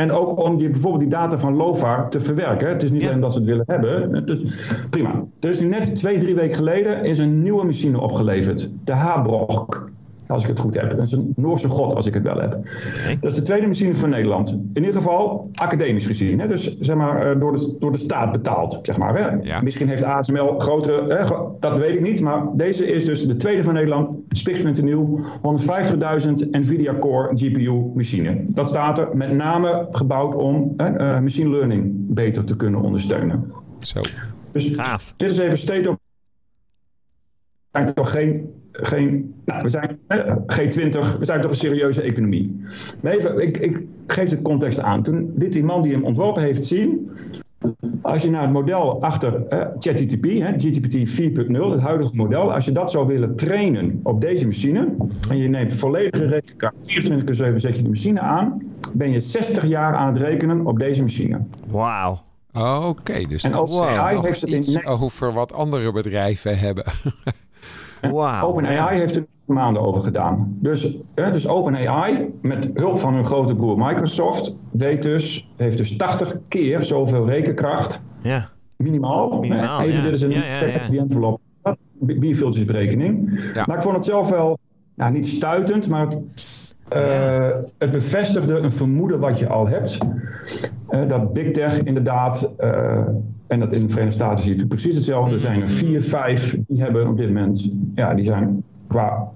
en 0.00 0.12
ook 0.12 0.38
om 0.38 0.56
die, 0.56 0.70
bijvoorbeeld 0.70 1.02
die 1.02 1.10
data 1.10 1.38
van 1.38 1.56
LOFAR 1.56 2.10
te 2.10 2.20
verwerken. 2.20 2.68
Het 2.68 2.82
is 2.82 2.90
niet 2.90 3.06
alleen 3.06 3.20
dat 3.20 3.32
ze 3.32 3.38
het 3.38 3.48
willen 3.48 3.64
hebben. 3.66 4.14
Het 4.14 4.30
is 4.30 4.52
prima. 4.90 5.24
Is 5.40 5.60
nu 5.60 5.66
net 5.66 5.96
twee, 5.96 6.18
drie 6.18 6.34
weken 6.34 6.56
geleden 6.56 7.04
is 7.04 7.18
een 7.18 7.42
nieuwe 7.42 7.64
machine 7.64 8.00
opgeleverd. 8.00 8.70
De 8.84 8.92
Habrok 8.92 9.90
als 10.30 10.42
ik 10.42 10.48
het 10.48 10.58
goed 10.58 10.74
heb. 10.74 10.90
Dat 10.90 11.06
is 11.06 11.12
een 11.12 11.32
Noorse 11.36 11.68
god, 11.68 11.94
als 11.94 12.06
ik 12.06 12.14
het 12.14 12.22
wel 12.22 12.40
heb. 12.40 12.58
Dat 13.20 13.30
is 13.30 13.36
de 13.36 13.42
tweede 13.42 13.66
machine 13.66 13.94
van 13.94 14.10
Nederland. 14.10 14.48
In 14.50 14.84
ieder 14.84 14.92
geval 14.92 15.50
academisch 15.52 16.06
gezien. 16.06 16.40
Hè? 16.40 16.48
Dus 16.48 16.78
zeg 16.78 16.96
maar 16.96 17.30
eh, 17.30 17.40
door 17.40 17.52
de, 17.52 17.76
door 17.78 17.92
de 17.92 17.98
staat 17.98 18.32
betaald. 18.32 18.78
Zeg 18.82 18.96
maar, 18.96 19.16
hè? 19.18 19.60
Misschien 19.62 19.88
heeft 19.88 20.02
ASML 20.02 20.58
grotere, 20.58 21.14
hè? 21.14 21.24
dat 21.60 21.78
weet 21.78 21.94
ik 21.94 22.00
niet. 22.00 22.20
Maar 22.20 22.42
deze 22.54 22.86
is 22.86 23.04
dus 23.04 23.26
de 23.26 23.36
tweede 23.36 23.62
van 23.62 23.74
Nederland. 23.74 24.08
nieuw. 24.82 25.20
150.000 25.20 26.50
Nvidia 26.50 26.94
Core 26.98 27.36
GPU 27.36 27.92
machine. 27.94 28.44
Dat 28.48 28.68
staat 28.68 28.98
er 28.98 29.16
met 29.16 29.32
name 29.32 29.88
gebouwd 29.90 30.34
om 30.34 30.74
uh, 30.76 31.20
machine 31.20 31.50
learning 31.50 31.92
beter 31.94 32.44
te 32.44 32.56
kunnen 32.56 32.80
ondersteunen. 32.80 33.52
Zo. 33.80 34.00
Dus 34.52 34.68
Gaaf. 34.68 35.14
dit 35.16 35.30
is 35.30 35.38
even 35.38 35.58
state 35.58 35.88
of 35.88 35.96
zijn 37.72 37.94
toch 37.94 38.10
geen, 38.10 38.59
geen 38.72 39.34
nou, 39.44 39.62
we 39.62 39.68
zijn 39.68 39.98
G20, 40.46 41.18
we 41.18 41.24
zijn 41.24 41.40
toch 41.40 41.50
een 41.50 41.56
serieuze 41.56 42.02
economie. 42.02 42.60
Maar 43.00 43.12
even, 43.12 43.38
ik, 43.38 43.56
ik 43.56 43.82
geef 44.06 44.28
de 44.28 44.42
context 44.42 44.78
aan. 44.78 45.02
Toen 45.02 45.32
dit 45.34 45.52
die 45.52 45.64
man 45.64 45.82
die 45.82 45.92
hem 45.92 46.04
ontworpen 46.04 46.42
heeft 46.42 46.66
zien, 46.66 47.10
als 48.02 48.22
je 48.22 48.30
naar 48.30 48.42
het 48.42 48.52
model 48.52 49.02
achter 49.02 49.42
uh, 49.50 49.66
ChatGPT, 49.78 50.26
GPT 50.56 51.20
4.0, 51.20 51.52
het 51.70 51.80
huidige 51.80 52.16
model, 52.16 52.52
als 52.52 52.64
je 52.64 52.72
dat 52.72 52.90
zou 52.90 53.06
willen 53.06 53.36
trainen 53.36 54.00
op 54.02 54.20
deze 54.20 54.46
machine, 54.46 54.94
en 55.28 55.36
je 55.36 55.48
neemt 55.48 55.74
volledige 55.74 56.26
rekenkracht, 56.26 56.74
24 56.84 57.26
keer 57.26 57.34
7 57.34 57.60
zet 57.60 57.76
je 57.76 57.82
de 57.82 57.88
machine 57.88 58.20
aan, 58.20 58.62
ben 58.92 59.10
je 59.10 59.20
60 59.20 59.66
jaar 59.66 59.94
aan 59.94 60.12
het 60.12 60.22
rekenen 60.22 60.66
op 60.66 60.78
deze 60.78 61.02
machine. 61.02 61.40
Wauw. 61.66 62.22
Oké, 62.88 63.26
dus 63.28 63.42
en 63.42 63.54
OpenAI 63.54 64.20
heeft 64.20 64.40
het 64.40 64.50
in 64.50 64.86
over 64.86 65.32
wat 65.32 65.52
andere 65.52 65.92
bedrijven 65.92 66.58
hebben. 66.58 66.84
Wow, 68.00 68.44
OpenAI 68.48 68.98
heeft 68.98 69.16
er 69.16 69.26
maanden 69.44 69.82
over 69.82 70.02
gedaan. 70.02 70.56
Dus, 70.60 70.96
hè, 71.14 71.32
dus 71.32 71.46
OpenAI, 71.46 72.30
met 72.42 72.68
hulp 72.74 72.98
van 72.98 73.14
hun 73.14 73.26
grote 73.26 73.54
broer 73.54 73.78
Microsoft, 73.78 74.56
weet 74.70 75.02
dus, 75.02 75.50
heeft 75.56 75.76
dus 75.76 75.96
80 75.96 76.36
keer 76.48 76.84
zoveel 76.84 77.28
rekenkracht. 77.28 78.00
Ja. 78.22 78.48
Minimaal. 78.76 79.38
Minimaal 79.38 79.80
Even, 79.80 80.02
dit 80.02 80.14
is 80.14 80.22
een 80.22 80.30
ja, 80.30 80.64
ja, 80.64 80.88
die 80.88 81.00
envelop. 81.00 81.40
Bierveeltjesberekening. 81.92 83.40
Maar 83.66 83.76
ik 83.76 83.82
vond 83.82 83.96
het 83.96 84.04
zelf 84.04 84.28
wel 84.28 84.58
nou, 84.94 85.12
niet 85.12 85.26
stuitend, 85.26 85.88
maar 85.88 86.08
uh, 86.96 87.48
het 87.78 87.90
bevestigde 87.90 88.58
een 88.58 88.72
vermoeden 88.72 89.20
wat 89.20 89.38
je 89.38 89.48
al 89.48 89.68
hebt. 89.68 89.98
Uh, 90.90 91.08
dat 91.08 91.32
Big 91.32 91.50
Tech 91.50 91.82
inderdaad 91.82 92.54
uh, 92.60 92.98
en 93.46 93.60
dat 93.60 93.74
in 93.74 93.80
de 93.80 93.88
Verenigde 93.88 94.14
Staten 94.14 94.38
zie 94.38 94.50
je 94.50 94.56
natuurlijk 94.56 94.80
precies 94.80 94.94
hetzelfde. 94.94 95.34
Er 95.34 95.40
zijn 95.40 95.62
er 95.62 95.68
vier, 95.68 96.02
vijf 96.02 96.56
die 96.66 96.82
hebben 96.82 97.08
op 97.08 97.16
dit 97.16 97.26
moment, 97.26 97.72
ja, 97.94 98.14
die 98.14 98.24
zijn 98.24 98.62
qua, 98.86 99.28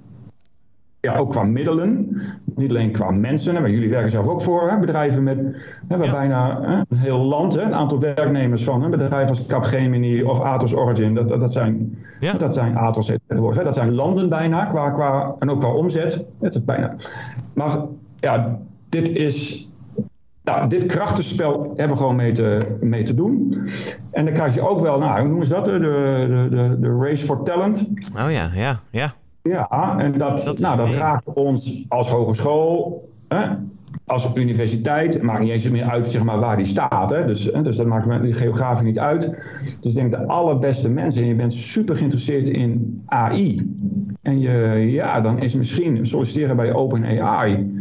ja, 1.00 1.16
ook 1.16 1.30
qua 1.30 1.42
middelen, 1.42 2.20
niet 2.54 2.70
alleen 2.70 2.90
qua 2.90 3.10
mensen, 3.10 3.54
maar 3.54 3.70
jullie 3.70 3.90
werken 3.90 4.10
zelf 4.10 4.26
ook 4.26 4.42
voor 4.42 4.70
hè, 4.70 4.78
bedrijven 4.78 5.22
met 5.22 5.38
hè, 5.88 5.96
waar 5.96 6.10
bijna 6.10 6.60
hè, 6.62 6.76
een 6.88 6.96
heel 6.96 7.18
land, 7.18 7.54
hè, 7.54 7.62
een 7.62 7.74
aantal 7.74 8.00
werknemers 8.00 8.64
van, 8.64 8.90
bedrijven 8.90 9.28
als 9.28 9.46
Capgemini 9.46 10.22
of 10.22 10.40
Atos 10.40 10.74
Origin, 10.74 11.14
dat, 11.14 11.28
dat, 11.28 11.40
dat 11.40 11.52
zijn, 11.52 11.98
ja. 12.20 12.32
dat 12.32 12.54
zijn 12.54 12.76
Atos, 12.76 13.12
dat 13.54 13.74
zijn 13.74 13.94
landen 13.94 14.28
bijna, 14.28 14.64
qua, 14.64 14.90
qua, 14.90 15.34
en 15.38 15.50
ook 15.50 15.60
qua 15.60 15.72
omzet. 15.72 16.24
Het 16.40 16.54
is 16.54 16.64
bijna. 16.64 16.96
Maar 17.54 17.78
ja, 18.20 18.58
dit 18.88 19.08
is 19.08 19.68
nou, 20.44 20.68
dit 20.68 20.86
krachtenspel 20.86 21.72
hebben 21.76 21.96
we 21.96 22.02
gewoon 22.02 22.16
mee 22.16 22.32
te, 22.32 22.76
mee 22.80 23.02
te 23.02 23.14
doen. 23.14 23.68
En 24.10 24.24
dan 24.24 24.34
krijg 24.34 24.54
je 24.54 24.68
ook 24.68 24.80
wel, 24.80 24.98
nou, 24.98 25.18
hoe 25.18 25.28
noemen 25.28 25.46
ze 25.46 25.52
dat? 25.52 25.64
De, 25.64 25.78
de, 25.78 26.46
de, 26.50 26.76
de 26.80 26.96
race 27.00 27.24
for 27.24 27.42
talent. 27.44 27.88
Oh 28.24 28.30
ja, 28.30 28.50
ja, 28.54 28.80
ja. 28.90 29.14
Ja, 29.42 29.98
en 29.98 30.18
dat, 30.18 30.44
dat, 30.44 30.58
nou, 30.58 30.76
dat 30.76 30.90
raakt 30.90 31.32
ons 31.32 31.84
als 31.88 32.08
hogeschool, 32.08 33.08
hè, 33.28 33.46
als 34.04 34.34
universiteit. 34.34 35.22
Maakt 35.22 35.40
niet 35.40 35.50
eens 35.50 35.68
meer 35.68 35.84
uit 35.84 36.08
zeg 36.08 36.24
maar, 36.24 36.38
waar 36.38 36.56
die 36.56 36.66
staat. 36.66 37.10
Hè. 37.10 37.26
Dus, 37.26 37.44
hè, 37.44 37.62
dus 37.62 37.76
dat 37.76 37.86
maakt 37.86 38.22
de 38.22 38.32
geografie 38.32 38.86
niet 38.86 38.98
uit. 38.98 39.34
Dus 39.80 39.94
ik 39.94 39.94
denk 39.94 40.10
de 40.10 40.26
allerbeste 40.26 40.88
mensen. 40.88 41.22
En 41.22 41.28
je 41.28 41.34
bent 41.34 41.54
super 41.54 41.96
geïnteresseerd 41.96 42.48
in 42.48 43.02
AI. 43.06 43.76
En 44.22 44.40
je, 44.40 44.88
ja, 44.90 45.20
dan 45.20 45.38
is 45.38 45.54
misschien 45.54 46.06
solliciteren 46.06 46.56
bij 46.56 46.72
OpenAI 46.72 47.72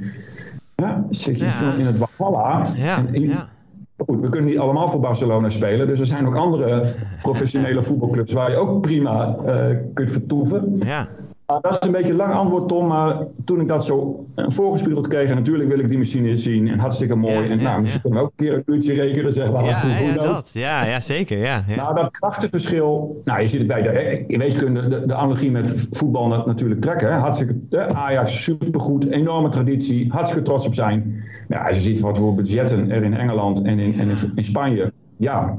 ja, 0.75 1.05
zit 1.09 1.39
je 1.39 1.45
ja. 1.45 1.73
in 1.77 1.85
het 1.85 1.95
Valhalla. 2.17 2.65
Ja, 2.75 3.03
ja. 3.11 3.51
Goed, 3.97 4.19
we 4.19 4.29
kunnen 4.29 4.49
niet 4.49 4.59
allemaal 4.59 4.89
voor 4.89 4.99
Barcelona 4.99 5.49
spelen. 5.49 5.87
Dus 5.87 5.99
er 5.99 6.05
zijn 6.05 6.27
ook 6.27 6.35
andere 6.35 6.93
professionele 7.21 7.83
voetbalclubs 7.83 8.33
waar 8.33 8.51
je 8.51 8.57
ook 8.57 8.81
prima 8.81 9.35
uh, 9.45 9.77
kunt 9.93 10.11
vertoeven. 10.11 10.75
Ja. 10.79 11.07
Dat 11.45 11.77
is 11.79 11.87
een 11.87 11.91
beetje 11.91 12.09
een 12.09 12.15
lang 12.15 12.33
antwoord, 12.33 12.67
Tom. 12.67 12.87
Maar 12.87 13.17
toen 13.45 13.61
ik 13.61 13.67
dat 13.67 13.85
zo 13.85 14.25
voorgespiegeld 14.35 15.07
kreeg, 15.07 15.29
en 15.29 15.35
natuurlijk 15.35 15.69
wil 15.69 15.79
ik 15.79 15.89
die 15.89 15.97
machine 15.97 16.37
zien. 16.37 16.67
En 16.67 16.79
hartstikke 16.79 17.15
mooi. 17.15 17.49
en 17.49 17.63
nou, 17.63 17.81
misschien 17.81 18.01
kunnen 18.01 18.19
we 18.19 18.25
ook 18.25 18.31
een 18.35 18.45
keer 18.45 18.53
een 18.55 18.63
uurtje 18.65 18.93
rekenen, 18.93 19.33
zeg 19.33 19.51
maar. 19.51 19.63
Ja, 19.63 19.81
ja, 19.99 20.13
dat. 20.13 20.49
ja, 20.53 20.85
ja 20.85 20.99
zeker. 20.99 21.37
Ja, 21.37 21.63
Nou, 21.75 21.95
dat 21.95 22.11
krachtenverschil. 22.11 23.21
Nou, 23.23 23.41
je 23.41 23.47
ziet 23.47 23.59
het 23.59 23.67
bij 23.67 23.81
de 23.81 24.23
in 24.27 24.39
wiskunde, 24.39 24.87
de, 24.87 25.05
de 25.05 25.13
analogie 25.13 25.51
met 25.51 25.87
voetbal 25.91 26.27
natuurlijk 26.27 26.81
trekken. 26.81 27.13
Hè. 27.13 27.19
Hartstikke, 27.19 27.55
de 27.69 27.87
Ajax, 27.87 28.43
supergoed, 28.43 29.05
enorme 29.05 29.49
traditie, 29.49 30.11
hartstikke 30.11 30.43
trots 30.43 30.65
op 30.65 30.73
zijn. 30.73 31.23
Nou, 31.47 31.67
als 31.67 31.77
je 31.77 31.83
ziet 31.83 31.99
wat 31.99 32.17
voor 32.17 32.35
budgetten 32.35 32.91
er 32.91 33.03
in 33.03 33.13
Engeland 33.13 33.61
en 33.61 33.79
in, 33.79 33.99
en 33.99 34.09
in, 34.09 34.17
in 34.35 34.43
Spanje. 34.43 34.91
Ja, 35.17 35.57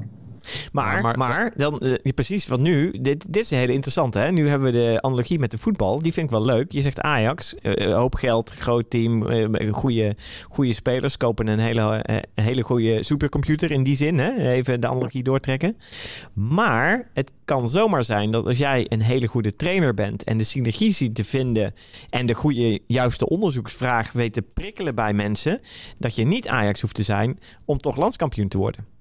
maar, 0.72 1.18
maar, 1.18 1.52
dan, 1.57 1.80
uh, 1.83 2.12
precies, 2.14 2.46
want 2.46 2.62
nu, 2.62 2.90
dit, 3.00 3.33
dit 3.33 3.44
is 3.44 3.50
een 3.50 3.59
hele 3.59 3.72
interessante. 3.72 4.18
Hè? 4.18 4.33
Nu 4.33 4.48
hebben 4.48 4.72
we 4.72 4.78
de 4.78 4.98
analogie 5.00 5.38
met 5.38 5.50
de 5.50 5.59
voetbal. 5.59 6.02
Die 6.02 6.12
vind 6.12 6.26
ik 6.26 6.33
wel 6.33 6.44
leuk. 6.44 6.72
Je 6.72 6.80
zegt 6.80 7.00
Ajax, 7.00 7.54
uh, 7.62 7.94
hoop 7.94 8.14
geld, 8.14 8.50
groot 8.50 8.90
team, 8.90 9.30
uh, 9.30 9.72
goede, 9.72 10.16
goede 10.48 10.72
spelers. 10.72 11.16
Kopen 11.16 11.46
een 11.46 11.59
hele, 11.59 12.04
een 12.35 12.44
hele 12.44 12.62
goede 12.62 13.02
supercomputer 13.02 13.70
in 13.70 13.83
die 13.83 13.96
zin. 13.96 14.18
Hè? 14.18 14.50
Even 14.50 14.80
de 14.80 14.87
analogie 14.88 15.22
doortrekken. 15.22 15.76
Maar 16.33 17.09
het 17.14 17.33
kan 17.44 17.68
zomaar 17.68 18.04
zijn 18.04 18.30
dat 18.30 18.46
als 18.46 18.59
jij 18.59 18.87
een 18.88 19.02
hele 19.02 19.26
goede 19.26 19.57
trainer 19.57 19.94
bent 19.94 20.24
en 20.24 20.38
de 20.38 20.44
synergie 20.44 20.92
ziet 20.92 21.14
te 21.14 21.24
vinden 21.24 21.74
en 22.11 22.26
de 22.26 22.35
goede, 22.35 22.80
juiste 22.87 23.28
onderzoeksvraag 23.28 24.12
weet 24.12 24.33
te 24.33 24.42
prikkelen 24.42 24.94
bij 24.94 25.12
mensen, 25.12 25.61
dat 25.98 26.14
je 26.14 26.24
niet 26.24 26.48
Ajax 26.48 26.80
hoeft 26.80 26.94
te 26.94 27.02
zijn 27.02 27.38
om 27.64 27.78
toch 27.78 27.96
landskampioen 27.96 28.48
te 28.48 28.59
worden. 28.59 28.93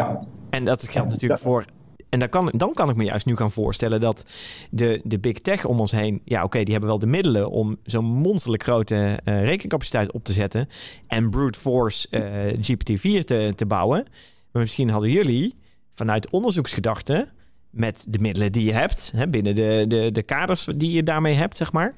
Ja. 0.00 0.20
En 0.50 0.64
dat 0.64 0.88
geldt 0.88 1.10
natuurlijk 1.10 1.40
voor 1.40 1.64
en 2.10 2.18
dan 2.18 2.28
kan, 2.28 2.52
dan 2.56 2.74
kan 2.74 2.90
ik 2.90 2.96
me 2.96 3.04
juist 3.04 3.26
nu 3.26 3.36
gaan 3.36 3.50
voorstellen 3.50 4.00
dat 4.00 4.24
de, 4.70 5.00
de 5.04 5.18
big 5.18 5.38
tech 5.38 5.64
om 5.64 5.80
ons 5.80 5.90
heen, 5.90 6.20
ja 6.24 6.44
oké, 6.44 6.62
die 6.62 6.72
hebben 6.72 6.90
wel 6.90 6.98
de 6.98 7.06
middelen 7.06 7.50
om 7.50 7.76
zo'n 7.84 8.04
monsterlijk 8.04 8.62
grote 8.62 9.18
uh, 9.24 9.44
rekencapaciteit 9.44 10.12
op 10.12 10.24
te 10.24 10.32
zetten 10.32 10.68
en 11.06 11.30
brute 11.30 11.58
force 11.58 12.08
uh, 12.10 12.48
eh, 12.48 12.58
GPT-4 12.58 13.24
te, 13.24 13.52
te 13.56 13.66
bouwen. 13.66 14.06
Maar 14.52 14.62
misschien 14.62 14.88
hadden 14.88 15.10
jullie 15.10 15.54
vanuit 15.90 16.30
onderzoeksgedachten 16.30 17.28
met 17.70 18.04
de 18.08 18.18
middelen 18.18 18.52
die 18.52 18.64
je 18.64 18.72
hebt, 18.72 19.12
hè, 19.16 19.28
binnen 19.28 19.54
de, 19.54 19.84
de, 19.88 20.12
de 20.12 20.22
kaders 20.22 20.64
die 20.64 20.92
je 20.92 21.02
daarmee 21.02 21.34
hebt, 21.34 21.56
zeg 21.56 21.72
maar, 21.72 21.94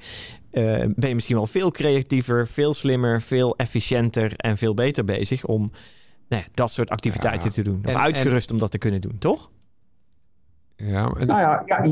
uh, 0.51 0.85
ben 0.95 1.09
je 1.09 1.15
misschien 1.15 1.35
wel 1.35 1.47
veel 1.47 1.71
creatiever, 1.71 2.47
veel 2.47 2.73
slimmer, 2.73 3.21
veel 3.21 3.55
efficiënter 3.55 4.33
en 4.35 4.57
veel 4.57 4.73
beter 4.73 5.03
bezig 5.03 5.45
om 5.45 5.71
nee, 6.33 6.45
dat 6.53 6.71
soort 6.71 6.89
activiteiten 6.89 7.49
te 7.49 7.61
doen. 7.61 7.81
Of 7.85 7.95
uitgerust 7.95 8.51
om 8.51 8.57
dat 8.57 8.71
te 8.71 8.77
kunnen 8.77 9.01
doen, 9.01 9.17
toch? 9.19 9.49
Ja, 10.75 11.11
en... 11.19 11.27
Nou 11.27 11.39
ja, 11.39 11.63
ja, 11.65 11.83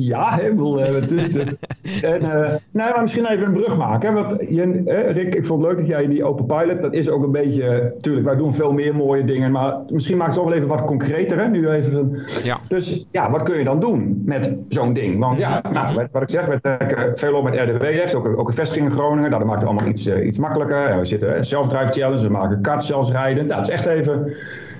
ja, 0.00 0.38
hè, 0.38 0.48
bedoel, 0.48 0.78
het 0.78 1.10
is, 1.10 1.36
en, 2.02 2.22
uh, 2.22 2.50
nou, 2.70 2.92
maar 2.92 3.02
misschien 3.02 3.26
even 3.26 3.46
een 3.46 3.52
brug 3.52 3.76
maken. 3.76 4.08
Hè, 4.08 4.22
want 4.22 4.40
je, 4.48 4.82
Rick, 5.12 5.34
ik 5.34 5.46
vond 5.46 5.62
het 5.62 5.70
leuk 5.70 5.80
dat 5.80 5.88
jij 5.88 6.06
die 6.06 6.24
open 6.24 6.46
pilot, 6.46 6.82
dat 6.82 6.92
is 6.92 7.08
ook 7.08 7.22
een 7.22 7.30
beetje, 7.30 7.94
tuurlijk, 8.00 8.26
wij 8.26 8.36
doen 8.36 8.54
veel 8.54 8.72
meer 8.72 8.94
mooie 8.94 9.24
dingen, 9.24 9.50
maar 9.50 9.76
misschien 9.88 10.16
maak 10.16 10.26
het 10.26 10.36
toch 10.36 10.44
wel 10.44 10.54
even 10.54 10.68
wat 10.68 10.84
concreter. 10.84 11.38
Hè, 11.38 11.48
nu 11.48 11.68
even, 11.68 12.22
ja. 12.42 12.58
Dus 12.68 13.06
ja, 13.10 13.30
wat 13.30 13.42
kun 13.42 13.58
je 13.58 13.64
dan 13.64 13.80
doen 13.80 14.22
met 14.24 14.54
zo'n 14.68 14.92
ding? 14.92 15.18
Want 15.18 15.38
ja, 15.38 15.62
nou, 15.72 16.06
wat 16.12 16.22
ik 16.22 16.30
zeg, 16.30 16.46
we 16.46 16.58
werken 16.62 17.18
veel 17.18 17.34
op 17.34 17.44
met 17.44 17.60
RDW, 17.60 17.82
heeft 17.82 18.14
ook, 18.14 18.38
ook 18.38 18.48
een 18.48 18.54
vestiging 18.54 18.86
in 18.86 18.92
Groningen, 18.92 19.30
nou, 19.30 19.42
dat 19.42 19.48
maakt 19.48 19.60
het 19.60 19.70
allemaal 19.70 19.88
iets, 19.88 20.06
uh, 20.06 20.26
iets 20.26 20.38
makkelijker. 20.38 20.86
En 20.86 20.98
we 20.98 21.04
zitten 21.04 21.44
zelfdrive 21.44 21.92
challenge, 21.92 22.22
we 22.22 22.28
maken 22.28 22.60
karts 22.60 22.86
zelfrijdend. 22.86 23.48
Nou, 23.48 23.60
dat 23.60 23.68
is 23.68 23.74
echt 23.74 23.86
even 23.86 24.32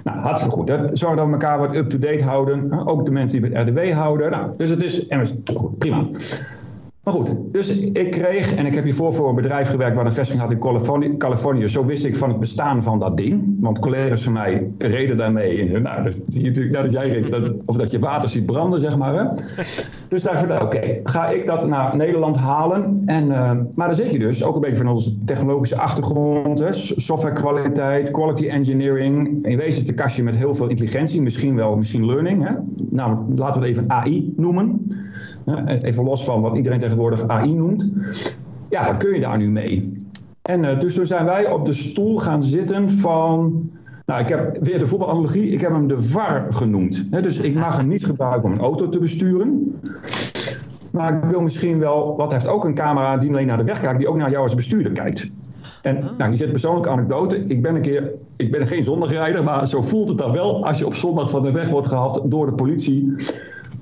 nou, 0.05 0.19
hartstikke 0.19 0.57
goed. 0.57 0.69
Hè? 0.69 0.79
Zorg 0.93 1.17
dat 1.17 1.27
we 1.27 1.33
elkaar 1.33 1.59
wat 1.59 1.77
up-to-date 1.77 2.25
houden. 2.25 2.87
Ook 2.87 3.05
de 3.05 3.11
mensen 3.11 3.43
die 3.43 3.51
het 3.51 3.69
RDW 3.69 3.93
houden. 3.93 4.31
Nou, 4.31 4.51
dus 4.57 4.71
het 4.71 4.83
is, 4.83 5.07
en 5.07 5.27
goed, 5.55 5.79
prima. 5.79 6.07
Maar 7.05 7.15
goed, 7.15 7.33
dus 7.53 7.69
ik 7.77 8.11
kreeg, 8.11 8.55
en 8.55 8.67
ik 8.67 8.75
heb 8.75 8.85
hiervoor 8.85 9.15
voor 9.15 9.29
een 9.29 9.35
bedrijf 9.35 9.69
gewerkt 9.69 9.97
waar 9.97 10.07
een 10.07 10.13
vestiging 10.13 10.43
had 10.43 10.53
in 10.53 10.59
Californië, 10.59 11.17
Californië. 11.17 11.69
Zo 11.69 11.85
wist 11.85 12.05
ik 12.05 12.17
van 12.17 12.29
het 12.29 12.41
bestaan 12.41 12.83
van 12.83 12.99
dat 12.99 13.17
ding. 13.17 13.57
Want 13.61 13.79
collega's 13.79 14.23
van 14.23 14.33
mij 14.33 14.71
reden 14.79 15.17
daarmee 15.17 15.57
in. 15.57 15.83
Nou, 15.83 16.03
dus 16.03 16.19
natuurlijk 16.29 16.73
dat 16.73 16.93
jij 16.93 17.09
reed, 17.09 17.29
dat, 17.29 17.55
of 17.65 17.77
dat 17.77 17.91
je 17.91 17.99
water 17.99 18.29
ziet 18.29 18.47
branden, 18.47 18.81
zeg 18.81 18.97
maar. 18.97 19.15
Hè? 19.15 19.25
Dus 20.09 20.23
daar 20.23 20.63
oké, 20.63 21.01
ga 21.05 21.29
ik 21.29 21.47
dat 21.47 21.69
naar 21.69 21.97
Nederland 21.97 22.37
halen? 22.37 23.03
En, 23.05 23.27
uh, 23.27 23.53
maar 23.75 23.87
dan 23.87 23.97
zeg 23.97 24.11
je 24.11 24.19
dus, 24.19 24.45
ook 24.45 24.55
een 24.55 24.61
beetje 24.61 24.77
van 24.77 24.89
onze 24.89 25.25
technologische 25.25 25.79
achtergrond, 25.79 26.59
hè, 26.59 26.73
softwarekwaliteit, 26.73 28.11
quality 28.11 28.49
engineering. 28.49 29.47
In 29.47 29.57
wezen 29.57 29.81
is 29.81 29.87
de 29.87 29.95
kastje 29.95 30.23
met 30.23 30.37
heel 30.37 30.55
veel 30.55 30.69
intelligentie, 30.69 31.23
misschien 31.23 31.57
wel 31.57 31.77
machine 31.77 32.07
learning. 32.07 32.49
Hè? 32.49 32.55
Nou, 32.91 33.35
laten 33.35 33.61
we 33.61 33.69
het 33.69 33.77
even 33.77 33.91
AI 33.91 34.33
noemen. 34.37 34.87
Even 35.81 36.05
los 36.05 36.25
van 36.25 36.41
wat 36.41 36.57
iedereen 36.57 36.81
tegenwoordig 36.93 37.29
AI 37.29 37.55
noemt. 37.55 37.93
Ja, 38.69 38.87
wat 38.87 38.97
kun 38.97 39.15
je 39.15 39.21
daar 39.21 39.39
nu 39.39 39.51
mee? 39.51 40.03
En 40.43 40.65
uh, 40.65 40.81
dus 40.81 40.95
toen 40.95 41.07
zijn 41.07 41.25
wij 41.25 41.51
op 41.51 41.67
de 41.67 41.73
stoel 41.73 42.19
gaan 42.19 42.43
zitten 42.43 42.91
van. 42.91 43.71
Nou, 44.07 44.21
ik 44.21 44.29
heb 44.29 44.59
weer 44.63 44.79
de 44.79 44.87
voetbalanalogie, 44.87 45.51
ik 45.51 45.61
heb 45.61 45.73
hem 45.73 45.87
de 45.87 46.03
VAR 46.03 46.47
genoemd. 46.51 47.13
dus 47.23 47.37
ik 47.37 47.55
mag 47.55 47.77
hem 47.77 47.89
niet 47.89 48.05
gebruiken 48.05 48.45
om 48.45 48.53
een 48.53 48.65
auto 48.65 48.89
te 48.89 48.99
besturen. 48.99 49.81
Maar 50.91 51.15
ik 51.15 51.31
wil 51.31 51.41
misschien 51.41 51.79
wel, 51.79 52.17
wat 52.17 52.33
heeft 52.33 52.49
ook 52.49 52.65
een 52.65 52.75
camera 52.75 53.17
die 53.17 53.31
alleen 53.31 53.47
naar 53.47 53.57
de 53.57 53.65
weg 53.65 53.81
kijkt, 53.81 53.99
die 53.99 54.09
ook 54.09 54.17
naar 54.17 54.31
jou 54.31 54.43
als 54.43 54.55
bestuurder 54.55 54.93
kijkt. 54.93 55.31
En 55.83 55.97
ah. 55.97 56.19
nou, 56.19 56.31
die 56.31 56.39
zit 56.39 56.51
persoonlijke 56.51 56.89
anekdote. 56.89 57.45
Ik 57.47 57.63
ben 57.63 57.75
een 57.75 57.83
keer, 57.83 58.13
ik 58.37 58.51
ben 58.51 58.67
geen 58.67 58.85
zondagrijder, 58.85 59.45
maar 59.45 59.69
zo 59.69 59.83
voelt 59.83 60.09
het 60.09 60.19
dan 60.19 60.33
wel 60.33 60.67
als 60.67 60.79
je 60.79 60.87
op 60.87 60.95
zondag 60.95 61.31
van 61.31 61.43
de 61.43 61.53
weg 61.53 61.69
wordt 61.69 61.89
gehaald 61.89 62.21
door 62.25 62.47
de 62.47 62.53
politie. 62.53 63.15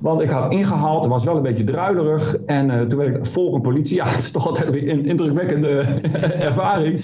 Want 0.01 0.21
ik 0.21 0.29
had 0.29 0.51
ingehaald, 0.51 1.05
was 1.05 1.23
wel 1.23 1.35
een 1.35 1.41
beetje 1.41 1.63
druilerig. 1.63 2.37
En 2.45 2.69
uh, 2.69 2.81
toen 2.81 2.99
werd 2.99 3.15
ik 3.15 3.25
volgende 3.25 3.61
politie. 3.61 3.89
Ja, 4.01 4.11
dat 4.11 4.19
is 4.19 4.31
toch 4.31 4.47
altijd 4.47 4.69
weer 4.69 4.91
een 4.91 5.05
indrukwekkende 5.05 5.85
ervaring. 6.47 6.99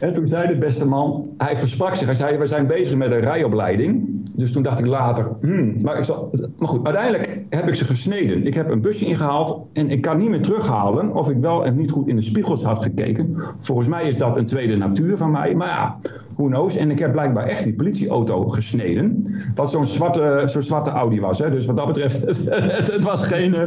en 0.00 0.12
toen 0.12 0.28
zei 0.28 0.48
de 0.48 0.58
beste 0.58 0.86
man, 0.86 1.28
hij 1.38 1.56
versprak 1.56 1.94
zich. 1.94 2.06
Hij 2.06 2.14
zei, 2.14 2.36
we 2.36 2.46
zijn 2.46 2.66
bezig 2.66 2.94
met 2.94 3.10
een 3.10 3.20
rijopleiding. 3.20 4.20
Dus 4.34 4.52
toen 4.52 4.62
dacht 4.62 4.78
ik 4.78 4.86
later, 4.86 5.28
hmm, 5.40 5.82
maar, 5.82 6.08
maar 6.58 6.68
goed, 6.68 6.84
uiteindelijk 6.84 7.44
heb 7.48 7.68
ik 7.68 7.74
ze 7.74 7.84
gesneden. 7.84 8.46
Ik 8.46 8.54
heb 8.54 8.70
een 8.70 8.80
busje 8.80 9.04
ingehaald 9.04 9.66
en 9.72 9.90
ik 9.90 10.00
kan 10.00 10.18
niet 10.18 10.28
meer 10.28 10.42
terughalen 10.42 11.14
of 11.14 11.28
ik 11.28 11.36
wel 11.40 11.64
en 11.64 11.76
niet 11.76 11.90
goed 11.90 12.08
in 12.08 12.16
de 12.16 12.22
spiegels 12.22 12.62
had 12.62 12.82
gekeken. 12.82 13.36
Volgens 13.60 13.88
mij 13.88 14.08
is 14.08 14.16
dat 14.16 14.36
een 14.36 14.46
tweede 14.46 14.76
natuur 14.76 15.16
van 15.16 15.30
mij. 15.30 15.54
Maar 15.54 15.68
ja, 15.68 15.98
who 16.36 16.46
knows. 16.46 16.76
En 16.76 16.90
ik 16.90 16.98
heb 16.98 17.12
blijkbaar 17.12 17.46
echt 17.46 17.64
die 17.64 17.74
politieauto 17.74 18.48
gesneden. 18.48 19.34
Wat 19.54 19.70
zo'n 19.70 19.86
zwarte, 19.86 20.42
zo'n 20.46 20.62
zwarte 20.62 20.90
Audi 20.90 21.20
was. 21.20 21.38
Hè. 21.38 21.50
Dus 21.50 21.66
wat 21.66 21.76
dat 21.76 21.86
betreft, 21.86 22.20
het, 22.92 23.00
was 23.00 23.22
geen... 23.22 23.54
Uh, 23.54 23.60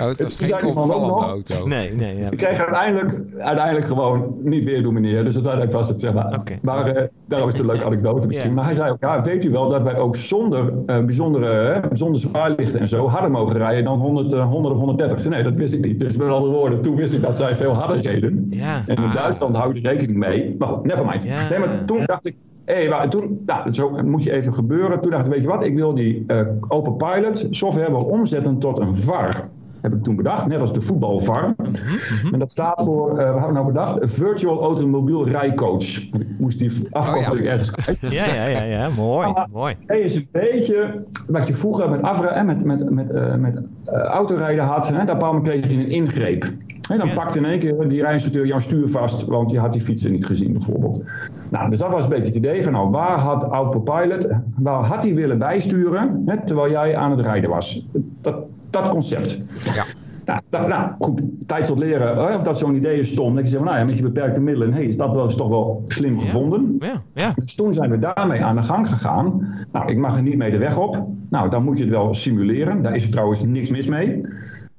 oh, 0.00 0.08
het 0.08 0.22
was 0.22 0.36
geen 0.36 0.64
opvallende 0.64 1.24
auto. 1.24 1.66
Nee, 1.66 1.94
nee. 1.94 2.18
Ja, 2.18 2.30
ik 2.30 2.38
kreeg 2.38 2.58
uiteindelijk, 2.58 3.20
uiteindelijk 3.38 3.86
gewoon 3.86 4.36
niet 4.42 4.64
weer 4.64 4.82
doen, 4.82 4.94
meneer. 4.94 5.24
Dus 5.24 5.34
uiteindelijk 5.34 5.72
was 5.72 5.88
het, 5.88 6.00
zeg 6.00 6.12
maar... 6.12 6.38
Okay. 6.38 6.58
Maar 6.62 6.96
uh, 6.96 7.02
daarom 7.26 7.48
is 7.48 7.54
het 7.54 7.62
een 7.62 7.70
leuke 7.70 7.84
anekdote 7.84 8.26
misschien. 8.26 8.54
Maar 8.54 8.64
hij 8.64 8.74
zei 8.74 8.90
ook, 8.90 9.00
ja, 9.00 9.22
weet 9.22 9.44
u 9.44 9.50
wel 9.50 9.68
dat 9.68 9.82
wij 9.82 9.96
ook 9.96 10.16
zonder 10.16 10.72
uh, 10.86 11.04
bijzondere, 11.04 11.82
zonder 11.92 12.20
zwaarlichten 12.20 12.80
en 12.80 12.88
zo 12.88 13.08
harder 13.08 13.30
mogen 13.30 13.56
rijden 13.56 13.84
dan 13.84 13.98
100, 13.98 14.32
100 14.32 14.74
of 14.74 14.80
130. 14.80 15.28
Nee, 15.28 15.42
dat 15.42 15.54
wist 15.54 15.72
ik 15.72 15.84
niet. 15.84 16.00
Dus 16.00 16.16
met 16.16 16.28
andere 16.28 16.52
woorden, 16.52 16.82
toen 16.82 16.96
wist 16.96 17.14
ik 17.14 17.22
dat 17.22 17.36
zij 17.36 17.54
veel 17.54 17.72
harder 17.72 18.00
reden. 18.00 18.46
Ja. 18.50 18.82
En 18.86 18.96
in 18.96 19.02
ah. 19.02 19.14
Duitsland 19.14 19.56
houden 19.56 19.82
rekening 19.82 20.18
mee. 20.18 20.54
Maar 20.58 20.68
goed, 20.68 20.84
never 20.84 21.04
mind. 21.06 21.22
Ja. 21.22 21.48
Nee, 21.48 21.58
maar 21.58 21.84
toen 21.84 22.01
dacht 22.06 22.26
ik, 22.26 22.34
hé, 22.64 22.88
hey, 22.88 23.08
toen, 23.08 23.42
nou, 23.46 23.72
zo 23.72 23.90
moet 24.04 24.24
je 24.24 24.32
even 24.32 24.54
gebeuren. 24.54 25.00
Toen 25.00 25.10
dacht 25.10 25.26
ik, 25.26 25.32
weet 25.32 25.40
je 25.40 25.48
wat, 25.48 25.62
ik 25.62 25.74
wil 25.74 25.94
die 25.94 26.24
uh, 26.26 26.40
open 26.68 26.96
pilot 26.96 27.46
software 27.50 27.90
wel 27.90 28.04
omzetten 28.04 28.58
tot 28.58 28.78
een 28.78 28.96
VAR. 28.96 29.48
Heb 29.80 29.94
ik 29.94 30.02
toen 30.02 30.16
bedacht, 30.16 30.46
net 30.46 30.60
als 30.60 30.72
de 30.72 30.80
voetbalvar. 30.80 31.54
Mm 31.56 32.32
En 32.32 32.38
dat 32.38 32.50
staat 32.50 32.82
voor, 32.84 33.10
uh, 33.10 33.16
we 33.16 33.22
hebben 33.22 33.52
nou 33.52 33.66
bedacht, 33.66 33.98
Virtual 34.02 34.62
Automobiel 34.62 35.28
Rijcoach. 35.28 35.96
Ik 35.96 36.38
moest 36.38 36.58
die 36.58 36.70
afkorting 36.90 37.34
oh, 37.34 37.40
ja. 37.40 37.50
ergens 37.50 37.70
kijken. 37.70 38.10
Ja, 38.18 38.24
ja, 38.24 38.48
ja, 38.48 38.62
ja. 38.62 38.88
mooi. 38.96 39.32
Maar, 39.32 39.46
mooi. 39.52 39.76
Hij 39.86 40.00
is 40.00 40.14
een 40.14 40.28
beetje 40.30 41.04
wat 41.26 41.46
je 41.46 41.54
vroeger 41.54 41.90
met, 41.90 42.02
afra 42.02 42.28
en 42.28 42.46
met, 42.46 42.64
met, 42.64 42.90
met, 42.90 43.10
uh, 43.10 43.34
met 43.34 43.62
autorijden 43.90 44.64
had. 44.64 44.88
Hè, 44.88 45.04
daar 45.04 45.40
kreeg 45.42 45.70
je 45.70 45.76
een 45.76 45.90
ingreep. 45.90 46.52
En 46.90 46.98
dan 46.98 47.06
ja. 47.06 47.14
pakte 47.14 47.38
in 47.38 47.44
één 47.44 47.58
keer 47.58 47.88
die 47.88 48.02
rijinstructeur 48.02 48.46
jouw 48.46 48.58
stuur 48.58 48.88
vast, 48.88 49.24
want 49.24 49.50
je 49.50 49.58
had 49.58 49.72
die 49.72 49.82
fietsen 49.82 50.12
niet 50.12 50.26
gezien 50.26 50.52
bijvoorbeeld. 50.52 51.04
Nou, 51.48 51.70
dus 51.70 51.78
dat 51.78 51.90
was 51.90 52.04
een 52.04 52.10
beetje 52.10 52.26
het 52.26 52.34
idee 52.34 52.62
van 52.62 52.72
nou, 52.72 52.90
waar 52.90 53.18
had 53.18 53.42
Autopilot, 53.44 54.26
waar 54.56 54.84
had 54.84 55.02
hij 55.02 55.14
willen 55.14 55.38
bijsturen, 55.38 56.22
hè, 56.26 56.44
terwijl 56.44 56.70
jij 56.70 56.96
aan 56.96 57.10
het 57.10 57.20
rijden 57.20 57.50
was. 57.50 57.86
Dat, 58.20 58.36
dat 58.70 58.88
concept. 58.88 59.38
Ja. 59.74 59.84
Nou, 60.24 60.40
nou, 60.50 60.68
nou, 60.68 60.90
goed, 60.98 61.22
tijd 61.46 61.64
tot 61.64 61.78
leren 61.78 62.34
of 62.34 62.42
dat 62.42 62.58
zo'n 62.58 62.74
idee 62.74 62.98
is 62.98 63.08
stom. 63.08 63.34
Dat 63.34 63.44
je 63.44 63.50
zegt, 63.50 63.64
nou 63.64 63.76
ja, 63.76 63.84
met 63.84 63.96
je 63.96 64.02
beperkte 64.02 64.40
middelen, 64.40 64.72
hey, 64.72 64.84
is 64.84 64.96
dat 64.96 65.12
wel 65.12 65.24
eens 65.24 65.36
toch 65.36 65.48
wel 65.48 65.84
slim 65.86 66.20
gevonden. 66.20 66.76
Ja, 66.78 67.02
ja. 67.14 67.32
Dus 67.36 67.54
toen 67.54 67.74
zijn 67.74 67.90
we 67.90 67.98
daarmee 67.98 68.44
aan 68.44 68.56
de 68.56 68.62
gang 68.62 68.88
gegaan. 68.88 69.48
Nou, 69.72 69.90
ik 69.90 69.96
mag 69.96 70.16
er 70.16 70.22
niet 70.22 70.36
mee 70.36 70.50
de 70.50 70.58
weg 70.58 70.78
op. 70.78 71.06
Nou, 71.30 71.50
dan 71.50 71.64
moet 71.64 71.78
je 71.78 71.84
het 71.84 71.92
wel 71.92 72.14
simuleren. 72.14 72.82
Daar 72.82 72.94
is 72.94 73.04
er 73.04 73.10
trouwens 73.10 73.44
niks 73.44 73.70
mis 73.70 73.86
mee. 73.86 74.20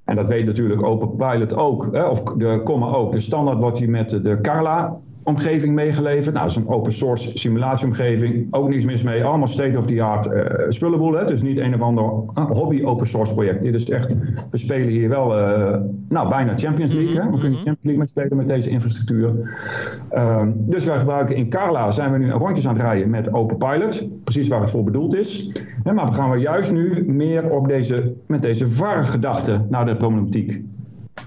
En 0.04 0.16
dat 0.16 0.28
weet 0.28 0.46
natuurlijk 0.46 0.84
Open 0.84 1.16
Pilot 1.16 1.54
ook, 1.54 1.90
hè, 1.92 2.04
of 2.06 2.24
de 2.24 2.62
Comma 2.64 2.88
ook. 2.88 3.12
De 3.12 3.20
standaard 3.20 3.60
wordt 3.60 3.78
hier 3.78 3.90
met 3.90 4.10
de 4.10 4.40
Carla 4.42 5.00
omgeving 5.24 5.74
meegeleverd. 5.74 6.34
Nou, 6.34 6.48
dat 6.48 6.58
is 6.58 6.64
een 6.64 6.68
open 6.68 6.94
source 6.94 7.32
simulatieomgeving. 7.34 8.48
Ook 8.52 8.70
niets 8.70 8.86
mis 8.86 9.04
mee. 9.04 9.24
Allemaal 9.24 9.48
state-of-the-art 9.48 10.26
uh, 10.26 10.44
spullenboel. 10.70 11.14
Het 11.14 11.30
is 11.30 11.42
niet 11.42 11.58
een 11.58 11.74
of 11.74 11.82
ander 11.82 12.04
hobby 12.34 12.84
open 12.84 13.08
source 13.08 13.34
project. 13.34 13.62
Dit 13.62 13.74
is 13.74 13.90
echt, 13.90 14.08
we 14.52 14.58
spelen 14.58 14.88
hier 14.88 15.10
wel 15.10 15.40
uh, 15.40 15.76
nou, 16.10 16.30
bijna 16.30 16.58
Champions 16.58 16.92
League. 16.92 17.22
hè? 17.22 17.30
We 17.30 17.40
kunnen 17.40 17.60
mhm. 17.60 17.68
Champions 17.68 17.80
League 17.82 18.00
met 18.00 18.10
spelen 18.10 18.38
met 18.38 18.48
deze 18.48 18.70
infrastructuur. 18.70 19.32
Uh, 20.14 20.42
dus 20.56 20.86
wij 20.86 20.98
gebruiken 20.98 21.36
in 21.36 21.50
Carla, 21.50 21.92
zijn 21.92 22.12
we 22.12 22.18
nu 22.18 22.32
rondjes 22.32 22.68
aan 22.68 22.74
het 22.74 22.84
rijden 22.84 23.10
met 23.10 23.34
Open 23.34 23.58
Pilot. 23.58 24.24
Precies 24.24 24.48
waar 24.48 24.62
het 24.62 24.70
voor 24.70 24.84
bedoeld 24.84 25.16
is. 25.16 25.52
maar 25.84 26.06
we 26.06 26.14
gaan 26.14 26.32
we 26.32 26.38
juist 26.38 26.72
nu 26.72 27.04
meer 27.08 27.50
op 27.50 27.68
deze, 27.68 28.14
met 28.26 28.42
deze 28.42 28.70
VAR-gedachte 28.70 29.66
naar 29.70 29.86
de 29.86 29.96
problematiek 29.96 30.62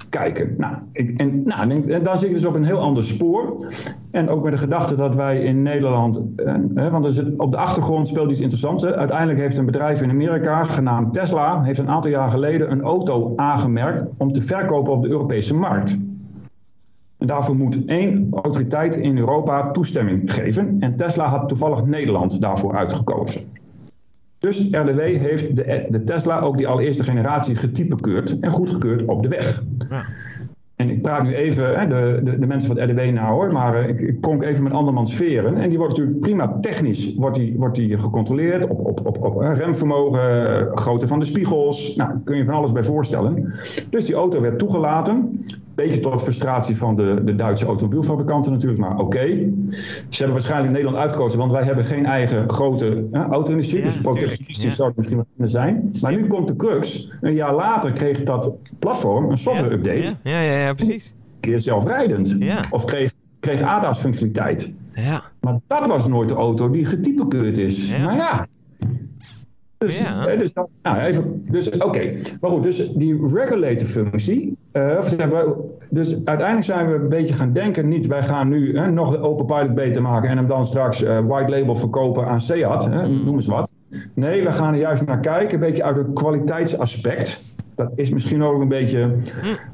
kijken. 0.09 0.55
Nou, 0.59 0.75
en, 0.93 1.43
nou, 1.45 1.91
en 1.93 2.03
dan 2.03 2.19
zit 2.19 2.29
ik 2.29 2.35
dus 2.35 2.45
op 2.45 2.55
een 2.55 2.65
heel 2.65 2.81
ander 2.81 3.05
spoor. 3.05 3.75
En 4.11 4.29
ook 4.29 4.43
met 4.43 4.53
de 4.53 4.59
gedachte 4.59 4.97
dat 4.97 5.15
wij 5.15 5.43
in 5.43 5.63
Nederland, 5.63 6.21
eh, 6.37 6.89
want 6.89 7.23
op 7.37 7.51
de 7.51 7.57
achtergrond 7.57 8.09
speelt 8.09 8.31
iets 8.31 8.41
interessants. 8.41 8.85
Uiteindelijk 8.85 9.39
heeft 9.39 9.57
een 9.57 9.67
bedrijf 9.67 10.03
in 10.03 10.11
Amerika 10.11 10.65
genaamd 10.65 11.15
Tesla, 11.15 11.63
heeft 11.63 11.79
een 11.79 11.89
aantal 11.89 12.11
jaar 12.11 12.31
geleden 12.31 12.71
een 12.71 12.83
auto 12.83 13.33
aangemerkt 13.37 14.05
om 14.17 14.33
te 14.33 14.43
verkopen 14.43 14.93
op 14.93 15.03
de 15.03 15.09
Europese 15.09 15.55
markt. 15.55 15.97
En 17.19 17.27
daarvoor 17.27 17.57
moet 17.57 17.85
één 17.85 18.29
autoriteit 18.31 18.97
in 18.97 19.19
Europa 19.19 19.71
toestemming 19.71 20.33
geven. 20.33 20.77
En 20.81 20.97
Tesla 20.97 21.29
had 21.29 21.49
toevallig 21.49 21.85
Nederland 21.85 22.41
daarvoor 22.41 22.77
uitgekozen. 22.77 23.41
Dus 24.47 24.69
RDW 24.71 25.01
heeft 25.01 25.57
de, 25.57 25.87
de 25.89 26.05
Tesla 26.05 26.41
ook 26.41 26.57
die 26.57 26.69
allereerste 26.69 27.05
generatie 27.05 27.57
getypekeurd 27.57 28.39
en 28.41 28.51
goedgekeurd 28.51 29.05
op 29.05 29.23
de 29.23 29.29
weg. 29.29 29.63
Ja. 29.89 30.03
En 30.77 30.91
ik 30.91 31.03
praat 31.03 31.23
nu 31.23 31.35
even, 31.35 31.79
hè, 31.79 31.87
de, 31.87 32.21
de, 32.25 32.39
de, 32.39 32.47
mensen 32.47 32.69
van 32.69 32.79
het 32.81 32.91
RDW 32.91 33.13
nou 33.13 33.35
hoor, 33.35 33.53
maar 33.53 33.83
uh, 33.83 33.89
ik, 33.89 34.01
ik 34.01 34.43
even 34.43 34.63
met 34.63 34.73
andermans 34.73 35.13
sferen. 35.13 35.57
En 35.57 35.69
die 35.69 35.79
wordt 35.79 35.97
natuurlijk 35.97 36.21
prima 36.21 36.59
technisch 36.61 37.15
wordt 37.15 37.37
die, 37.37 37.55
wordt 37.59 37.75
die 37.75 37.99
gecontroleerd 37.99 38.69
op, 38.69 38.87
op, 38.87 39.07
op, 39.07 39.25
op 39.25 39.37
remvermogen, 39.37 40.43
uh, 40.43 40.73
grootte 40.75 41.07
van 41.07 41.19
de 41.19 41.25
spiegels. 41.25 41.97
Nou, 41.97 42.11
kun 42.25 42.37
je 42.37 42.45
van 42.45 42.55
alles 42.55 42.73
bij 42.73 42.85
voorstellen. 42.85 43.53
Dus 43.91 44.05
die 44.05 44.15
auto 44.15 44.41
werd 44.41 44.59
toegelaten. 44.59 45.45
Beetje 45.77 46.01
tot 46.01 46.23
frustratie 46.23 46.77
van 46.77 46.97
de, 46.97 47.21
de 47.25 47.35
Duitse 47.35 47.67
automobielfabrikanten 47.67 48.53
natuurlijk, 48.53 48.81
maar 48.81 48.99
oké. 48.99 49.27
Ze 50.09 50.17
hebben 50.17 50.33
waarschijnlijk 50.33 50.73
Nederland 50.73 50.97
uitgekozen, 50.97 51.39
want 51.39 51.53
wij 51.53 51.63
hebben 51.63 51.85
geen 51.85 52.07
eigen 52.07 52.51
grote 52.51 53.09
auto-industrie. 53.13 53.83
dus 53.83 54.01
protectionistisch 54.01 54.77
zou 54.77 54.89
het 54.89 54.97
misschien 54.97 55.17
wel 55.17 55.27
kunnen 55.33 55.51
zijn. 55.51 55.91
Maar 56.01 56.13
nu 56.13 56.27
komt 56.27 56.49
de 56.49 56.57
crux. 56.57 57.13
Een 57.21 57.35
jaar 57.35 57.55
later 57.55 57.93
kreeg 57.93 58.23
dat 58.23 58.53
platform 58.79 59.31
een 59.31 59.39
software-update. 59.39 60.15
Ja. 60.23 60.41
ja, 60.41 60.59
ja, 60.59 60.75
precies. 60.75 61.15
Een 61.35 61.41
keer 61.41 61.61
zelfrijdend. 61.61 62.37
Of 62.71 62.85
kreeg, 62.85 63.13
kreeg 63.41 63.61
ADAS-functionaliteit. 63.61 64.73
Ja. 64.95 65.23
Maar 65.41 65.59
dat 65.67 65.87
was 65.87 66.09
nooit 66.09 66.29
de 66.29 66.35
auto 66.35 66.71
die 66.71 66.85
getypekeurd 66.85 67.59
is. 67.59 67.99
Maar 67.99 68.17
ja, 68.17 68.47
dus, 69.79 69.99
ja. 69.99 70.37
dus, 70.37 70.53
nou, 70.83 70.99
even, 70.99 71.45
dus 71.51 71.69
oké. 71.71 72.13
Maar 72.41 72.51
goed, 72.51 72.63
dus 72.63 72.91
die 72.95 73.29
regulator 73.35 73.87
functie. 73.87 74.57
Uh, 74.77 75.01
dus 75.91 76.17
uiteindelijk 76.25 76.67
zijn 76.67 76.87
we 76.87 76.95
een 76.95 77.09
beetje 77.09 77.35
gaan 77.35 77.53
denken, 77.53 77.89
niet 77.89 78.07
wij 78.07 78.23
gaan 78.23 78.49
nu 78.49 78.79
hè, 78.79 78.91
nog 78.91 79.11
de 79.11 79.19
open 79.19 79.47
pilot 79.47 79.75
beter 79.75 80.03
maken 80.03 80.31
en 80.31 80.37
hem 80.37 80.47
dan 80.47 80.67
straks 80.67 81.03
uh, 81.03 81.19
white 81.27 81.51
label 81.51 81.75
verkopen 81.75 82.27
aan 82.27 82.41
Seat, 82.41 82.85
hè, 82.85 83.09
mm. 83.09 83.25
noem 83.25 83.35
eens 83.35 83.47
wat. 83.47 83.73
Nee, 84.15 84.43
we 84.43 84.53
gaan 84.53 84.75
er 84.75 84.81
juist 84.81 85.07
naar 85.07 85.21
kijken, 85.21 85.55
een 85.55 85.61
beetje 85.61 85.85
uit 85.85 85.97
het 85.97 86.13
kwaliteitsaspect. 86.13 87.55
Dat 87.75 87.93
is 87.95 88.11
misschien 88.11 88.43
ook 88.43 88.61
een 88.61 88.69
beetje 88.69 89.07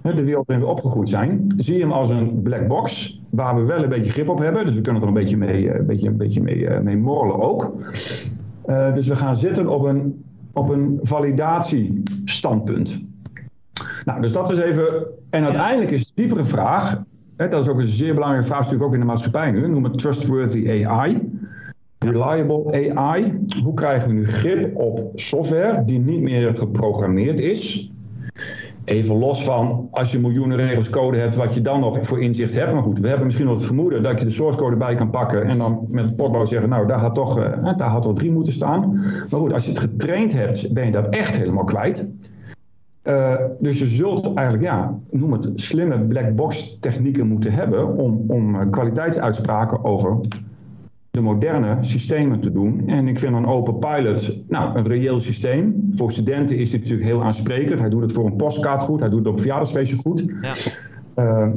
mm. 0.03 0.15
de 0.15 0.25
wereld 0.25 0.47
waarin 0.47 0.67
we 0.67 0.73
opgegroeid 0.73 1.09
zijn. 1.09 1.53
Zie 1.57 1.75
je 1.75 1.81
hem 1.81 1.93
als 1.93 2.11
een 2.11 2.43
black 2.43 2.67
box, 2.67 3.21
waar 3.31 3.57
we 3.57 3.63
wel 3.63 3.83
een 3.83 3.89
beetje 3.89 4.11
grip 4.11 4.29
op 4.29 4.39
hebben. 4.39 4.65
Dus 4.65 4.75
we 4.75 4.81
kunnen 4.81 5.03
er 5.03 5.09
een 5.09 5.15
beetje 5.15 5.37
mee, 5.37 5.71
eh, 5.71 5.79
een 5.79 5.87
beetje, 5.87 6.09
een 6.09 6.17
beetje 6.17 6.43
mee, 6.43 6.69
mee 6.83 6.97
morrelen 6.97 7.41
ook. 7.41 7.73
Uh, 8.67 8.95
dus 8.95 9.09
we 9.09 9.17
gaan 9.17 9.37
zitten 9.37 9.69
op 9.69 9.85
een, 9.85 10.25
op 10.53 10.69
een 10.69 10.99
validatiestandpunt. 11.03 13.11
Nou, 14.05 14.21
dus 14.21 14.33
dat 14.33 14.51
is 14.51 14.59
even. 14.59 15.07
En 15.31 15.45
uiteindelijk 15.45 15.91
is 15.91 16.07
de 16.07 16.13
diepere 16.15 16.45
vraag. 16.45 17.03
Hè, 17.37 17.49
dat 17.49 17.65
is 17.65 17.71
ook 17.71 17.79
een 17.79 17.87
zeer 17.87 18.15
belangrijke 18.15 18.47
vraag, 18.47 18.59
natuurlijk 18.59 18.87
ook 18.87 18.95
in 18.95 19.01
de 19.01 19.07
maatschappij 19.07 19.51
nu. 19.51 19.69
Noem 19.69 19.85
het 19.85 19.99
trustworthy 19.99 20.85
AI. 20.87 21.31
Reliable 21.99 22.95
AI. 22.97 23.39
Hoe 23.63 23.75
krijgen 23.75 24.09
we 24.09 24.15
nu 24.15 24.27
grip 24.27 24.77
op 24.77 25.11
software 25.15 25.85
die 25.85 25.99
niet 25.99 26.21
meer 26.21 26.57
geprogrammeerd 26.57 27.39
is? 27.39 27.91
Even 28.85 29.19
los 29.19 29.45
van 29.45 29.89
als 29.91 30.13
je 30.13 30.19
miljoenen 30.19 30.57
regels 30.57 30.91
code 30.91 31.17
hebt, 31.17 31.37
wat 31.37 31.55
je 31.55 31.61
dan 31.61 31.81
nog 31.81 31.99
voor 32.03 32.21
inzicht 32.21 32.55
hebt. 32.55 32.73
Maar 32.73 32.83
goed, 32.83 32.99
we 32.99 33.09
hebben 33.09 33.27
misschien 33.27 33.47
nog 33.47 33.57
het 33.57 33.65
vermoeden 33.65 34.03
dat 34.03 34.19
je 34.19 34.25
de 34.25 34.31
source 34.31 34.59
code 34.59 34.77
bij 34.77 34.95
kan 34.95 35.11
pakken 35.11 35.45
en 35.45 35.59
dan 35.59 35.87
met 35.89 36.05
het 36.05 36.17
potlood 36.17 36.49
zeggen, 36.49 36.69
nou 36.69 36.87
daar 36.87 36.99
had 36.99 37.15
toch, 37.15 37.39
uh, 37.39 37.77
daar 37.77 37.89
had 37.89 38.03
toch 38.03 38.15
drie 38.15 38.33
moeten 38.33 38.53
staan. 38.53 38.93
Maar 39.31 39.41
goed, 39.41 39.53
als 39.53 39.65
je 39.65 39.71
het 39.71 39.81
getraind 39.81 40.33
hebt, 40.33 40.73
ben 40.73 40.85
je 40.85 40.93
dat 40.93 41.09
echt 41.09 41.37
helemaal 41.37 41.65
kwijt. 41.65 42.07
Uh, 43.05 43.37
dus 43.61 43.79
je 43.79 43.87
zult 43.87 44.35
eigenlijk, 44.35 44.63
ja, 44.63 44.99
noem 45.11 45.33
het 45.33 45.51
slimme 45.55 45.99
black 45.99 46.35
box 46.35 46.79
technieken 46.81 47.27
moeten 47.27 47.53
hebben 47.53 47.97
om, 47.97 48.25
om 48.27 48.61
eh, 48.61 48.71
kwaliteitsuitspraken 48.71 49.85
over 49.85 50.21
de 51.11 51.21
moderne 51.21 51.77
systemen 51.81 52.41
te 52.41 52.53
doen. 52.53 52.83
En 52.87 53.09
ik 53.09 53.19
vind 53.19 53.35
een 53.35 53.47
open 53.47 53.79
pilot 53.79 54.41
nou, 54.49 54.79
een 54.79 54.87
reëel 54.87 55.21
systeem. 55.21 55.89
Voor 55.95 56.13
studenten 56.13 56.57
is 56.57 56.71
dit 56.71 56.81
natuurlijk 56.81 57.09
heel 57.09 57.25
aansprekend. 57.25 57.81
Hij 57.81 57.89
doet 57.89 58.03
het 58.03 58.13
voor 58.13 58.27
een 58.27 58.37
postkaart 58.37 58.83
goed, 58.83 59.01
hij 59.01 59.09
doet 59.09 59.19
het 59.19 59.29
op 59.29 59.33
een 59.33 59.39
verjaardagsfeestje 59.39 59.97
goed. 59.97 60.25
Ja. 60.41 60.55
Uh, 61.17 61.49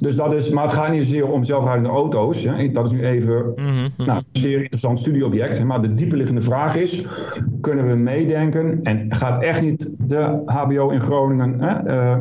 dus 0.00 0.16
dat 0.16 0.32
is, 0.32 0.50
maar 0.50 0.64
het 0.64 0.72
gaat 0.72 0.90
niet 0.90 1.02
zozeer 1.02 1.28
om 1.28 1.44
zelfrijdende 1.44 1.88
auto's. 1.88 2.44
Hè. 2.44 2.70
Dat 2.70 2.86
is 2.86 2.92
nu 2.92 3.04
even 3.04 3.52
mm 3.56 3.64
-hmm. 3.64 4.06
nou, 4.06 4.18
een 4.18 4.40
zeer 4.40 4.60
interessant 4.60 4.98
studieobject. 4.98 5.64
Maar 5.64 5.82
de 5.82 5.94
dieperliggende 5.94 6.40
vraag 6.40 6.76
is: 6.76 7.06
kunnen 7.60 7.88
we 7.88 7.94
meedenken? 7.94 8.80
En 8.82 9.14
gaat 9.14 9.42
echt 9.42 9.62
niet 9.62 9.88
de 9.98 10.42
HBO 10.46 10.88
in 10.88 11.00
Groningen 11.00 11.60
hè, 11.60 11.94
uh, 11.94 12.18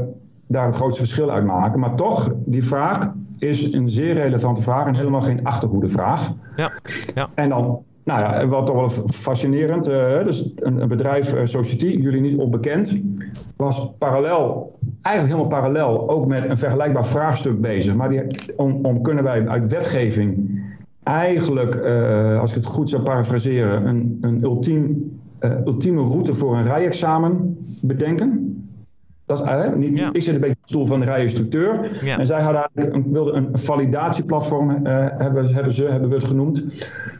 daar 0.47 0.65
het 0.65 0.75
grootste 0.75 0.99
verschil 0.99 1.31
uit 1.31 1.45
maken? 1.45 1.79
Maar 1.79 1.95
toch, 1.95 2.31
die 2.45 2.63
vraag: 2.63 3.09
is 3.39 3.73
een 3.73 3.89
zeer 3.89 4.13
relevante 4.13 4.61
vraag 4.61 4.87
en 4.87 4.95
helemaal 4.95 5.21
geen 5.21 5.43
achterhoede-vraag. 5.45 6.31
Ja, 6.55 6.71
ja. 7.15 7.27
En 7.33 7.49
dan, 7.49 7.83
nou 8.05 8.21
ja, 8.21 8.47
wat 8.47 8.65
toch 8.65 8.75
wel 8.75 9.05
fascinerend, 9.07 9.89
uh, 9.89 10.23
dus 10.23 10.51
een, 10.55 10.81
een 10.81 10.87
bedrijf, 10.87 11.33
uh, 11.33 11.41
Society, 11.43 11.87
jullie 11.87 12.21
niet 12.21 12.37
onbekend, 12.37 13.01
was 13.55 13.91
parallel, 13.97 14.77
eigenlijk 15.01 15.35
helemaal 15.35 15.59
parallel, 15.61 16.09
ook 16.09 16.27
met 16.27 16.49
een 16.49 16.57
vergelijkbaar 16.57 17.05
vraagstuk 17.05 17.61
bezig. 17.61 17.95
Maar 17.95 18.09
die, 18.09 18.21
om, 18.55 18.85
om 18.85 19.01
kunnen 19.01 19.23
wij 19.23 19.47
uit 19.47 19.71
wetgeving 19.71 20.59
eigenlijk, 21.03 21.75
uh, 21.75 22.39
als 22.39 22.49
ik 22.49 22.55
het 22.55 22.65
goed 22.65 22.89
zou 22.89 23.03
parafraseren, 23.03 23.87
een, 23.87 24.17
een 24.21 24.43
ultiem, 24.43 25.11
ultieme 25.65 26.01
route 26.01 26.35
voor 26.35 26.57
een 26.57 26.65
rijexamen 26.65 27.57
bedenken. 27.81 28.44
Dat 29.25 29.39
is 29.39 29.45
eigenlijk 29.45 29.91
niet, 29.91 30.09
Ik 30.11 30.23
zit 30.23 30.33
een 30.33 30.39
beetje 30.39 30.55
op 30.55 30.61
de 30.61 30.67
stoel 30.67 30.85
van 30.85 30.99
de 30.99 31.05
rijinstructeur. 31.05 32.03
En 32.03 32.25
zij 32.25 32.41
hadden 32.41 32.69
een, 32.73 33.11
wilden 33.11 33.35
een 33.35 33.49
validatieplatform, 33.53 34.69
uh, 34.69 34.77
hebben, 35.17 35.53
hebben, 35.53 35.73
ze, 35.73 35.83
hebben 35.83 36.09
we 36.09 36.15
het 36.15 36.25
genoemd. 36.25 36.63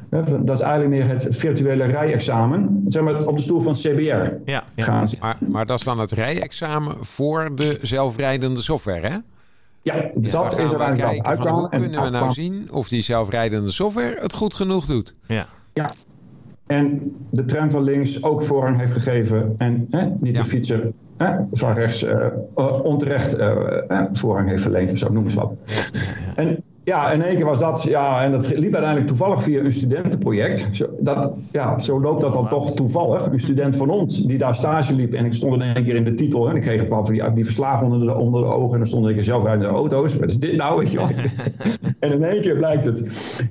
Uh, 0.10 0.26
dat 0.43 0.58
is 0.58 0.64
eigenlijk 0.64 0.89
meer 0.89 1.08
het 1.08 1.28
virtuele 1.30 1.86
rijexamen. 1.86 2.86
Zeg 2.88 3.03
maar 3.03 3.26
op 3.26 3.36
de 3.36 3.41
stoel 3.41 3.62
van 3.62 3.74
CBR 3.74 4.51
ja, 4.51 4.64
gaan 4.76 5.08
Maar, 5.20 5.38
maar 5.47 5.66
dat 5.66 5.80
is 5.80 5.86
dan 5.86 5.99
het 5.99 6.12
rijexamen 6.12 6.95
voor 7.06 7.56
de 7.56 7.78
zelfrijdende 7.82 8.62
software, 8.62 9.08
hè? 9.08 9.18
Ja, 9.82 10.10
dus 10.16 10.32
dat 10.32 10.58
is 10.58 10.72
er 10.72 10.80
eigenlijk 10.80 11.28
van, 11.28 11.47
Hoe 11.47 11.70
kunnen 11.70 12.03
we 12.03 12.10
nou 12.10 12.32
zien 12.32 12.68
of 12.72 12.88
die 12.88 13.01
zelfrijdende 13.01 13.72
software 13.72 14.18
het 14.20 14.34
goed 14.34 14.53
genoeg 14.53 14.86
doet? 14.86 15.16
Ja. 15.28 15.45
ja. 15.74 15.89
En 16.68 17.16
de 17.30 17.45
tram 17.45 17.72
van 17.72 17.84
links 17.84 18.24
ook 18.24 18.43
voorrang 18.43 18.80
heeft 18.80 18.93
gegeven 18.93 19.56
en 19.58 19.88
niet 20.20 20.36
de 20.36 20.45
fietser 20.45 20.91
van 21.51 21.74
rechts 21.74 22.03
uh, 22.03 22.26
onterecht 22.84 23.39
uh, 23.39 24.01
voorrang 24.11 24.49
heeft 24.49 24.61
verleend 24.61 24.91
of 24.91 24.97
zo, 24.97 25.11
noem 25.11 25.24
eens 25.24 25.34
wat. 25.34 25.53
En 26.36 26.63
ja, 26.86 27.11
in 27.11 27.22
één 27.22 27.36
keer 27.36 27.45
was 27.45 27.59
dat, 27.59 27.84
ja, 27.84 28.24
en 28.24 28.32
dat 28.32 28.47
liep 28.47 28.74
uiteindelijk 28.74 29.07
toevallig 29.07 29.43
via 29.43 29.63
een 29.63 29.72
studentenproject. 29.72 30.68
Zo, 30.72 30.86
dat, 30.99 31.34
ja, 31.51 31.80
zo 31.80 32.01
loopt 32.01 32.22
dat 32.22 32.34
dan 32.34 32.47
toch 32.47 32.74
toevallig. 32.74 33.26
Een 33.26 33.39
student 33.39 33.76
van 33.76 33.89
ons 33.89 34.26
die 34.26 34.38
daar 34.38 34.55
stage 34.55 34.93
liep 34.93 35.13
en 35.13 35.26
ik 35.26 35.34
stond 35.34 35.53
in 35.53 35.61
één 35.61 35.84
keer 35.84 35.95
in 35.95 36.03
de 36.03 36.13
titel 36.13 36.49
en 36.49 36.55
ik 36.55 36.61
kreeg 36.61 36.82
een 36.82 36.88
paar 36.88 37.05
van 37.05 37.13
die, 37.13 37.34
die 37.34 37.45
verslagen 37.45 37.86
onder 37.86 38.07
de, 38.07 38.16
onder 38.16 38.41
de 38.41 38.47
ogen 38.47 38.74
en 38.74 38.78
dan 38.78 38.88
stond 38.88 39.07
ik 39.07 39.24
zelf 39.24 39.45
uit 39.45 39.59
de 39.59 39.66
auto's. 39.66 40.16
Wat 40.16 40.30
is 40.30 40.39
dit 40.39 40.55
nou? 40.55 40.80
Weet 40.80 40.91
je 40.91 40.99
en 41.99 42.11
in 42.11 42.24
één 42.24 42.41
keer 42.41 42.55
blijkt 42.55 42.86
het, 42.86 43.03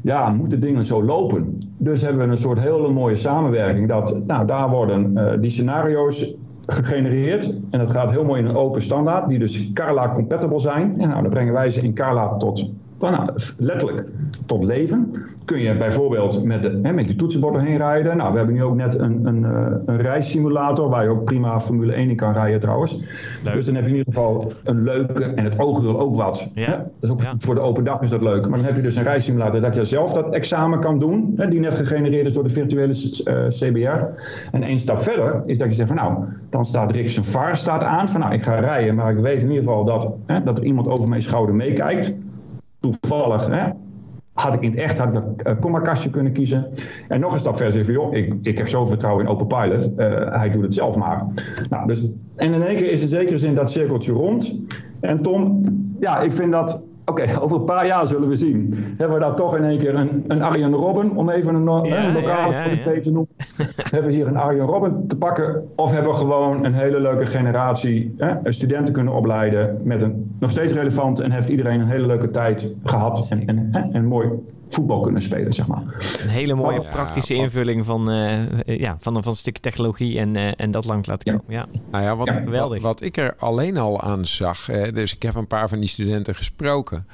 ja, 0.02 0.28
moeten 0.28 0.60
dingen 0.60 0.84
zo 0.84 1.04
lopen? 1.04 1.58
Dus 1.78 2.00
hebben 2.00 2.26
we 2.26 2.30
een 2.30 2.38
soort 2.38 2.60
hele 2.60 2.88
mooie 2.88 3.16
samenwerking 3.16 3.88
dat, 3.88 4.26
nou, 4.26 4.46
daar 4.46 4.70
worden 4.70 5.12
uh, 5.14 5.32
die 5.40 5.50
scenario's 5.50 6.34
gegenereerd. 6.66 7.50
En 7.70 7.78
dat 7.78 7.90
gaat 7.90 8.10
heel 8.10 8.24
mooi 8.24 8.40
in 8.40 8.48
een 8.48 8.56
open 8.56 8.82
standaard, 8.82 9.28
die 9.28 9.38
dus 9.38 9.72
Carla 9.72 10.12
compatible 10.12 10.58
zijn. 10.58 11.00
En 11.00 11.08
nou, 11.08 11.22
dan 11.22 11.30
brengen 11.30 11.52
wij 11.52 11.70
ze 11.70 11.80
in 11.80 11.94
Carla 11.94 12.36
tot 12.36 12.70
nou, 12.98 13.28
letterlijk 13.58 14.08
tot 14.46 14.64
leven. 14.64 15.12
Kun 15.44 15.60
je 15.60 15.76
bijvoorbeeld 15.76 16.44
met, 16.44 16.62
de, 16.62 16.80
hè, 16.82 16.92
met 16.92 17.06
je 17.06 17.16
toetsenbord 17.16 17.54
erheen 17.54 17.76
rijden. 17.76 18.16
Nou, 18.16 18.30
we 18.30 18.36
hebben 18.36 18.54
nu 18.54 18.62
ook 18.62 18.74
net 18.74 18.98
een, 18.98 19.26
een, 19.26 19.42
uh, 19.42 19.66
een 19.86 19.96
reissimulator 19.96 20.88
waar 20.88 21.02
je 21.02 21.08
ook 21.08 21.24
prima 21.24 21.60
Formule 21.60 21.92
1 21.92 22.10
in 22.10 22.16
kan 22.16 22.32
rijden 22.32 22.60
trouwens. 22.60 23.00
Dus 23.54 23.66
dan 23.66 23.74
heb 23.74 23.84
je 23.84 23.90
in 23.90 23.96
ieder 23.96 24.12
geval 24.12 24.52
een 24.64 24.82
leuke, 24.82 25.24
en 25.24 25.44
het 25.44 25.58
oog 25.58 25.80
wil 25.80 26.00
ook 26.00 26.16
wat. 26.16 26.48
Ja. 26.54 26.64
Hè? 26.64 26.76
Is 27.00 27.10
ook 27.10 27.22
voor 27.38 27.54
de 27.54 27.60
open 27.60 27.84
dag 27.84 28.00
is 28.00 28.10
dat 28.10 28.22
leuk. 28.22 28.48
Maar 28.48 28.58
dan 28.58 28.66
heb 28.66 28.76
je 28.76 28.82
dus 28.82 28.96
een 28.96 29.02
reissimulator 29.02 29.60
dat 29.60 29.74
je 29.74 29.84
zelf 29.84 30.12
dat 30.12 30.32
examen 30.32 30.80
kan 30.80 30.98
doen, 30.98 31.32
hè, 31.36 31.48
die 31.48 31.60
net 31.60 31.74
gegenereerd 31.74 32.26
is 32.26 32.32
door 32.32 32.44
de 32.44 32.48
virtuele 32.48 32.94
uh, 33.24 33.44
eh, 33.44 33.48
CBR. 33.48 34.22
En 34.52 34.62
één 34.62 34.80
stap 34.80 35.02
verder 35.02 35.40
is 35.44 35.58
dat 35.58 35.68
je 35.68 35.74
zegt 35.74 35.88
van 35.88 35.96
nou, 35.96 36.24
dan 36.50 36.64
staat 36.64 36.90
Rick 36.90 37.08
zijn 37.08 37.24
VAR 37.24 37.56
staat 37.56 37.82
aan 37.82 38.08
van 38.08 38.20
nou, 38.20 38.32
ik 38.32 38.42
ga 38.42 38.60
rijden, 38.60 38.94
maar 38.94 39.12
ik 39.12 39.18
weet 39.18 39.40
in 39.40 39.48
ieder 39.48 39.64
geval 39.64 39.84
dat, 39.84 40.12
hè, 40.26 40.42
dat 40.42 40.58
er 40.58 40.64
iemand 40.64 40.88
over 40.88 41.08
mijn 41.08 41.22
schouder 41.22 41.54
meekijkt 41.54 42.14
toevallig 42.92 43.46
hè, 43.46 43.70
had 44.32 44.54
ik 44.54 44.62
in 44.62 44.70
het 44.70 44.80
echt 44.80 44.98
had 44.98 45.14
ik 45.14 45.22
een 45.36 45.58
kommakastje 45.58 46.10
kunnen 46.10 46.32
kiezen. 46.32 46.66
En 47.08 47.20
nog 47.20 47.32
een 47.32 47.38
stap 47.38 47.56
verder 47.56 47.74
zeggen 47.74 47.92
joh, 47.92 48.14
ik, 48.14 48.34
ik 48.42 48.58
heb 48.58 48.68
zoveel 48.68 48.88
vertrouwen 48.88 49.24
in 49.24 49.30
Open 49.30 49.46
Pilot. 49.46 49.90
Uh, 49.96 50.36
hij 50.38 50.50
doet 50.50 50.62
het 50.62 50.74
zelf 50.74 50.96
maar. 50.96 51.26
Nou, 51.70 51.86
dus, 51.86 52.02
en 52.36 52.52
in 52.52 52.62
één 52.62 52.76
keer 52.76 52.90
is 52.90 53.02
in 53.02 53.08
zekere 53.08 53.38
zin 53.38 53.54
dat 53.54 53.70
cirkeltje 53.70 54.12
rond. 54.12 54.60
En 55.00 55.22
Tom, 55.22 55.60
ja, 56.00 56.20
ik 56.20 56.32
vind 56.32 56.52
dat 56.52 56.82
Oké, 57.04 57.26
over 57.42 57.56
een 57.56 57.64
paar 57.64 57.86
jaar 57.86 58.06
zullen 58.06 58.28
we 58.28 58.36
zien. 58.36 58.74
Hebben 58.96 59.16
we 59.16 59.24
daar 59.24 59.34
toch 59.34 59.56
in 59.56 59.64
één 59.64 59.78
keer 59.78 59.94
een, 59.94 60.24
een 60.28 60.42
Arjen 60.42 60.72
Robben, 60.72 61.16
om 61.16 61.30
even 61.30 61.54
een, 61.54 61.84
ja, 61.86 62.06
een 62.06 62.12
lokale 62.12 62.54
ja, 62.54 63.00
te 63.00 63.10
noemen. 63.10 63.28
hebben 63.90 64.10
we 64.10 64.16
hier 64.16 64.26
een 64.26 64.36
Arjen 64.36 64.66
Robben 64.66 65.06
te 65.06 65.16
pakken? 65.16 65.68
Of 65.76 65.90
hebben 65.90 66.10
we 66.10 66.16
gewoon 66.16 66.64
een 66.64 66.74
hele 66.74 67.00
leuke 67.00 67.26
generatie 67.26 68.14
hè, 68.16 68.52
studenten 68.52 68.94
kunnen 68.94 69.14
opleiden 69.14 69.80
met 69.82 70.02
een 70.02 70.36
nog 70.40 70.50
steeds 70.50 70.72
relevant 70.72 71.20
en 71.20 71.30
heeft 71.30 71.48
iedereen 71.48 71.80
een 71.80 71.88
hele 71.88 72.06
leuke 72.06 72.30
tijd 72.30 72.74
gehad 72.84 73.26
en, 73.30 73.46
en, 73.46 73.88
en 73.92 74.04
mooi 74.04 74.28
voetbal 74.68 75.00
kunnen 75.00 75.22
spelen, 75.22 75.52
zeg 75.52 75.66
maar. 75.66 75.82
Een 76.22 76.28
hele 76.28 76.54
mooie 76.54 76.88
praktische 76.88 77.34
invulling 77.34 77.84
van, 77.84 78.10
uh, 78.10 78.42
ja, 78.64 78.96
van, 79.00 79.22
van 79.22 79.32
een 79.32 79.38
stukje 79.38 79.62
technologie 79.62 80.18
en, 80.18 80.36
uh, 80.36 80.60
en 80.60 80.70
dat 80.70 80.84
lang 80.84 81.06
laten 81.06 81.32
komen. 81.32 81.54
Ja. 81.54 81.66
Nou 81.90 82.04
ja, 82.04 82.16
wat, 82.16 82.36
Geweldig. 82.36 82.82
wat, 82.82 83.02
ik 83.02 83.16
er 83.16 83.34
alleen 83.38 83.76
al 83.76 84.00
aan 84.00 84.24
zag, 84.24 84.64
dus 84.92 85.14
ik 85.14 85.22
heb 85.22 85.34
een 85.34 85.46
paar 85.46 85.68
van 85.68 85.80
die 85.80 85.88
studenten 85.88 86.34
gesproken. 86.34 87.06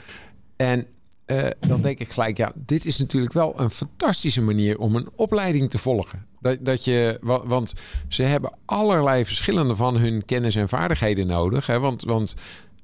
En 0.56 0.86
uh, 1.30 1.46
dan 1.60 1.80
denk 1.80 1.98
ik 1.98 2.10
gelijk, 2.10 2.36
ja, 2.36 2.52
dit 2.56 2.84
is 2.84 2.98
natuurlijk 2.98 3.32
wel 3.32 3.60
een 3.60 3.70
fantastische 3.70 4.42
manier 4.42 4.78
om 4.78 4.96
een 4.96 5.08
opleiding 5.16 5.70
te 5.70 5.78
volgen. 5.78 6.26
Dat, 6.40 6.58
dat 6.60 6.84
je, 6.84 7.18
want 7.44 7.74
ze 8.08 8.22
hebben 8.22 8.52
allerlei 8.64 9.24
verschillende 9.24 9.76
van 9.76 9.96
hun 9.96 10.24
kennis 10.24 10.56
en 10.56 10.68
vaardigheden 10.68 11.26
nodig. 11.26 11.66
Hè? 11.66 11.78
Want, 11.78 12.02
want 12.04 12.36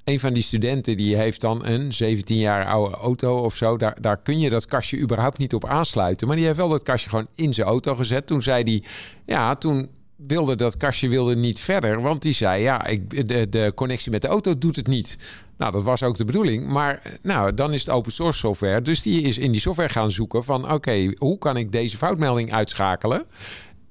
een 0.06 0.20
van 0.20 0.32
die 0.32 0.42
studenten 0.42 0.96
die 0.96 1.16
heeft 1.16 1.40
dan 1.40 1.66
een 1.66 1.94
17 1.94 2.36
jaar 2.36 2.66
oude 2.66 2.96
auto 2.96 3.38
of 3.38 3.56
zo. 3.56 3.76
Daar, 3.76 3.96
daar 4.00 4.16
kun 4.16 4.38
je 4.38 4.50
dat 4.50 4.66
kastje 4.66 4.98
überhaupt 4.98 5.38
niet 5.38 5.54
op 5.54 5.64
aansluiten. 5.64 6.26
Maar 6.26 6.36
die 6.36 6.44
heeft 6.44 6.56
wel 6.56 6.68
dat 6.68 6.82
kastje 6.82 7.08
gewoon 7.08 7.26
in 7.34 7.54
zijn 7.54 7.66
auto 7.66 7.94
gezet. 7.94 8.26
Toen 8.26 8.42
zei 8.42 8.62
hij, 8.62 8.82
ja, 9.24 9.54
toen 9.54 9.88
wilde 10.16 10.56
dat 10.56 10.76
kastje 10.76 11.08
wilde 11.08 11.36
niet 11.36 11.60
verder. 11.60 12.02
Want 12.02 12.22
die 12.22 12.34
zei, 12.34 12.62
ja, 12.62 12.86
ik, 12.86 13.28
de, 13.28 13.48
de 13.48 13.72
connectie 13.74 14.10
met 14.10 14.22
de 14.22 14.28
auto 14.28 14.58
doet 14.58 14.76
het 14.76 14.86
niet. 14.86 15.18
Nou, 15.58 15.72
dat 15.72 15.82
was 15.82 16.02
ook 16.02 16.16
de 16.16 16.24
bedoeling. 16.24 16.68
Maar 16.68 17.02
nou, 17.22 17.54
dan 17.54 17.72
is 17.72 17.80
het 17.80 17.94
open 17.94 18.12
source 18.12 18.38
software. 18.38 18.82
Dus 18.82 19.02
die 19.02 19.22
is 19.22 19.38
in 19.38 19.52
die 19.52 19.60
software 19.60 19.92
gaan 19.92 20.10
zoeken 20.10 20.44
van... 20.44 20.72
oké, 20.72 21.12
hoe 21.18 21.38
kan 21.38 21.56
ik 21.56 21.72
deze 21.72 21.96
foutmelding 21.96 22.52
uitschakelen? 22.52 23.24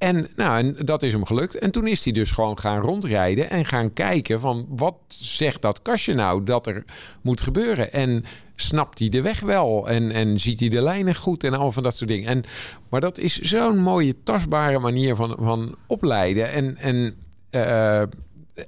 En, 0.06 0.28
nou, 0.36 0.58
en 0.58 0.86
dat 0.86 1.04
is 1.04 1.14
hem 1.14 1.26
gelukt. 1.26 1.56
En 1.56 1.72
toen 1.72 1.88
is 1.88 2.04
hij 2.04 2.14
dus 2.14 2.32
gewoon 2.32 2.60
gaan 2.60 2.80
rondrijden 2.80 3.50
en 3.50 3.66
gaan 3.66 3.94
kijken 3.94 4.40
van 4.40 4.66
wat 4.70 4.96
zegt 5.08 5.62
dat 5.62 5.82
kastje 5.82 6.14
nou 6.14 6.44
dat 6.44 6.68
er 6.68 6.84
moet 7.22 7.42
gebeuren. 7.42 7.94
En 7.94 8.24
snapt 8.56 9.00
hij 9.00 9.10
de 9.10 9.22
weg 9.22 9.40
wel 9.40 9.88
en, 9.90 10.12
en 10.12 10.40
ziet 10.40 10.60
hij 10.60 10.70
de 10.70 10.82
lijnen 10.82 11.16
goed 11.16 11.44
en 11.44 11.54
al 11.54 11.72
van 11.72 11.84
dat 11.84 11.96
soort 11.96 12.10
dingen. 12.10 12.30
En, 12.30 12.44
maar 12.90 13.02
dat 13.02 13.18
is 13.18 13.40
zo'n 13.40 13.78
mooie 13.78 14.16
tastbare 14.24 14.80
manier 14.80 15.16
van, 15.16 15.36
van 15.40 15.76
opleiden. 15.88 16.52
En, 16.52 16.78
en 16.78 17.16
uh, 17.52 18.02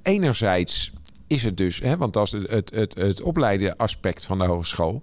enerzijds 0.02 0.92
is 1.26 1.42
het 1.42 1.56
dus, 1.56 1.80
hè, 1.80 1.96
want 1.96 2.12
dat 2.12 2.26
is 2.26 2.32
het, 2.32 2.50
het, 2.50 2.74
het, 2.74 2.94
het 2.94 3.22
opleiden 3.22 3.76
aspect 3.76 4.24
van 4.24 4.38
de 4.38 4.44
hogeschool. 4.44 5.02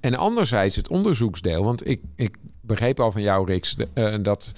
En 0.00 0.14
anderzijds 0.14 0.76
het 0.76 0.88
onderzoeksdeel. 0.88 1.64
Want 1.64 1.88
ik, 1.88 2.00
ik 2.16 2.36
begreep 2.60 3.00
al 3.00 3.12
van 3.12 3.22
jou, 3.22 3.46
Rix, 3.46 3.76
uh, 3.94 4.14
dat 4.22 4.52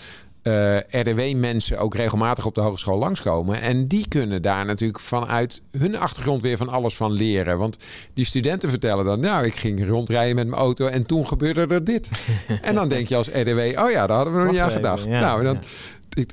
uh, 0.44 0.76
eh, 0.76 0.84
RDW-mensen 0.90 1.78
ook 1.78 1.94
regelmatig 1.94 2.46
op 2.46 2.54
de 2.54 2.60
hogeschool 2.60 2.98
langskomen. 2.98 3.60
En 3.60 3.88
die 3.88 4.08
kunnen 4.08 4.42
daar 4.42 4.64
natuurlijk 4.64 5.00
vanuit 5.00 5.62
hun 5.78 5.96
achtergrond 5.96 6.42
weer 6.42 6.56
van 6.56 6.68
alles 6.68 6.96
van 6.96 7.12
leren. 7.12 7.58
Want 7.58 7.78
die 8.14 8.24
studenten 8.24 8.68
vertellen 8.68 9.04
dan, 9.04 9.20
nou, 9.20 9.46
ik 9.46 9.54
ging 9.54 9.86
rondrijden 9.86 10.34
met 10.34 10.46
mijn 10.46 10.60
auto 10.60 10.86
en 10.86 11.06
toen 11.06 11.26
gebeurde 11.26 11.66
er 11.74 11.84
dit. 11.84 12.10
en 12.62 12.74
dan 12.74 12.88
denk 12.88 13.08
je 13.08 13.16
als 13.16 13.28
RDW, 13.28 13.58
oh 13.58 13.90
ja, 13.90 14.06
daar 14.06 14.16
hadden 14.16 14.34
we 14.34 14.42
nog 14.42 14.50
niet 14.50 14.60
aan 14.60 14.70
gedacht. 14.70 15.06
nou, 15.06 15.42
dan, 15.42 15.58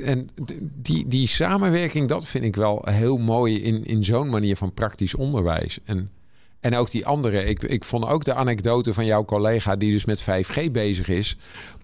en 0.03 0.30
die, 0.74 1.07
die 1.07 1.28
samenwerking, 1.28 2.07
dat 2.07 2.28
vind 2.28 2.43
ik 2.43 2.55
wel 2.55 2.82
heel 2.89 3.18
mooi 3.18 3.62
in, 3.62 3.86
in 3.86 4.03
zo'n 4.03 4.30
manier 4.30 4.55
van 4.55 4.74
praktisch 4.74 5.16
onderwijs. 5.16 5.80
En, 5.84 6.12
en 6.59 6.76
ook 6.76 6.91
die 6.91 7.05
andere, 7.05 7.45
ik, 7.45 7.64
ik 7.64 7.84
vond 7.84 8.05
ook 8.05 8.24
de 8.24 8.34
anekdote 8.34 8.93
van 8.93 9.05
jouw 9.05 9.26
collega 9.26 9.76
die 9.76 9.91
dus 9.91 10.05
met 10.05 10.24
5G 10.24 10.72
bezig 10.72 11.07
is. 11.07 11.38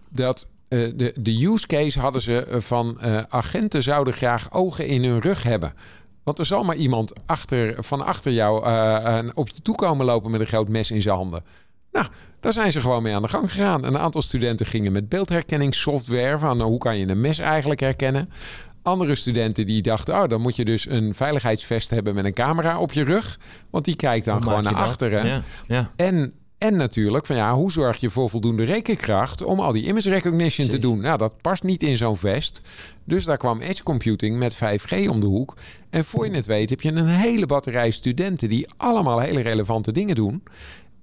Dat 0.10 0.48
uh, 0.70 0.92
de, 0.96 1.14
de 1.20 1.46
use 1.46 1.68
case 1.68 2.00
hadden 2.00 2.22
ze 2.22 2.46
eh, 2.46 2.60
van 2.60 2.98
uh, 3.04 3.22
agenten 3.30 3.84
zouden 3.84 4.14
graag 4.14 4.52
ogen 4.52 4.88
in 4.88 5.04
hun 5.04 5.20
rug 5.20 5.44
hebben. 5.44 5.74
Want 6.24 6.40
er 6.40 6.46
zal 6.46 6.64
maar 6.64 6.76
iemand 6.76 7.14
achter, 7.26 7.84
van 7.84 8.06
achter 8.06 8.32
jou 8.32 8.68
uh, 8.68 9.20
op 9.34 9.50
je 9.50 9.62
toe 9.62 9.76
komen 9.76 10.06
lopen 10.06 10.32
met 10.32 10.40
een 10.40 10.46
groot 10.46 10.70
mes 10.70 10.92
in 10.92 11.02
zijn 11.02 11.16
handen. 11.16 11.44
Nou, 11.92 12.08
daar 12.40 12.54
zijn 12.54 12.72
ze 12.72 12.82
gewoon 12.82 13.04
mee 13.04 13.16
aan 13.16 13.22
de 13.22 13.28
gang 13.28 13.52
gegaan. 13.52 13.84
Een 13.84 13.98
aantal 13.98 14.22
studenten 14.22 14.66
gingen 14.66 14.92
met 14.92 15.10
beeldherkenningssoftware 15.10 16.40
van 16.40 16.62
hoe 16.62 16.78
kan 16.78 16.98
je 16.98 17.08
een 17.08 17.22
mes 17.22 17.40
eigenlijk 17.40 17.80
herkennen. 17.80 18.30
Andere 18.82 19.16
studenten 19.16 19.66
die 19.66 19.82
dachten, 19.82 20.22
oh, 20.22 20.28
dan 20.28 20.42
moet 20.42 20.56
je 20.56 20.66
dus 20.66 20.90
een 20.90 21.16
veiligheidsvest 21.16 21.90
hebben 21.90 22.16
met 22.16 22.26
een 22.26 22.34
camera 22.34 22.80
op 22.80 22.92
je 22.92 23.04
rug. 23.04 23.40
Want 23.70 23.86
die 23.86 23.96
kijkt 23.96 24.26
dan 24.26 24.44
gewoon 24.44 24.64
naar 24.64 24.76
achteren. 24.76 25.26
Ja, 25.26 25.42
ja. 25.68 25.92
En 25.96 26.34
en 26.58 26.78
natuurlijk 26.78 27.26
van 27.26 27.36
ja, 27.36 27.56
hoe 27.56 27.72
zorg 27.72 27.98
je 27.98 28.10
voor 28.10 28.30
voldoende 28.30 28.64
rekenkracht 28.64 29.44
om 29.44 29.60
al 29.60 29.72
die 29.72 29.88
image 29.88 30.10
recognition 30.10 30.68
te 30.68 30.78
doen? 30.78 31.00
Nou, 31.00 31.18
dat 31.18 31.42
past 31.42 31.64
niet 31.64 31.84
in 31.84 31.98
zo'n 31.98 32.18
vest. 32.18 32.62
Dus 33.04 33.26
daar 33.26 33.38
kwam 33.38 33.62
edge 33.62 33.84
computing 33.84 34.38
met 34.38 34.56
5G 34.56 35.08
om 35.10 35.20
de 35.20 35.28
hoek. 35.28 35.58
En 35.90 36.06
voor 36.06 36.26
je 36.26 36.36
het 36.36 36.46
weet 36.46 36.70
heb 36.70 36.82
je 36.82 36.92
een 36.92 37.08
hele 37.08 37.46
batterij 37.46 37.92
studenten 37.92 38.50
die 38.50 38.68
allemaal 38.78 39.20
hele 39.20 39.42
relevante 39.42 39.92
dingen 39.92 40.16
doen. 40.16 40.44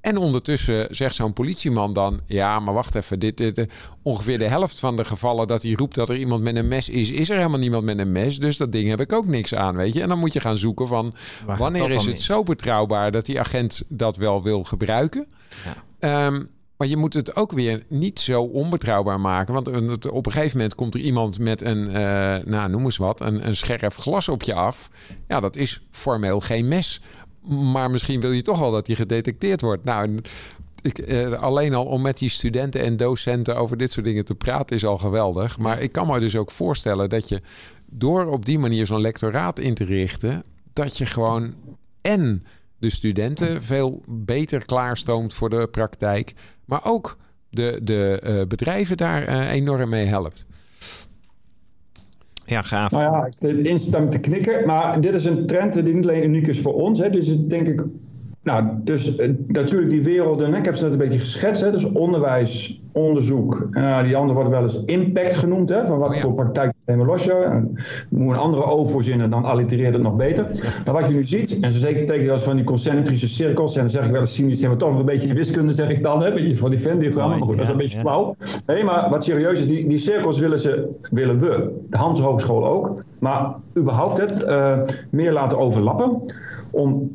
En 0.04 0.16
ondertussen 0.16 0.86
zegt 0.90 1.14
zo'n 1.14 1.32
politieman 1.32 1.92
dan: 1.92 2.20
Ja, 2.26 2.60
maar 2.60 2.74
wacht 2.74 2.94
even. 2.94 3.18
Dit, 3.18 3.36
dit, 3.36 3.66
ongeveer 4.02 4.38
de 4.38 4.48
helft 4.48 4.78
van 4.78 4.96
de 4.96 5.04
gevallen 5.04 5.46
dat 5.46 5.62
hij 5.62 5.72
roept 5.72 5.94
dat 5.94 6.08
er 6.08 6.16
iemand 6.16 6.42
met 6.42 6.56
een 6.56 6.68
mes 6.68 6.88
is, 6.88 7.10
is 7.10 7.30
er 7.30 7.36
helemaal 7.36 7.58
niemand 7.58 7.84
met 7.84 7.98
een 7.98 8.12
mes. 8.12 8.38
Dus 8.38 8.56
dat 8.56 8.72
ding 8.72 8.88
heb 8.88 9.00
ik 9.00 9.12
ook 9.12 9.26
niks 9.26 9.54
aan, 9.54 9.76
weet 9.76 9.92
je. 9.92 10.02
En 10.02 10.08
dan 10.08 10.18
moet 10.18 10.32
je 10.32 10.40
gaan 10.40 10.56
zoeken 10.56 10.88
van 10.88 11.14
wanneer 11.46 11.90
is 11.90 12.06
het 12.06 12.20
zo 12.20 12.42
betrouwbaar 12.42 13.10
dat 13.10 13.26
die 13.26 13.40
agent 13.40 13.82
dat 13.88 14.16
wel 14.16 14.42
wil 14.42 14.64
gebruiken. 14.64 15.26
Ja. 15.64 15.74
Ehm, 15.98 16.42
maar 16.76 16.88
je 16.88 16.96
moet 16.96 17.14
het 17.14 17.36
ook 17.36 17.52
weer 17.52 17.84
niet 17.88 18.20
zo 18.20 18.42
onbetrouwbaar 18.42 19.20
maken. 19.20 19.54
Want 19.54 19.68
op 20.10 20.26
een 20.26 20.32
gegeven 20.32 20.56
moment 20.56 20.74
komt 20.74 20.94
er 20.94 21.00
iemand 21.00 21.38
met 21.38 21.62
een, 21.62 21.86
uh, 21.86 21.94
nou 22.44 22.70
noem 22.70 22.84
eens 22.84 22.96
wat, 22.96 23.20
een, 23.20 23.46
een 23.46 23.56
scherf 23.56 23.96
glas 23.96 24.28
op 24.28 24.42
je 24.42 24.54
af. 24.54 24.90
Ja, 25.28 25.40
dat 25.40 25.56
is 25.56 25.80
formeel 25.90 26.40
geen 26.40 26.68
mes. 26.68 27.00
Maar 27.48 27.90
misschien 27.90 28.20
wil 28.20 28.32
je 28.32 28.42
toch 28.42 28.58
wel 28.58 28.70
dat 28.70 28.86
die 28.86 28.96
gedetecteerd 28.96 29.60
wordt. 29.60 29.84
Nou, 29.84 30.20
ik, 30.82 30.98
eh, 30.98 31.32
alleen 31.32 31.74
al 31.74 31.84
om 31.84 32.02
met 32.02 32.18
die 32.18 32.28
studenten 32.28 32.80
en 32.80 32.96
docenten 32.96 33.56
over 33.56 33.76
dit 33.76 33.92
soort 33.92 34.06
dingen 34.06 34.24
te 34.24 34.34
praten 34.34 34.76
is 34.76 34.84
al 34.84 34.98
geweldig. 34.98 35.58
Maar 35.58 35.80
ik 35.80 35.92
kan 35.92 36.06
me 36.06 36.20
dus 36.20 36.36
ook 36.36 36.50
voorstellen 36.50 37.08
dat 37.08 37.28
je 37.28 37.42
door 37.86 38.26
op 38.26 38.44
die 38.44 38.58
manier 38.58 38.86
zo'n 38.86 39.00
lectoraat 39.00 39.58
in 39.58 39.74
te 39.74 39.84
richten, 39.84 40.44
dat 40.72 40.98
je 40.98 41.06
gewoon 41.06 41.54
en 42.02 42.44
de 42.78 42.90
studenten 42.90 43.62
veel 43.62 44.02
beter 44.06 44.64
klaarstoomt 44.64 45.34
voor 45.34 45.50
de 45.50 45.68
praktijk, 45.68 46.32
maar 46.64 46.80
ook 46.84 47.16
de, 47.50 47.80
de 47.82 48.22
uh, 48.24 48.46
bedrijven 48.46 48.96
daar 48.96 49.28
uh, 49.28 49.50
enorm 49.50 49.88
mee 49.88 50.06
helpt. 50.06 50.46
Ja, 52.46 52.62
gaaf. 52.62 52.90
Nou 52.90 53.02
ja, 53.02 53.26
ik 53.26 53.32
zit 53.34 53.66
instant 53.66 54.12
te 54.12 54.18
knikken. 54.18 54.66
Maar 54.66 55.00
dit 55.00 55.14
is 55.14 55.24
een 55.24 55.46
trend 55.46 55.84
die 55.84 55.94
niet 55.94 56.04
alleen 56.04 56.24
uniek 56.24 56.46
is 56.46 56.60
voor 56.60 56.74
ons. 56.74 56.98
Hè. 56.98 57.10
Dus 57.10 57.38
denk 57.46 57.66
ik 57.66 57.84
nou, 58.44 58.64
dus 58.74 59.18
uh, 59.18 59.34
natuurlijk 59.46 59.90
die 59.90 60.02
werelden, 60.02 60.54
ik 60.54 60.64
heb 60.64 60.76
ze 60.76 60.82
net 60.82 60.92
een 60.92 60.98
beetje 60.98 61.18
geschetst, 61.18 61.62
hè, 61.62 61.70
dus 61.70 61.84
onderwijs, 61.84 62.82
onderzoek. 62.92 63.68
Uh, 63.70 64.02
die 64.02 64.16
andere 64.16 64.34
wordt 64.34 64.50
wel 64.50 64.62
eens 64.62 64.84
impact 64.84 65.36
genoemd, 65.36 65.68
hè, 65.68 65.86
van 65.86 65.98
wat 65.98 66.08
oh, 66.08 66.14
ja. 66.14 66.20
voor 66.20 66.34
praktijk 66.34 66.73
nemen 66.86 67.06
los 67.06 67.24
je. 67.24 67.32
En 67.32 67.78
moet 68.08 68.34
een 68.34 68.40
andere 68.40 68.64
O 68.64 68.86
voorzinnen, 68.86 69.30
dan 69.30 69.44
allitereert 69.44 69.92
het 69.92 70.02
nog 70.02 70.16
beter. 70.16 70.46
Maar 70.84 70.94
wat 70.94 71.08
je 71.08 71.14
nu 71.14 71.26
ziet, 71.26 71.60
en 71.60 71.72
ze 71.72 71.78
zeker 71.78 72.06
tekenen 72.06 72.32
als 72.32 72.42
van 72.42 72.56
die 72.56 72.64
concentrische 72.64 73.28
cirkels, 73.28 73.74
en 73.74 73.80
dan 73.80 73.90
zeg 73.90 74.04
ik 74.04 74.10
wel 74.10 74.20
eens 74.20 74.34
cynisch, 74.34 74.60
hebben 74.60 74.78
we 74.78 74.84
toch 74.84 74.98
een 74.98 75.04
beetje 75.04 75.34
wiskunde, 75.34 75.72
zeg 75.72 75.88
ik 75.88 76.02
dan, 76.02 76.20
hè, 76.20 76.28
een 76.28 76.34
beetje 76.34 76.56
van 76.56 76.70
die 76.70 76.78
Venn-diagram, 76.78 77.28
maar 77.28 77.38
goed, 77.38 77.56
dat 77.56 77.64
is 77.64 77.70
een 77.70 77.76
beetje 77.76 77.98
flauw. 77.98 78.36
Nee, 78.66 78.84
maar 78.84 79.10
wat 79.10 79.24
serieus 79.24 79.58
is, 79.58 79.66
die, 79.66 79.88
die 79.88 79.98
cirkels 79.98 80.38
willen, 80.38 80.60
ze, 80.60 80.88
willen 81.10 81.40
we, 81.40 81.82
de 81.90 81.96
Hans 81.96 82.20
Hogeschool 82.20 82.66
ook, 82.66 83.02
maar 83.18 83.54
überhaupt 83.78 84.18
het 84.18 84.42
uh, 84.42 84.78
meer 85.10 85.32
laten 85.32 85.58
overlappen, 85.58 86.22
om 86.70 87.10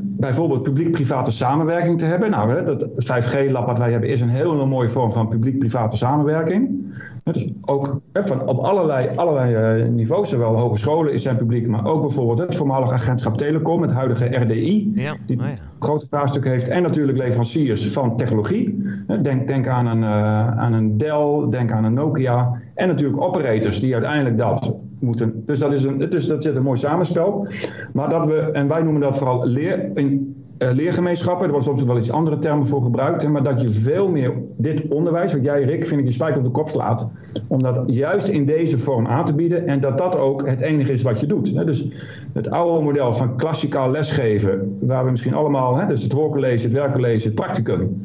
bijvoorbeeld 0.00 0.62
publiek-private 0.62 1.30
samenwerking 1.30 1.98
te 1.98 2.04
hebben. 2.04 2.30
Nou, 2.30 2.50
hè, 2.50 2.64
dat 2.64 2.84
5G-lab 2.84 3.66
wat 3.66 3.78
wij 3.78 3.90
hebben 3.90 4.08
is 4.08 4.20
een 4.20 4.28
hele 4.28 4.66
mooie 4.66 4.88
vorm 4.88 5.12
van 5.12 5.28
publiek-private 5.28 5.96
samenwerking. 5.96 6.86
Dus 7.32 7.46
ook 7.64 8.00
van 8.12 8.48
op 8.48 8.58
allerlei, 8.58 9.08
allerlei 9.16 9.82
uh, 9.82 9.88
niveaus, 9.88 10.28
zowel 10.28 10.56
hogescholen 10.56 11.12
is 11.12 11.22
zijn 11.22 11.36
publiek, 11.36 11.68
maar 11.68 11.86
ook 11.86 12.00
bijvoorbeeld 12.00 12.38
het 12.38 12.56
voormalig 12.56 12.92
agentschap 12.92 13.36
Telecom, 13.36 13.82
het 13.82 13.90
huidige 13.90 14.24
RDI, 14.24 14.92
ja. 14.94 15.16
die 15.26 15.40
oh 15.40 15.46
ja. 15.46 15.54
grote 15.78 16.06
vraagstukken 16.06 16.50
heeft. 16.50 16.68
En 16.68 16.82
natuurlijk 16.82 17.18
leveranciers 17.18 17.90
van 17.90 18.16
technologie. 18.16 18.84
Denk, 19.22 19.46
denk 19.46 19.66
aan, 19.66 19.86
een, 19.86 20.02
uh, 20.02 20.58
aan 20.58 20.72
een 20.72 20.96
Dell, 20.96 21.46
denk 21.50 21.70
aan 21.70 21.84
een 21.84 21.94
Nokia. 21.94 22.60
En 22.74 22.88
natuurlijk 22.88 23.20
operators 23.22 23.80
die 23.80 23.92
uiteindelijk 23.92 24.38
dat 24.38 24.74
moeten. 24.98 25.42
Dus 25.46 25.58
dat, 25.58 25.72
is 25.72 25.84
een, 25.84 25.98
dus 26.10 26.26
dat 26.26 26.42
zit 26.42 26.56
een 26.56 26.62
mooi 26.62 26.78
samenspel. 26.78 27.46
Maar 27.92 28.08
dat 28.08 28.26
we, 28.26 28.40
en 28.40 28.68
wij 28.68 28.82
noemen 28.82 29.00
dat 29.00 29.18
vooral 29.18 29.46
leer, 29.46 29.90
in, 29.94 30.36
uh, 30.58 30.70
leergemeenschappen. 30.72 31.44
Er 31.46 31.50
wordt 31.50 31.66
soms 31.66 31.82
wel 31.82 31.98
iets 31.98 32.10
andere 32.10 32.38
termen 32.38 32.66
voor 32.66 32.82
gebruikt. 32.82 33.22
Hè, 33.22 33.28
maar 33.28 33.42
dat 33.42 33.60
je 33.60 33.72
veel 33.72 34.08
meer 34.08 34.32
dit 34.60 34.88
onderwijs, 34.88 35.32
wat 35.32 35.44
jij 35.44 35.62
Rick, 35.62 35.86
vind 35.86 36.00
ik 36.00 36.06
je 36.06 36.12
spijker 36.12 36.38
op 36.38 36.44
de 36.44 36.50
kop 36.50 36.68
slaat. 36.68 37.10
Om 37.46 37.58
dat 37.58 37.82
juist 37.86 38.28
in 38.28 38.46
deze 38.46 38.78
vorm 38.78 39.06
aan 39.06 39.26
te 39.26 39.32
bieden. 39.32 39.66
En 39.66 39.80
dat 39.80 39.98
dat 39.98 40.16
ook 40.16 40.46
het 40.46 40.60
enige 40.60 40.92
is 40.92 41.02
wat 41.02 41.20
je 41.20 41.26
doet. 41.26 41.54
Dus 41.54 41.88
het 42.32 42.50
oude 42.50 42.84
model 42.84 43.12
van 43.12 43.36
klassikaal 43.36 43.90
lesgeven. 43.90 44.78
Waar 44.80 45.04
we 45.04 45.10
misschien 45.10 45.34
allemaal, 45.34 45.76
hè, 45.76 45.86
dus 45.86 46.02
het 46.02 46.14
lezen, 46.34 46.68
het 46.68 46.78
werken 46.78 47.00
lezen, 47.00 47.26
het 47.26 47.34
practicum. 47.34 48.00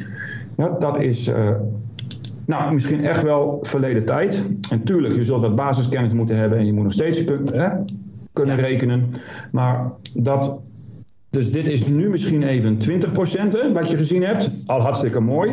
Dat 0.80 1.00
is 1.00 1.28
uh, 1.28 1.36
nou, 2.46 2.74
misschien 2.74 3.06
echt 3.06 3.24
wel 3.24 3.60
verleden 3.62 4.06
tijd. 4.06 4.44
En 4.70 4.84
tuurlijk, 4.84 5.16
je 5.16 5.26
zult 5.26 5.42
wat 5.42 5.56
basiskennis 5.56 6.14
moeten 6.14 6.38
hebben 6.38 6.58
en 6.58 6.66
je 6.66 6.74
moet 6.74 6.84
nog 6.84 6.94
steeds 6.94 7.24
hè, 7.52 7.70
kunnen 8.34 8.56
rekenen. 8.56 9.14
Maar 9.52 9.92
dat. 10.14 10.60
Dus 11.30 11.52
dit 11.52 11.66
is 11.66 11.86
nu 11.88 12.10
misschien 12.10 12.44
even 12.44 12.78
20% 12.78 12.82
hè, 13.52 13.72
wat 13.72 13.90
je 13.90 13.98
gezien 13.98 14.24
hebt. 14.24 14.50
Al 14.66 14.82
hartstikke 14.82 15.20
mooi. 15.20 15.52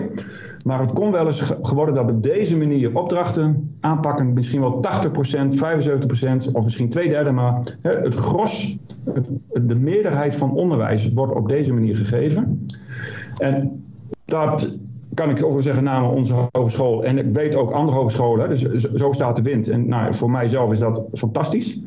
Maar 0.65 0.81
het 0.81 0.93
kon 0.93 1.11
wel 1.11 1.27
eens 1.27 1.53
geworden 1.63 1.95
dat 1.95 2.11
op 2.11 2.23
deze 2.23 2.57
manier 2.57 2.97
opdrachten 2.99 3.77
aanpakken. 3.81 4.33
Misschien 4.33 4.61
wel 4.61 4.81
80%, 4.83 6.49
75% 6.49 6.53
of 6.53 6.65
misschien 6.65 6.89
twee 6.89 7.09
derde. 7.09 7.31
Maar 7.31 7.79
het 7.83 8.15
gros, 8.15 8.79
het, 9.15 9.31
de 9.53 9.75
meerderheid 9.75 10.35
van 10.35 10.53
onderwijs 10.53 11.13
wordt 11.13 11.35
op 11.35 11.49
deze 11.49 11.73
manier 11.73 11.97
gegeven. 11.97 12.67
En 13.39 13.85
dat 14.25 14.77
kan 15.15 15.31
ik 15.31 15.45
over 15.45 15.63
zeggen 15.63 15.85
namens 15.85 16.15
onze 16.15 16.49
hogeschool. 16.51 17.05
En 17.05 17.19
ik 17.19 17.31
weet 17.31 17.55
ook 17.55 17.71
andere 17.71 17.99
hogescholen, 17.99 18.49
dus 18.49 18.63
zo 18.95 19.13
staat 19.13 19.37
de 19.37 19.43
wind. 19.43 19.69
En 19.69 19.89
nou, 19.89 20.15
voor 20.15 20.31
mijzelf 20.31 20.73
is 20.73 20.79
dat 20.79 21.03
fantastisch. 21.13 21.81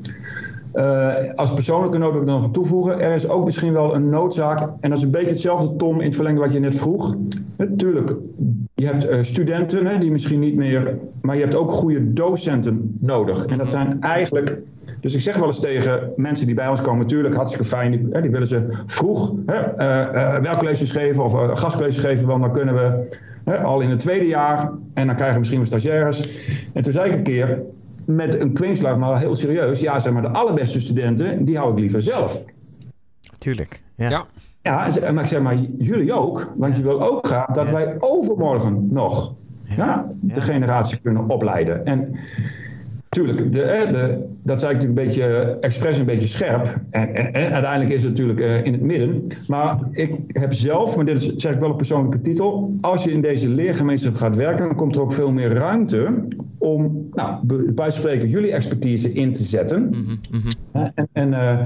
Uh, 0.74 1.14
als 1.36 1.54
persoonlijke 1.54 1.98
noot 1.98 2.12
wil 2.12 2.22
ik 2.22 2.28
nog 2.28 2.52
toevoegen. 2.52 3.00
Er 3.00 3.16
is 3.16 3.28
ook 3.28 3.46
misschien 3.46 3.74
wel 3.74 3.96
een 3.96 4.10
noodzaak. 4.10 4.60
En 4.60 4.90
dat 4.90 4.98
is 4.98 5.04
een 5.04 5.12
beetje 5.12 5.30
hetzelfde, 5.30 5.76
Tom, 5.76 6.00
in 6.00 6.06
het 6.06 6.16
verlengde 6.16 6.42
wat 6.42 6.54
je 6.54 6.60
net 6.60 6.76
vroeg. 6.76 7.16
Natuurlijk, 7.58 8.16
je 8.84 8.90
hebt 8.90 9.10
uh, 9.10 9.18
studenten 9.22 9.86
hè, 9.86 9.98
die 9.98 10.12
misschien 10.12 10.40
niet 10.40 10.56
meer. 10.56 10.98
Maar 11.22 11.36
je 11.36 11.42
hebt 11.42 11.56
ook 11.56 11.72
goede 11.72 12.14
docenten 12.14 12.98
nodig. 13.00 13.46
En 13.46 13.58
dat 13.58 13.70
zijn 13.70 14.02
eigenlijk 14.02 14.58
dus 15.00 15.14
ik 15.14 15.22
zeg 15.22 15.36
wel 15.36 15.48
eens 15.48 15.60
tegen 15.60 16.14
mensen 16.16 16.46
die 16.46 16.56
bij 16.56 16.68
ons 16.68 16.82
komen, 16.82 17.00
natuurlijk 17.00 17.36
hartstikke 17.36 17.66
fijn, 17.66 17.92
die, 17.92 18.08
hè, 18.12 18.22
die 18.22 18.32
willen 18.32 18.48
ze 18.48 18.68
vroeg 18.86 19.34
hè, 19.46 19.60
uh, 20.42 20.74
geven 20.74 21.24
of 21.24 21.58
gastcolleges 21.60 21.98
geven, 21.98 22.26
want 22.26 22.42
dan 22.42 22.52
kunnen 22.52 22.74
we 22.74 23.18
hè, 23.44 23.58
al 23.58 23.82
in 23.82 23.90
het 23.90 24.00
tweede 24.00 24.28
jaar 24.28 24.72
en 24.94 25.06
dan 25.06 25.16
krijgen 25.16 25.34
we 25.34 25.40
misschien 25.40 25.60
wel 25.60 25.68
stagiaires. 25.68 26.30
En 26.74 26.84
toen 26.84 26.92
zei 26.92 27.10
ik 27.10 27.16
een 27.16 27.24
keer, 27.24 27.62
met 28.06 28.42
een 28.42 28.54
kwinkslag, 28.54 28.98
maar 28.98 29.20
heel 29.20 29.36
serieus, 29.36 29.80
ja 29.80 30.00
zeg 30.00 30.14
maar 30.14 30.22
de 30.22 30.28
allerbeste 30.28 30.82
studenten, 30.82 31.46
die 31.46 31.58
hou 31.58 31.72
ik 31.72 31.80
liever 31.80 32.02
zelf. 32.02 32.44
Tuurlijk, 33.44 33.84
ja. 33.96 34.10
ja. 34.10 34.26
Ja, 34.62 35.12
maar 35.12 35.24
ik 35.24 35.30
zeg 35.30 35.42
maar, 35.42 35.58
jullie 35.78 36.14
ook. 36.14 36.54
Want 36.58 36.76
je 36.76 36.84
wil 36.84 37.02
ook 37.02 37.28
graag 37.28 37.48
dat 37.48 37.70
wij 37.70 37.96
overmorgen 38.00 38.88
nog 38.92 39.34
ja, 39.64 40.12
de 40.22 40.42
generatie 40.42 40.98
kunnen 40.98 41.30
opleiden. 41.30 41.86
En 41.86 42.16
Tuurlijk, 43.14 43.38
de, 43.38 43.88
de, 43.92 44.26
dat 44.44 44.60
zei 44.60 44.74
ik 44.74 44.82
natuurlijk 44.82 45.00
een 45.00 45.24
beetje 45.24 45.58
expres 45.62 45.98
een 45.98 46.06
beetje 46.06 46.28
scherp. 46.28 46.80
En, 46.90 47.16
en, 47.16 47.34
en 47.34 47.54
uiteindelijk 47.54 47.92
is 47.92 48.02
het 48.02 48.12
natuurlijk 48.12 48.40
uh, 48.40 48.66
in 48.66 48.72
het 48.72 48.82
midden. 48.82 49.28
Maar 49.48 49.78
ik 49.92 50.20
heb 50.28 50.54
zelf, 50.54 50.96
maar 50.96 51.06
dit 51.06 51.22
is, 51.22 51.36
zeg 51.36 51.54
ik 51.54 51.60
wel 51.60 51.70
een 51.70 51.76
persoonlijke 51.76 52.22
titel. 52.22 52.78
Als 52.82 53.04
je 53.04 53.12
in 53.12 53.22
deze 53.22 53.50
leergemeenschap 53.50 54.16
gaat 54.16 54.36
werken, 54.36 54.66
dan 54.66 54.76
komt 54.76 54.96
er 54.96 55.02
ook 55.02 55.14
veel 55.14 55.32
meer 55.32 55.54
ruimte 55.54 56.28
om, 56.58 57.10
nou, 57.12 57.46
bij 57.74 57.92
spreken, 57.92 58.30
jullie 58.30 58.52
expertise 58.52 59.14
in 59.14 59.34
te 59.34 59.44
zetten. 59.44 59.82
Mm 59.82 60.06
-hmm. 60.32 60.52
En, 60.96 61.10
en, 61.12 61.28
uh, 61.28 61.60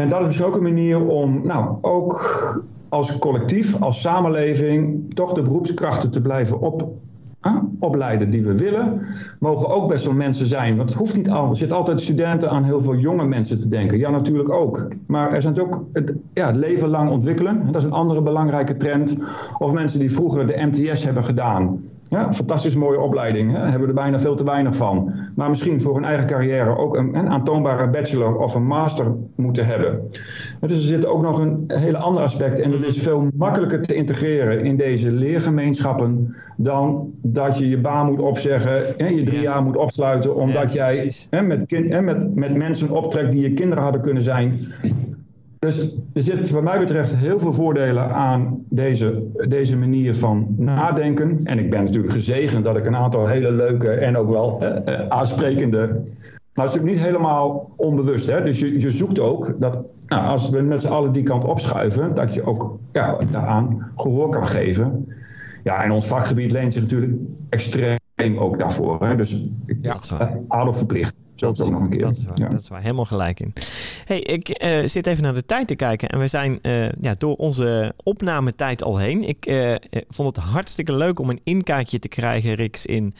en 0.00 0.08
dat 0.08 0.20
is 0.20 0.26
misschien 0.26 0.46
ook 0.46 0.56
een 0.56 0.62
manier 0.62 1.06
om, 1.06 1.40
nou, 1.46 1.76
ook 1.80 2.62
als 2.88 3.18
collectief, 3.18 3.80
als 3.80 4.00
samenleving, 4.00 5.04
toch 5.14 5.32
de 5.32 5.42
beroepskrachten 5.42 6.10
te 6.10 6.20
blijven 6.20 6.60
op 6.60 6.88
opleiden 7.78 8.30
die 8.30 8.42
we 8.42 8.54
willen. 8.54 9.00
Mogen 9.38 9.68
ook 9.68 9.88
best 9.88 10.04
wel 10.04 10.14
mensen 10.14 10.46
zijn, 10.46 10.76
want 10.76 10.88
het 10.88 10.98
hoeft 10.98 11.16
niet 11.16 11.30
al. 11.30 11.50
Er 11.50 11.56
zitten 11.56 11.76
altijd 11.76 12.00
studenten 12.00 12.50
aan 12.50 12.64
heel 12.64 12.82
veel 12.82 12.96
jonge 12.96 13.24
mensen 13.24 13.60
te 13.60 13.68
denken. 13.68 13.98
Ja, 13.98 14.10
natuurlijk 14.10 14.50
ook. 14.50 14.88
Maar 15.06 15.32
er 15.32 15.42
zijn 15.42 15.60
ook 15.60 15.84
het, 15.92 16.12
ja, 16.32 16.46
het 16.46 16.56
leven 16.56 16.88
lang 16.88 17.10
ontwikkelen. 17.10 17.62
Dat 17.66 17.76
is 17.76 17.84
een 17.84 17.92
andere 17.92 18.20
belangrijke 18.20 18.76
trend. 18.76 19.16
Of 19.58 19.72
mensen 19.72 19.98
die 19.98 20.12
vroeger 20.12 20.46
de 20.46 20.66
MTS 20.70 21.04
hebben 21.04 21.24
gedaan. 21.24 21.84
Ja, 22.10 22.32
fantastisch 22.32 22.74
mooie 22.74 23.00
opleiding. 23.00 23.52
Hè? 23.52 23.58
Hebben 23.58 23.80
we 23.80 23.86
er 23.86 23.94
bijna 23.94 24.18
veel 24.18 24.34
te 24.34 24.44
weinig 24.44 24.76
van. 24.76 25.14
Maar 25.34 25.48
misschien 25.48 25.80
voor 25.80 25.94
hun 25.94 26.04
eigen 26.04 26.26
carrière 26.26 26.76
ook 26.76 26.96
een, 26.96 27.14
een 27.14 27.28
aantoonbare 27.28 27.90
bachelor 27.90 28.38
of 28.38 28.54
een 28.54 28.66
master 28.66 29.06
moeten 29.34 29.66
hebben. 29.66 30.10
Dus 30.60 30.72
er 30.72 30.80
zit 30.80 31.06
ook 31.06 31.22
nog 31.22 31.38
een 31.38 31.64
hele 31.66 31.96
ander 31.96 32.22
aspect. 32.22 32.58
En 32.58 32.70
dat 32.70 32.82
is 32.82 32.98
veel 32.98 33.28
makkelijker 33.34 33.82
te 33.82 33.94
integreren 33.94 34.64
in 34.64 34.76
deze 34.76 35.12
leergemeenschappen. 35.12 36.36
dan 36.56 37.12
dat 37.22 37.58
je 37.58 37.68
je 37.68 37.80
baan 37.80 38.06
moet 38.06 38.20
opzeggen. 38.20 38.94
Hè, 38.96 39.06
je 39.06 39.24
drie 39.24 39.40
jaar 39.40 39.62
moet 39.62 39.76
opsluiten. 39.76 40.34
omdat 40.34 40.72
jij 40.72 41.12
hè, 41.30 41.42
met, 41.42 41.66
kind, 41.66 41.88
hè, 41.88 42.02
met, 42.02 42.34
met 42.34 42.56
mensen 42.56 42.90
optrekt 42.90 43.32
die 43.32 43.42
je 43.42 43.54
kinderen 43.54 43.82
hadden 43.82 44.00
kunnen 44.00 44.22
zijn. 44.22 44.72
Dus 45.60 45.78
er 46.12 46.22
zitten 46.22 46.54
wat 46.54 46.62
mij 46.62 46.78
betreft 46.78 47.14
heel 47.14 47.38
veel 47.38 47.52
voordelen 47.52 48.10
aan 48.10 48.64
deze, 48.68 49.22
deze 49.48 49.76
manier 49.76 50.14
van 50.14 50.54
nadenken. 50.56 51.40
En 51.44 51.58
ik 51.58 51.70
ben 51.70 51.84
natuurlijk 51.84 52.12
gezegend 52.12 52.64
dat 52.64 52.76
ik 52.76 52.86
een 52.86 52.96
aantal 52.96 53.26
hele 53.26 53.52
leuke 53.52 53.90
en 53.90 54.16
ook 54.16 54.28
wel 54.28 54.60
eh, 54.60 54.94
eh 54.94 55.08
aansprekende. 55.08 55.78
Maar 56.54 56.64
het 56.64 56.74
is 56.74 56.80
natuurlijk 56.80 56.92
niet 56.92 57.00
helemaal 57.00 57.70
onbewust. 57.76 58.26
Hè? 58.26 58.42
Dus 58.42 58.58
je, 58.58 58.80
je 58.80 58.92
zoekt 58.92 59.18
ook 59.18 59.54
dat 59.58 59.78
nou, 60.06 60.26
als 60.26 60.50
we 60.50 60.60
met 60.60 60.80
z'n 60.80 60.88
allen 60.88 61.12
die 61.12 61.22
kant 61.22 61.44
opschuiven, 61.44 62.14
dat 62.14 62.34
je 62.34 62.46
ook 62.46 62.78
ja, 62.92 63.18
daaraan 63.30 63.92
gehoor 63.96 64.28
kan 64.28 64.46
geven. 64.46 65.14
Ja, 65.64 65.84
en 65.84 65.90
ons 65.90 66.06
vakgebied 66.06 66.50
leent 66.50 66.72
zich 66.72 66.82
natuurlijk 66.82 67.12
extreem 67.48 68.38
ook 68.38 68.58
daarvoor. 68.58 69.06
Hè? 69.06 69.16
Dus 69.16 69.32
ik 69.66 69.78
ja, 69.82 69.96
verplicht. 70.72 71.14
Dat 71.40 71.58
is, 71.58 71.68
nog 71.68 71.80
een 71.80 71.90
keer. 71.90 72.00
Dat 72.00 72.16
is, 72.16 72.24
waar, 72.24 72.38
ja. 72.38 72.48
dat 72.48 72.60
is 72.60 72.68
waar, 72.68 72.82
helemaal 72.82 73.04
gelijk 73.04 73.40
in. 73.40 73.52
hey, 74.04 74.20
ik 74.20 74.62
uh, 74.64 74.86
zit 74.86 75.06
even 75.06 75.22
naar 75.22 75.34
de 75.34 75.46
tijd 75.46 75.68
te 75.68 75.74
kijken 75.74 76.08
en 76.08 76.18
we 76.18 76.26
zijn 76.26 76.58
uh, 76.62 76.88
ja, 77.00 77.14
door 77.18 77.36
onze 77.36 77.94
opnametijd 78.02 78.82
al 78.82 78.98
heen. 78.98 79.28
Ik 79.28 79.46
uh, 79.46 79.74
vond 80.08 80.36
het 80.36 80.44
hartstikke 80.44 80.92
leuk 80.92 81.18
om 81.18 81.30
een 81.30 81.40
inkijkje 81.42 81.98
te 81.98 82.08
krijgen, 82.08 82.54
Riks, 82.54 82.86
in 82.86 83.14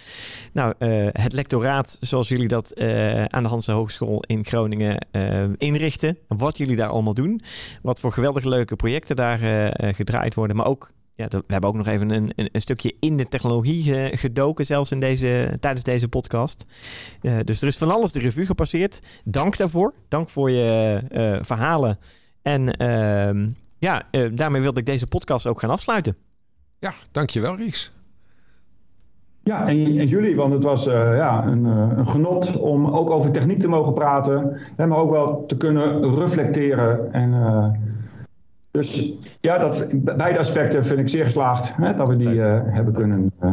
nou, 0.52 0.74
het 1.12 1.32
lectoraat 1.32 1.96
zoals 2.00 2.28
jullie 2.28 2.48
dat 2.48 2.80
aan 3.28 3.42
de 3.42 3.48
Hanse 3.48 3.72
Hogeschool 3.72 4.22
in 4.26 4.44
Groningen 4.44 5.06
inrichten. 5.58 6.18
Wat 6.28 6.58
jullie 6.58 6.76
daar 6.76 6.88
allemaal 6.88 7.14
doen. 7.14 7.40
Wat 7.82 8.00
voor 8.00 8.12
geweldig 8.12 8.44
leuke 8.44 8.76
projecten 8.76 9.16
daar 9.16 9.38
gedraaid 9.94 10.34
worden, 10.34 10.56
maar 10.56 10.66
ook 10.66 10.90
ja, 11.20 11.28
we 11.28 11.44
hebben 11.46 11.70
ook 11.70 11.76
nog 11.76 11.86
even 11.86 12.10
een, 12.10 12.32
een, 12.36 12.48
een 12.52 12.60
stukje 12.60 12.94
in 13.00 13.16
de 13.16 13.28
technologie 13.28 14.16
gedoken, 14.16 14.66
zelfs 14.66 14.92
in 14.92 15.00
deze, 15.00 15.56
tijdens 15.60 15.84
deze 15.84 16.08
podcast. 16.08 16.64
Uh, 17.22 17.32
dus 17.44 17.60
er 17.62 17.68
is 17.68 17.78
van 17.78 17.90
alles 17.90 18.12
de 18.12 18.18
revue 18.18 18.46
gepasseerd. 18.46 19.00
Dank 19.24 19.56
daarvoor. 19.56 19.94
Dank 20.08 20.28
voor 20.28 20.50
je 20.50 21.02
uh, 21.12 21.36
verhalen. 21.42 21.98
En 22.42 22.82
uh, 22.82 23.46
ja, 23.78 24.02
uh, 24.10 24.30
daarmee 24.32 24.60
wilde 24.60 24.80
ik 24.80 24.86
deze 24.86 25.06
podcast 25.06 25.46
ook 25.46 25.60
gaan 25.60 25.70
afsluiten. 25.70 26.16
Ja, 26.78 26.92
dankjewel 27.12 27.56
Ries. 27.56 27.92
Ja, 29.42 29.68
en, 29.68 29.76
en, 29.98 30.06
jullie, 30.06 30.36
want 30.36 30.52
het 30.52 30.62
was 30.62 30.84
ja, 30.84 31.46
een, 31.46 31.64
een, 31.64 32.06
genot 32.06 32.56
om 32.56 32.86
ook 32.86 33.10
over 33.10 33.30
techniek 33.30 33.60
te 33.60 33.68
mogen 33.68 33.92
praten. 33.92 34.60
Hè, 34.76 34.86
maar 34.86 34.98
ook 34.98 35.10
wel 35.10 35.46
te 35.46 35.56
kunnen 35.56 36.14
reflecteren 36.14 37.12
en 37.12 37.32
dus 38.70 39.12
ja, 39.40 39.58
dat, 39.58 39.84
beide 39.92 40.38
aspecten 40.38 40.84
vind 40.84 41.00
ik 41.00 41.08
zeer 41.08 41.24
geslaagd 41.24 41.72
hè, 41.76 41.96
dat 41.96 42.08
we 42.08 42.16
die 42.16 42.34
uh, 42.34 42.60
hebben 42.64 42.94
kunnen, 42.94 43.32
uh, 43.42 43.50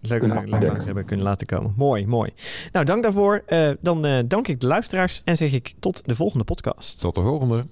Leuk, 0.00 0.20
kunnen 0.20 0.48
leuk, 0.48 0.84
hebben 0.84 1.04
kunnen 1.04 1.26
laten 1.26 1.46
komen. 1.46 1.72
Mooi, 1.76 2.06
mooi. 2.06 2.30
Nou, 2.72 2.84
dank 2.84 3.02
daarvoor. 3.02 3.42
Uh, 3.48 3.70
dan 3.80 4.24
dank 4.28 4.48
ik 4.48 4.60
de 4.60 4.66
luisteraars 4.66 5.22
en 5.24 5.36
zeg 5.36 5.52
ik 5.52 5.74
tot 5.78 6.06
de 6.06 6.14
volgende 6.14 6.44
podcast. 6.44 7.00
Tot 7.00 7.14
de 7.14 7.22
volgende. 7.22 7.66